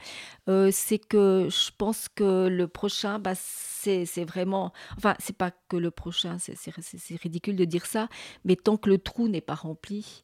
Euh, 0.47 0.69
c'est 0.71 0.99
que 0.99 1.47
je 1.49 1.71
pense 1.77 2.07
que 2.07 2.47
le 2.47 2.67
prochain, 2.67 3.19
bah, 3.19 3.33
c'est 3.35 4.05
vraiment. 4.25 4.71
Enfin, 4.97 5.15
c'est 5.19 5.35
pas 5.35 5.51
que 5.67 5.75
le 5.75 5.91
prochain, 5.91 6.37
c'est 6.39 7.15
ridicule 7.21 7.55
de 7.55 7.65
dire 7.65 7.85
ça, 7.85 8.07
mais 8.45 8.55
tant 8.55 8.77
que 8.77 8.89
le 8.89 8.97
trou 8.97 9.27
n'est 9.27 9.41
pas 9.41 9.55
rempli, 9.55 10.23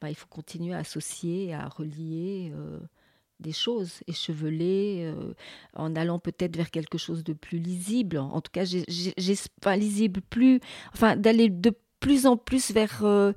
bah, 0.00 0.08
il 0.08 0.14
faut 0.14 0.28
continuer 0.28 0.74
à 0.74 0.78
associer, 0.78 1.52
à 1.52 1.68
relier 1.68 2.52
des 3.40 3.52
choses 3.52 4.00
échevelées, 4.06 5.02
euh, 5.04 5.34
en 5.74 5.96
allant 5.96 6.18
peut-être 6.18 6.56
vers 6.56 6.70
quelque 6.70 6.98
chose 6.98 7.24
de 7.24 7.32
plus 7.32 7.58
lisible. 7.58 8.18
En 8.18 8.40
tout 8.40 8.52
cas, 8.52 8.64
j'ai 8.64 9.34
pas 9.60 9.76
lisible, 9.76 10.20
plus, 10.20 10.60
enfin, 10.92 11.16
d'aller 11.16 11.48
de 11.48 11.72
plus 11.98 12.26
en 12.26 12.36
plus 12.36 12.70
vers 12.70 13.04
euh, 13.04 13.32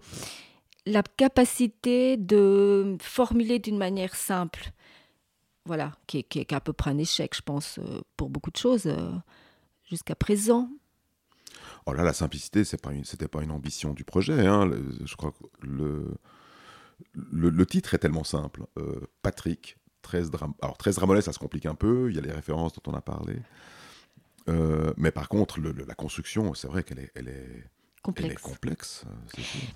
la 0.85 1.03
capacité 1.03 2.17
de 2.17 2.97
formuler 3.01 3.59
d'une 3.59 3.77
manière 3.77 4.15
simple. 4.15 4.71
Voilà, 5.65 5.93
qui 6.07 6.17
est, 6.17 6.53
à 6.53 6.59
peu 6.59 6.73
près 6.73 6.91
un 6.91 6.97
échec, 6.97 7.33
je 7.35 7.41
pense, 7.41 7.79
euh, 7.79 8.01
pour 8.17 8.29
beaucoup 8.29 8.51
de 8.51 8.57
choses 8.57 8.93
jusqu'à 9.89 10.15
présent. 10.15 10.69
Oh 11.85 11.93
là, 11.93 12.03
la 12.03 12.13
simplicité, 12.13 12.65
c'est 12.65 12.81
pas 12.81 12.91
c'était 13.03 13.29
pas 13.29 13.41
une 13.43 13.51
ambition 13.51 13.93
du 13.93 14.03
projet. 14.03 14.45
Hein. 14.45 14.69
je 15.05 15.15
crois 15.15 15.31
que 15.31 15.43
le, 15.61 16.15
le, 17.13 17.65
titre 17.65 17.93
est 17.93 17.99
tellement 17.99 18.23
simple. 18.23 18.65
Patrick, 19.21 19.77
13 20.03 20.31
Alors 20.61 20.77
13 20.77 20.99
Ramonet, 20.99 21.21
ça 21.21 21.33
se 21.33 21.39
complique 21.39 21.65
un 21.65 21.75
peu, 21.75 22.09
il 22.09 22.15
y 22.15 22.19
a 22.19 22.21
les 22.21 22.31
références 22.31 22.73
dont 22.73 22.91
on 22.91 22.95
a 22.95 23.01
parlé. 23.01 23.37
Euh, 24.49 24.93
mais 24.97 25.11
par 25.11 25.29
contre, 25.29 25.59
la 25.59 25.95
construction, 25.95 26.53
c'est 26.53 26.67
vrai 26.67 26.83
qu'elle 26.83 26.99
est, 26.99 27.11
elle 27.15 27.29
est, 27.29 27.63
complexe. 28.01 28.41
complexe 28.41 29.05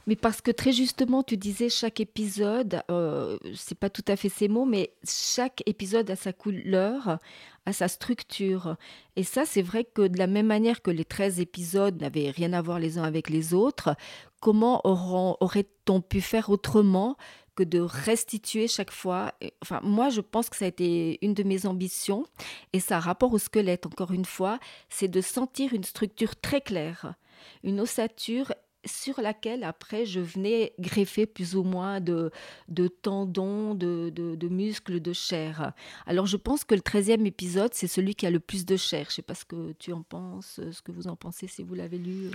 mais 0.05 0.17
parce 0.17 0.41
que 0.41 0.51
très 0.51 0.73
justement, 0.73 1.23
tu 1.23 1.37
disais 1.37 1.69
chaque 1.69 2.01
épisode, 2.01 2.81
euh, 2.91 3.37
c'est 3.55 3.79
pas 3.79 3.89
tout 3.89 4.03
à 4.07 4.17
fait 4.17 4.29
ces 4.29 4.49
mots, 4.49 4.65
mais 4.65 4.91
chaque 5.07 5.63
épisode 5.65 6.09
a 6.11 6.17
sa 6.17 6.33
couleur, 6.33 7.19
a 7.65 7.73
sa 7.73 7.87
structure. 7.87 8.75
Et 9.15 9.23
ça, 9.23 9.45
c'est 9.45 9.61
vrai 9.61 9.85
que 9.85 10.07
de 10.07 10.17
la 10.17 10.27
même 10.27 10.47
manière 10.47 10.81
que 10.81 10.91
les 10.91 11.05
13 11.05 11.39
épisodes 11.39 11.99
n'avaient 12.01 12.29
rien 12.29 12.51
à 12.51 12.61
voir 12.61 12.79
les 12.79 12.97
uns 12.97 13.03
avec 13.03 13.29
les 13.29 13.53
autres, 13.53 13.95
comment 14.41 14.81
aurait-on 14.85 16.01
pu 16.01 16.19
faire 16.19 16.49
autrement 16.49 17.15
que 17.57 17.63
de 17.63 17.79
restituer 17.79 18.67
chaque 18.67 18.91
fois. 18.91 19.33
Enfin, 19.63 19.79
moi, 19.83 20.09
je 20.09 20.21
pense 20.21 20.49
que 20.49 20.55
ça 20.55 20.65
a 20.65 20.67
été 20.67 21.17
une 21.25 21.33
de 21.33 21.43
mes 21.43 21.65
ambitions. 21.65 22.25
Et 22.71 22.79
ça, 22.79 22.99
rapport 22.99 23.33
au 23.33 23.39
squelette, 23.39 23.87
encore 23.87 24.11
une 24.11 24.25
fois, 24.25 24.59
c'est 24.89 25.07
de 25.07 25.21
sentir 25.21 25.73
une 25.73 25.83
structure 25.83 26.35
très 26.35 26.61
claire, 26.61 27.15
une 27.63 27.81
ossature 27.81 28.53
sur 28.85 29.19
laquelle 29.19 29.63
après 29.63 30.05
je 30.05 30.19
venais 30.19 30.73
greffer 30.79 31.25
plus 31.25 31.55
ou 31.55 31.63
moins 31.63 31.99
de, 31.99 32.31
de 32.69 32.87
tendons, 32.87 33.75
de, 33.75 34.09
de, 34.09 34.47
muscles, 34.47 35.01
de 35.01 35.11
chair. 35.11 35.73
Alors 36.05 36.25
je 36.25 36.37
pense 36.37 36.63
que 36.63 36.75
le 36.75 36.81
13e 36.81 37.25
épisode, 37.25 37.73
c'est 37.73 37.87
celui 37.87 38.15
qui 38.15 38.25
a 38.25 38.29
le 38.29 38.39
plus 38.39 38.65
de 38.65 38.77
chair. 38.77 39.05
Je 39.05 39.09
ne 39.09 39.15
sais 39.15 39.21
pas 39.23 39.35
ce 39.35 39.43
que 39.43 39.73
tu 39.73 39.91
en 39.91 40.03
penses, 40.03 40.61
ce 40.71 40.81
que 40.81 40.91
vous 40.91 41.07
en 41.07 41.17
pensez 41.17 41.47
si 41.47 41.63
vous 41.63 41.73
l'avez 41.73 41.97
lu. 41.97 42.31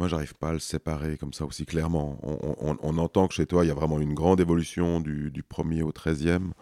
Moi, 0.00 0.08
j'arrive 0.08 0.32
pas 0.32 0.48
à 0.48 0.52
le 0.54 0.58
séparer 0.60 1.18
comme 1.18 1.34
ça 1.34 1.44
aussi 1.44 1.66
clairement. 1.66 2.18
On, 2.22 2.96
entend 2.96 3.28
que 3.28 3.34
chez 3.34 3.44
toi, 3.44 3.66
il 3.66 3.68
y 3.68 3.70
a 3.70 3.74
vraiment 3.74 4.00
une 4.00 4.14
grande 4.14 4.40
évolution 4.40 4.98
du, 4.98 5.44
premier 5.46 5.82
au 5.82 5.92
treizième. 5.92 6.54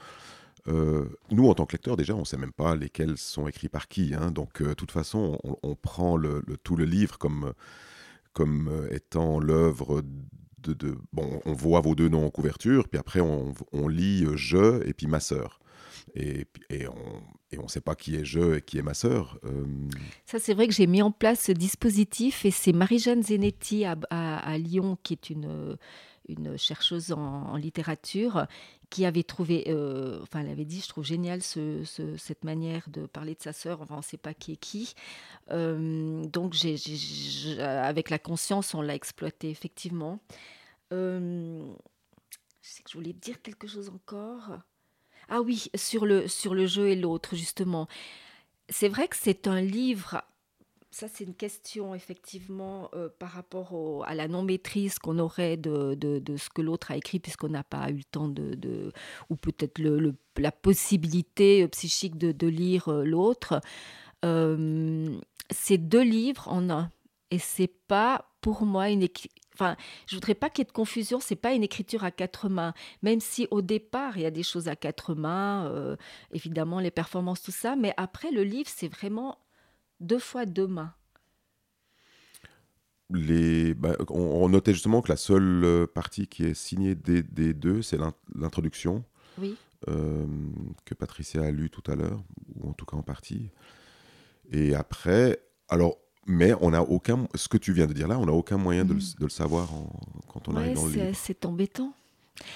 Euh, 0.67 1.05
nous, 1.31 1.49
en 1.49 1.55
tant 1.55 1.65
que 1.65 1.75
lecteurs, 1.75 1.97
déjà, 1.97 2.17
on 2.17 2.21
ne 2.21 2.25
sait 2.25 2.37
même 2.37 2.53
pas 2.53 2.75
lesquels 2.75 3.17
sont 3.17 3.47
écrits 3.47 3.69
par 3.69 3.87
qui. 3.87 4.13
Hein. 4.13 4.33
Donc, 4.33 4.61
euh, 4.61 4.71
de 4.71 4.75
toute 4.75 4.91
façon, 4.91 5.39
on, 5.63 5.77
prend 5.77 6.21
tout 6.65 6.75
le 6.75 6.85
livre 6.85 7.17
comme, 7.17 7.53
comme 8.33 8.67
euh, 8.73 8.93
étant 8.93 9.39
l'œuvre 9.39 10.03
de, 10.59 10.73
de, 10.73 10.99
Bon, 11.13 11.41
on 11.45 11.53
voit 11.53 11.81
vos 11.81 11.95
deux 11.95 12.09
noms 12.09 12.27
en 12.27 12.31
couverture, 12.31 12.89
puis 12.89 12.99
après, 12.99 13.21
on, 13.21 13.55
on 13.71 13.87
lit 13.87 14.27
je 14.35 14.85
et 14.85 14.95
puis 14.95 15.07
ma 15.07 15.21
sœur. 15.21 15.61
Et, 16.15 16.47
et 16.71 16.87
on, 16.89 17.63
ne 17.63 17.69
sait 17.69 17.81
pas 17.81 17.95
qui 17.95 18.17
est 18.17 18.25
je 18.25 18.57
et 18.57 18.63
qui 18.63 18.79
est 18.79 18.83
ma 18.83 18.95
sœur. 18.95 19.39
Euh. 19.45 19.65
Ça, 20.27 20.39
c'est 20.39 20.55
vrai 20.55 20.69
que 20.69 20.75
j'ai 20.75 20.87
mis 20.87 21.03
en 21.03 21.11
place 21.11 21.45
ce 21.45 21.53
dispositif 21.53 22.45
et 22.45 22.51
c'est 22.51 22.73
Marie-Jeanne 22.73 23.23
Zenetti 23.23 23.85
à, 23.85 24.59
Lyon, 24.59 24.99
qui 25.03 25.15
est 25.15 25.31
une, 25.31 25.77
une 26.29 26.57
chercheuse 26.57 27.13
en, 27.13 27.57
littérature, 27.57 28.47
qui 28.91 29.05
avait 29.05 29.23
trouvé, 29.23 29.65
euh, 29.69 30.21
enfin, 30.23 30.41
elle 30.41 30.51
avait 30.51 30.65
dit, 30.65 30.81
je 30.81 30.89
trouve 30.89 31.05
génial 31.05 31.43
ce, 31.43 31.83
cette 32.17 32.45
manière 32.45 32.89
de 32.89 33.07
parler 33.07 33.35
de 33.35 33.43
sa 33.43 33.53
sœur, 33.53 33.83
enfin, 33.83 33.95
on 33.95 33.99
ne 33.99 34.03
sait 34.03 34.17
pas 34.17 34.35
qui 34.35 34.53
est 34.53 34.57
qui. 34.57 34.95
Euh, 35.51 36.25
donc, 36.27 36.55
avec 37.59 38.11
la 38.11 38.19
conscience, 38.19 38.75
on 38.75 38.83
l'a 38.83 38.95
exploité, 38.95 39.51
effectivement. 39.51 40.21
je 40.91 41.75
sais 42.63 42.83
que 42.83 42.91
je 42.91 42.97
voulais 42.97 43.13
dire 43.13 43.43
quelque 43.43 43.67
chose 43.67 43.91
encore. 43.91 44.59
Ah 45.29 45.41
oui, 45.41 45.71
sur 45.75 46.07
le, 46.07 46.29
sur 46.29 46.55
le 46.55 46.67
jeu 46.67 46.89
et 46.89 46.97
l'autre, 46.97 47.37
justement. 47.37 47.89
C'est 48.69 48.89
vrai 48.89 49.09
que 49.09 49.17
c'est 49.17 49.47
un 49.47 49.61
livre 49.61 50.23
ça, 50.91 51.07
c'est 51.07 51.25
une 51.25 51.35
question 51.35 51.95
effectivement 51.95 52.89
euh, 52.95 53.09
par 53.19 53.31
rapport 53.31 54.05
à 54.07 54.15
la 54.15 54.27
non-maîtrise 54.27 54.99
qu'on 54.99 55.19
aurait 55.19 55.57
de, 55.57 55.95
de, 55.95 56.37
ce 56.37 56.49
que 56.49 56.63
l'autre 56.63 56.91
a 56.91 56.97
écrit, 56.97 57.21
puisqu'on 57.21 57.51
n'a 57.51 57.63
pas 57.63 57.91
eu 57.91 57.99
le 57.99 58.05
temps 58.05 58.29
de. 58.29 58.93
ou 59.29 59.37
peut-être 59.37 59.79
le, 59.79 60.15
la 60.39 60.51
possibilité 60.51 61.63
euh, 61.63 61.69
psychique 61.69 62.17
de, 62.17 62.47
lire 62.49 62.89
euh, 62.89 63.05
l'autre. 63.05 63.61
c'est 65.51 65.79
deux 65.79 66.03
livres 66.03 66.49
en 66.49 66.71
un. 66.71 66.91
Et 67.31 67.39
c'est 67.39 67.73
pas 67.87 68.25
pour 68.41 68.63
moi 68.63 68.89
une, 68.89 69.07
Enfin, 69.59 69.77
je 70.07 70.15
voudrais 70.15 70.37
pas 70.37 70.51
qu'il 70.51 70.63
y 70.63 70.67
ait 70.67 70.71
de 70.71 70.73
confusion. 70.73 71.19
C'est 71.19 71.35
pas 71.35 71.53
une 71.53 71.65
écriture 71.65 72.05
à 72.05 72.13
quatre 72.13 72.49
mains, 72.49 72.75
même 73.03 73.21
si 73.21 73.49
au 73.51 73.61
départ 73.61 74.17
il 74.17 74.23
y 74.23 74.27
a 74.27 74.31
des 74.31 74.45
choses 74.45 74.69
à 74.69 74.77
quatre 74.77 75.15
mains, 75.17 75.67
euh, 75.67 75.97
évidemment 76.31 76.79
les 76.79 76.93
performances, 76.93 77.43
tout 77.43 77.51
ça. 77.51 77.75
Mais 77.75 77.93
après 77.97 78.31
le 78.31 78.45
livre, 78.45 78.71
c'est 78.73 78.87
vraiment 78.89 79.39
deux 80.01 80.21
fois 80.21 80.47
deux 80.47 80.69
mains. 80.69 80.95
les, 83.11 83.75
bah, 83.75 83.97
on, 84.11 84.21
on 84.21 84.49
notait 84.49 84.75
justement 84.75 85.01
que 85.01 85.09
la 85.09 85.17
seule 85.17 85.65
euh, 85.65 85.87
partie 85.87 86.27
qui 86.27 86.45
est 86.45 86.55
signée 86.55 86.95
des, 86.95 87.23
des 87.23 87.55
deux, 87.55 87.83
c'est 87.83 87.97
l'in- 87.97 88.15
l'introduction 88.35 89.05
Oui. 89.39 89.57
euh, 89.89 90.27
que 90.85 90.95
Patricia 90.95 91.43
a 91.43 91.51
lue 91.51 91.71
tout 91.71 91.83
à 91.91 91.95
l'heure, 91.97 92.23
ou 92.57 92.69
en 92.69 92.73
tout 92.75 92.85
cas 92.85 92.97
en 92.97 93.03
partie. 93.03 93.51
Et 94.51 94.75
après, 94.75 95.43
alors, 95.69 95.99
mais 96.27 96.53
on 96.61 96.71
n'a 96.71 96.83
aucun, 96.83 97.27
ce 97.35 97.49
que 97.49 97.57
tu 97.59 97.73
viens 97.73 97.87
de 97.87 97.93
dire 97.93 98.09
là, 98.09 98.19
on 98.19 98.27
n'a 98.27 98.33
aucun 98.33 98.59
moyen 98.59 98.85
de, 98.85 98.95
le, 98.95 99.01
de 99.01 99.25
le 99.25 99.29
savoir 99.31 99.73
en- 99.73 99.91
quand 100.33 100.49
on 100.49 100.53
Ouais, 100.55 100.63
arrive 100.65 100.75
dans 100.77 100.85
le 100.87 100.93
c'est 100.93 101.05
livre. 101.05 101.19
c'est 101.23 101.45
embêtant. 101.47 101.93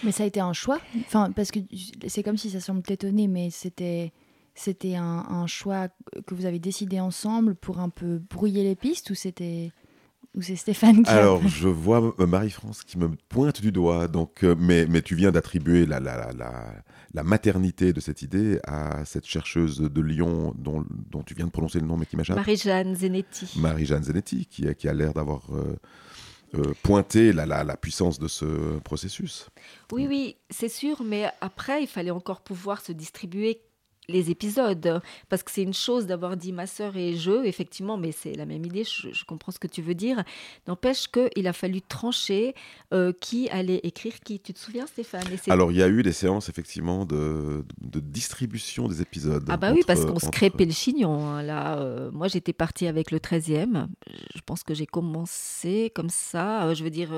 Mais 0.04 0.12
ça 0.12 0.22
a 0.22 0.26
été 0.26 0.38
un 0.40 0.52
choix. 0.52 0.78
Enfin, 1.00 1.32
parce 1.32 1.50
que 1.50 1.58
c'est 2.06 2.22
comme 2.22 2.36
si 2.36 2.50
ça 2.50 2.60
semble 2.60 2.82
t'étonner, 2.82 3.26
mais 3.28 3.50
c'était 3.50 4.12
c'était 4.54 4.94
un, 4.96 5.24
un 5.28 5.46
choix 5.46 5.88
que 6.26 6.34
vous 6.34 6.44
avez 6.44 6.58
décidé 6.58 7.00
ensemble 7.00 7.54
pour 7.54 7.78
un 7.80 7.88
peu 7.88 8.18
brouiller 8.30 8.62
les 8.64 8.76
pistes 8.76 9.10
ou 9.10 9.14
c'était 9.14 9.72
ou 10.34 10.42
c'est 10.42 10.56
Stéphane 10.56 11.02
qui 11.02 11.10
a- 11.10 11.14
Alors, 11.14 11.46
je 11.46 11.68
vois 11.68 12.14
euh, 12.18 12.26
Marie-France 12.26 12.82
qui 12.84 12.98
me 12.98 13.10
pointe 13.28 13.60
du 13.60 13.70
doigt, 13.72 14.08
donc, 14.08 14.44
euh, 14.44 14.54
mais, 14.58 14.86
mais 14.86 15.02
tu 15.02 15.14
viens 15.14 15.30
d'attribuer 15.30 15.84
la, 15.86 16.00
la, 16.00 16.16
la, 16.16 16.32
la, 16.32 16.74
la 17.12 17.22
maternité 17.22 17.92
de 17.92 18.00
cette 18.00 18.22
idée 18.22 18.58
à 18.66 19.04
cette 19.04 19.26
chercheuse 19.26 19.78
de 19.80 20.00
Lyon 20.00 20.54
dont, 20.56 20.84
dont 21.10 21.22
tu 21.22 21.34
viens 21.34 21.46
de 21.46 21.50
prononcer 21.50 21.80
le 21.80 21.86
nom, 21.86 21.96
mais 21.96 22.06
qui 22.06 22.16
m'échappe. 22.16 22.36
Marie-Jeanne 22.36 22.94
Zenetti. 22.96 23.58
Marie-Jeanne 23.58 24.04
Zanetti, 24.04 24.46
qui, 24.46 24.66
a- 24.68 24.74
qui 24.74 24.88
a 24.88 24.94
l'air 24.94 25.12
d'avoir 25.12 25.42
euh, 25.54 25.76
euh, 26.54 26.72
pointé 26.82 27.32
la, 27.32 27.44
la, 27.46 27.64
la 27.64 27.76
puissance 27.76 28.18
de 28.18 28.28
ce 28.28 28.78
processus. 28.80 29.48
Oui, 29.92 30.06
oui, 30.08 30.36
c'est 30.50 30.68
sûr, 30.70 31.02
mais 31.04 31.30
après, 31.40 31.82
il 31.82 31.86
fallait 31.86 32.10
encore 32.10 32.40
pouvoir 32.42 32.80
se 32.80 32.92
distribuer 32.92 33.60
les 34.08 34.30
épisodes. 34.30 35.00
Parce 35.28 35.42
que 35.42 35.50
c'est 35.50 35.62
une 35.62 35.72
chose 35.74 36.06
d'avoir 36.06 36.36
dit 36.36 36.52
ma 36.52 36.66
sœur 36.66 36.96
et 36.96 37.14
je, 37.16 37.44
effectivement, 37.44 37.96
mais 37.96 38.10
c'est 38.12 38.34
la 38.34 38.46
même 38.46 38.64
idée, 38.64 38.84
je, 38.84 39.12
je 39.12 39.24
comprends 39.24 39.52
ce 39.52 39.58
que 39.60 39.68
tu 39.68 39.80
veux 39.80 39.94
dire. 39.94 40.22
N'empêche 40.66 41.06
qu'il 41.08 41.46
a 41.46 41.52
fallu 41.52 41.80
trancher 41.82 42.54
euh, 42.92 43.12
qui 43.20 43.48
allait 43.50 43.80
écrire 43.84 44.14
qui. 44.24 44.40
Tu 44.40 44.52
te 44.54 44.58
souviens, 44.58 44.86
Stéphane? 44.86 45.22
Alors, 45.48 45.70
il 45.70 45.78
y 45.78 45.82
a 45.82 45.88
eu 45.88 46.02
des 46.02 46.12
séances, 46.12 46.48
effectivement, 46.48 47.04
de, 47.04 47.64
de 47.80 48.00
distribution 48.00 48.88
des 48.88 49.00
épisodes. 49.02 49.44
Ah 49.48 49.56
bah 49.56 49.70
oui, 49.72 49.82
parce 49.86 50.04
qu'on 50.04 50.18
se 50.18 50.26
entre- 50.26 50.30
crêpait 50.36 50.64
le 50.64 50.72
chignon. 50.72 51.24
hein, 51.26 51.42
Là, 51.42 51.78
euh, 51.78 52.10
moi, 52.10 52.26
j'étais 52.28 52.52
partie 52.52 52.86
avec 52.88 53.10
le 53.12 53.18
13e. 53.18 53.86
Je 54.34 54.40
pense 54.44 54.62
que 54.64 54.74
j'ai 54.74 54.86
commencé 54.86 55.92
comme 55.94 56.10
ça. 56.10 56.64
euh, 56.66 56.74
je 56.74 56.82
veux 56.84 56.90
dire, 56.90 57.10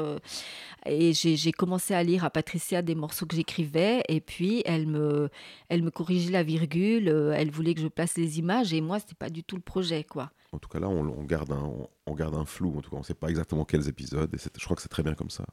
et 0.87 1.13
j'ai 1.15 1.37
j'ai 1.37 1.53
commencé 1.53 1.95
à 1.95 2.03
lire 2.03 2.25
à 2.25 2.31
Patricia 2.31 2.83
des 2.83 2.95
morceaux 2.95 3.25
que 3.27 3.37
j'écrivais. 3.37 4.03
Et 4.09 4.21
puis, 4.21 4.63
elle 4.67 4.87
me, 4.87 5.31
elle 5.71 5.83
me 5.83 5.91
corrigeait 5.91 6.31
la 6.31 6.43
virgule. 6.43 6.74
Euh, 6.81 7.33
elle 7.37 7.51
voulait 7.51 7.75
que 7.75 7.81
je 7.81 7.89
place 7.89 8.17
les 8.17 8.39
images. 8.39 8.73
Et 8.73 8.81
moi, 8.81 8.99
c'était 9.01 9.15
pas 9.15 9.31
du 9.31 9.43
tout 9.45 9.57
le 9.57 9.63
projet, 9.63 10.05
quoi. 10.05 10.31
En 10.53 10.59
tout 10.59 10.69
cas, 10.69 10.79
là, 10.79 10.89
on, 10.89 11.07
on 11.07 11.25
garde, 11.25 11.53
un, 11.53 11.63
on, 11.63 11.89
on 12.07 12.15
garde 12.15 12.35
un 12.35 12.45
flou. 12.45 12.77
En 12.77 12.81
tout 12.81 12.91
cas, 12.91 12.97
on 12.97 13.01
ne 13.01 13.05
sait 13.05 13.15
pas 13.15 13.29
exactement 13.29 13.65
quels 13.65 13.89
épisodes. 13.89 14.33
Et 14.35 14.39
je 14.59 14.65
crois 14.65 14.77
que 14.77 14.83
c'est 14.83 14.89
très 14.89 15.03
bien 15.03 15.15
comme 15.15 15.31
ça. 15.31 15.45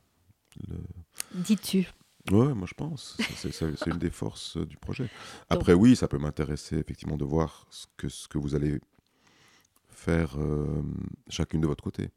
Le- 0.68 0.78
Dis-tu? 1.34 1.88
Ouais, 2.32 2.54
moi 2.54 2.68
je 2.68 2.76
pense. 2.76 3.18
C'est- 3.36 3.88
une 3.88 3.98
des 3.98 4.12
forces 4.12 4.58
du 4.58 4.78
projet. 4.78 5.10
Après, 5.50 5.74
oui, 5.74 5.96
ça 5.96 6.08
peut 6.08 6.20
m'intéresser 6.20 6.78
effectivement 6.78 7.18
de 7.18 7.26
voir 7.26 7.66
ce 7.72 7.88
que, 7.98 8.10
ce 8.10 8.28
que 8.28 8.38
vous 8.38 8.54
allez 8.54 8.80
faire 9.90 10.38
euh, 10.40 10.84
chacune 11.30 11.62
de 11.62 11.68
votre 11.68 11.84
côté. 11.84 12.10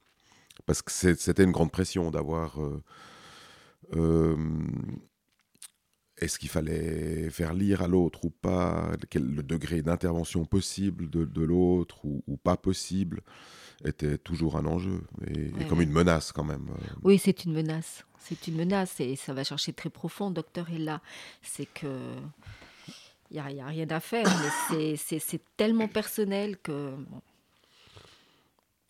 Parce 0.67 0.83
que 0.83 0.93
c'était 0.93 1.45
une 1.45 1.53
grande 1.53 1.71
pression 1.73 2.11
d'avoir. 2.11 2.61
euh, 2.63 2.83
euh, 3.95 4.37
Est-ce 6.25 6.39
qu'il 6.39 6.49
fallait 6.49 7.29
faire 7.31 7.53
lire 7.55 7.83
à 7.83 7.89
l'autre 7.89 8.25
ou 8.25 8.31
pas? 8.31 8.93
Quel, 9.11 9.25
Le 9.27 9.43
degré 9.43 9.83
d'intervention 9.83 10.45
possible 10.45 11.11
de, 11.11 11.25
de 11.25 11.43
l'autre 11.43 12.05
ou, 12.05 12.23
ou 12.27 12.37
pas 12.37 12.57
possible? 12.57 13.21
Était 13.85 14.17
toujours 14.19 14.57
un 14.57 14.65
enjeu. 14.67 15.03
Et, 15.27 15.51
comme 15.69 15.83
une 15.83 15.91
menace 15.93 16.33
quand 16.33 16.45
même. 16.45 16.69
euh. 16.71 16.95
Oui, 17.03 17.19
c'est 17.19 17.45
une 17.45 17.53
menace. 17.53 18.05
C'est 18.19 18.47
une 18.47 18.57
menace 18.57 18.99
et 19.01 19.17
ça 19.17 19.35
va 19.35 19.45
chercher 19.45 19.73
très 19.75 19.91
profond. 19.91 20.31
Docteur 20.31 20.71
est 20.71 20.79
là. 20.79 21.03
C'est 21.43 21.67
que 21.67 22.17
il 23.31 23.43
n'y 23.43 23.61
a, 23.61 23.67
rien 23.67 23.89
à 23.91 24.01
faire, 24.01 24.27
mais 24.71 24.97
c'est- 24.97 25.41
tellement 25.57 25.89
personnel 25.89 26.57
que. 26.59 26.95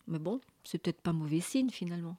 Mais 0.07 0.19
bon, 0.19 0.39
c'est 0.63 0.77
peut-être 0.77 1.01
pas 1.01 1.13
mauvais 1.13 1.41
signe 1.41 1.69
finalement. 1.71 2.15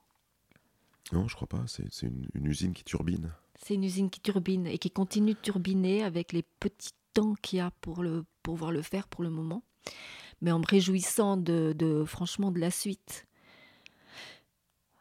Non, 1.13 1.29
je 1.29 1.37
crois 1.37 1.49
pas. 1.49 1.65
C'est 1.69 1.85
c'est 1.93 2.07
une, 2.07 2.27
une 2.35 2.47
usine 2.47 2.75
qui 2.75 2.85
turbine. 2.85 3.33
C'est 3.63 3.75
une 3.75 3.85
usine 3.85 4.11
qui 4.11 4.21
turbine 4.21 4.67
et 4.67 4.79
qui 4.79 4.91
continue 4.91 5.35
de 5.35 5.39
turbiner 5.39 6.03
avec 6.03 6.33
les 6.33 6.43
petits 6.43 6.93
temps 7.15 7.35
qu'il 7.41 7.59
y 7.59 7.61
a 7.61 7.71
pour, 7.81 8.03
le, 8.03 8.25
pouvoir 8.43 8.71
le 8.71 8.83
faire 8.83 9.09
pour 9.09 9.25
le 9.25 9.31
moment. 9.31 9.63
Mais 10.43 10.53
en 10.53 10.59
me 10.59 10.67
réjouissant 10.67 11.37
de, 11.37 12.05
franchement 12.07 12.51
de 12.51 12.61
la 12.61 12.71
suite. 12.71 13.27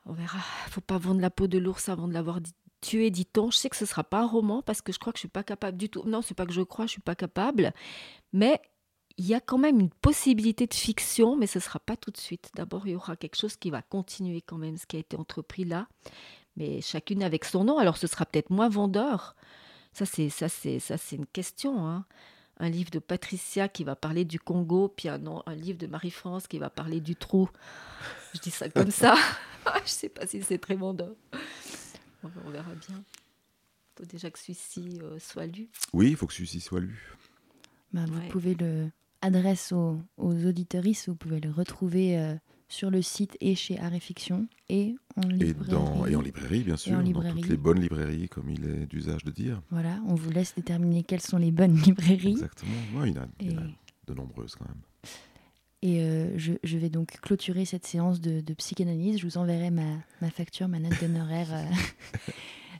On 0.05 0.13
verra. 0.13 0.39
faut 0.69 0.81
pas 0.81 0.97
vendre 0.97 1.19
la 1.19 1.29
peau 1.29 1.47
de 1.47 1.57
l'ours 1.57 1.89
avant 1.89 2.07
de 2.07 2.13
l'avoir 2.13 2.39
tué, 2.79 3.09
dit-on. 3.09 3.51
Je 3.51 3.57
sais 3.57 3.69
que 3.69 3.75
ce 3.75 3.85
sera 3.85 4.03
pas 4.03 4.21
un 4.21 4.27
roman 4.27 4.61
parce 4.61 4.81
que 4.81 4.93
je 4.93 4.99
crois 4.99 5.11
que 5.11 5.17
je 5.17 5.21
suis 5.21 5.27
pas 5.27 5.43
capable 5.43 5.77
du 5.77 5.89
tout. 5.89 6.03
Non, 6.05 6.21
c'est 6.21 6.35
pas 6.35 6.45
que 6.45 6.53
je 6.53 6.61
crois, 6.61 6.85
je 6.85 6.91
suis 6.91 7.01
pas 7.01 7.15
capable. 7.15 7.73
Mais 8.31 8.61
il 9.17 9.25
y 9.25 9.33
a 9.33 9.41
quand 9.41 9.57
même 9.57 9.79
une 9.79 9.89
possibilité 9.89 10.67
de 10.67 10.73
fiction, 10.73 11.35
mais 11.35 11.47
ce 11.47 11.59
sera 11.59 11.79
pas 11.79 11.97
tout 11.97 12.11
de 12.11 12.17
suite. 12.17 12.51
D'abord, 12.55 12.87
il 12.87 12.91
y 12.91 12.95
aura 12.95 13.15
quelque 13.15 13.37
chose 13.37 13.57
qui 13.57 13.71
va 13.71 13.81
continuer 13.81 14.41
quand 14.41 14.57
même, 14.57 14.77
ce 14.77 14.85
qui 14.85 14.95
a 14.95 14.99
été 14.99 15.17
entrepris 15.17 15.65
là 15.65 15.87
mais 16.57 16.81
chacune 16.81 17.23
avec 17.23 17.45
son 17.45 17.63
nom. 17.63 17.77
Alors 17.77 17.97
ce 17.97 18.07
sera 18.07 18.25
peut-être 18.25 18.49
moins 18.49 18.69
vendeur. 18.69 19.35
Ça 19.93 20.05
c'est 20.05 20.29
ça 20.29 20.49
c'est 20.49 20.79
ça 20.79 20.97
c'est 20.97 21.15
une 21.15 21.25
question. 21.27 21.87
hein. 21.87 22.05
Un 22.57 22.69
livre 22.69 22.89
de 22.89 22.99
Patricia 22.99 23.67
qui 23.67 23.83
va 23.83 23.97
parler 23.97 24.23
du 24.23 24.39
Congo, 24.39 24.87
puis 24.87 25.09
un, 25.09 25.21
un 25.45 25.55
livre 25.55 25.77
de 25.77 25.87
Marie-France 25.87 26.47
qui 26.47 26.57
va 26.57 26.69
parler 26.69 27.01
du 27.01 27.17
trou. 27.17 27.49
Je 28.33 28.39
dis 28.39 28.49
ça 28.51 28.69
comme 28.69 28.91
ça. 28.91 29.15
Je 29.85 29.89
sais 29.89 30.07
pas 30.07 30.25
si 30.25 30.41
c'est 30.41 30.57
très 30.57 30.75
vendeur. 30.75 31.13
On 32.23 32.29
on 32.45 32.49
verra 32.51 32.71
bien. 32.87 33.03
Il 33.03 33.99
faut 33.99 34.05
déjà 34.05 34.31
que 34.31 34.39
celui-ci 34.39 34.99
euh, 35.03 35.19
soit 35.19 35.47
lu. 35.47 35.67
Oui, 35.91 36.11
il 36.11 36.15
faut 36.15 36.27
que 36.27 36.33
celui-ci 36.33 36.61
soit 36.61 36.79
lu. 36.79 37.13
Bah, 37.91 38.05
vous 38.07 38.19
Ouais. 38.19 38.27
pouvez 38.29 38.55
le 38.55 38.89
adresse 39.21 39.71
aux, 39.73 39.99
aux 40.17 40.45
auditeuristes, 40.45 41.09
vous 41.09 41.15
pouvez 41.15 41.41
le 41.41 41.51
retrouver 41.51 42.17
euh, 42.17 42.35
sur 42.67 42.89
le 42.89 43.01
site 43.01 43.37
et 43.41 43.55
chez 43.55 43.79
Art 43.79 43.93
et 43.93 44.01
et 44.69 44.95
en 45.15 45.29
Et, 45.29 45.33
librairie. 45.33 45.69
dans, 45.71 46.05
et 46.05 46.15
en 46.15 46.21
librairie, 46.21 46.63
bien 46.63 46.77
sûr, 46.77 46.93
en 46.93 46.97
dans 46.97 47.01
librairie. 47.03 47.41
toutes 47.41 47.49
les 47.49 47.57
bonnes 47.57 47.79
librairies, 47.79 48.27
comme 48.29 48.49
il 48.49 48.65
est 48.65 48.85
d'usage 48.87 49.23
de 49.23 49.31
dire. 49.31 49.61
Voilà, 49.69 49.99
on 50.07 50.15
vous 50.15 50.29
laisse 50.31 50.55
déterminer 50.55 51.03
quelles 51.03 51.21
sont 51.21 51.37
les 51.37 51.51
bonnes 51.51 51.75
librairies. 51.85 52.31
Exactement. 52.31 52.71
Ouais, 52.95 53.09
il, 53.11 53.15
y 53.15 53.19
en 53.19 53.23
a, 53.23 53.27
il 53.39 53.51
y 53.51 53.55
en 53.57 53.61
a 53.61 53.65
Et- 53.65 53.75
de 54.07 54.13
nombreuses 54.13 54.55
quand 54.55 54.65
même. 54.67 54.81
Et 55.81 56.01
euh, 56.01 56.35
je, 56.37 56.53
je 56.63 56.77
vais 56.79 56.89
donc 56.89 57.19
clôturer 57.21 57.65
cette 57.65 57.85
séance 57.85 58.19
de, 58.19 58.41
de 58.41 58.53
psychanalyse. 58.55 59.19
Je 59.19 59.25
vous 59.27 59.37
enverrai 59.37 59.69
ma, 59.69 59.97
ma 60.21 60.31
facture, 60.31 60.67
ma 60.67 60.79
note 60.79 60.99
d'honoraire 60.99 61.47
euh, 61.53 61.63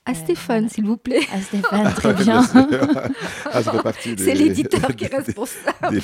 À 0.06 0.12
Euh, 0.12 0.14
Stéphane, 0.14 0.70
s'il 0.70 0.86
vous 0.86 0.98
plaît. 0.98 1.26
à 1.32 1.42
Stéphane. 1.42 1.94
Très 1.96 2.14
bien. 2.24 2.44
ah, 3.52 3.62
C'est 4.18 4.34
l'éditeur 4.36 4.96
qui 4.96 5.06
est 5.06 5.16
responsable. 5.16 5.90
des, 5.90 6.02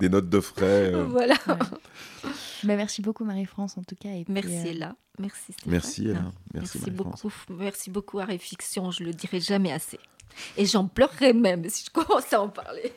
des 0.00 0.08
notes 0.08 0.28
de 0.28 0.40
frais. 0.40 0.92
euh. 0.92 1.04
Voilà. 1.04 1.34
Bah, 1.46 2.76
merci 2.76 3.02
beaucoup 3.02 3.24
Marie-France 3.24 3.76
en 3.78 3.82
tout 3.82 3.94
cas. 3.94 4.08
Et 4.10 4.24
puis, 4.24 4.32
Merci 4.32 4.56
euh, 4.56 4.70
Ella. 4.72 4.96
Merci 5.18 5.52
Stéphane. 5.52 5.70
Merci, 5.72 6.08
Ella. 6.08 6.24
Merci, 6.52 6.90
beaucoup. 6.90 7.30
Merci 7.50 7.90
beaucoup 7.90 8.18
à 8.18 8.24
Réfiction. 8.24 8.90
Je 8.90 9.04
le 9.04 9.12
dirai 9.12 9.38
jamais 9.40 9.72
assez. 9.72 10.00
Et 10.56 10.66
j'en 10.66 10.86
pleurerai 10.88 11.32
même 11.32 11.68
si 11.68 11.84
je 11.84 11.90
commençais 11.90 12.34
à 12.34 12.42
en 12.42 12.48
parler. 12.48 12.92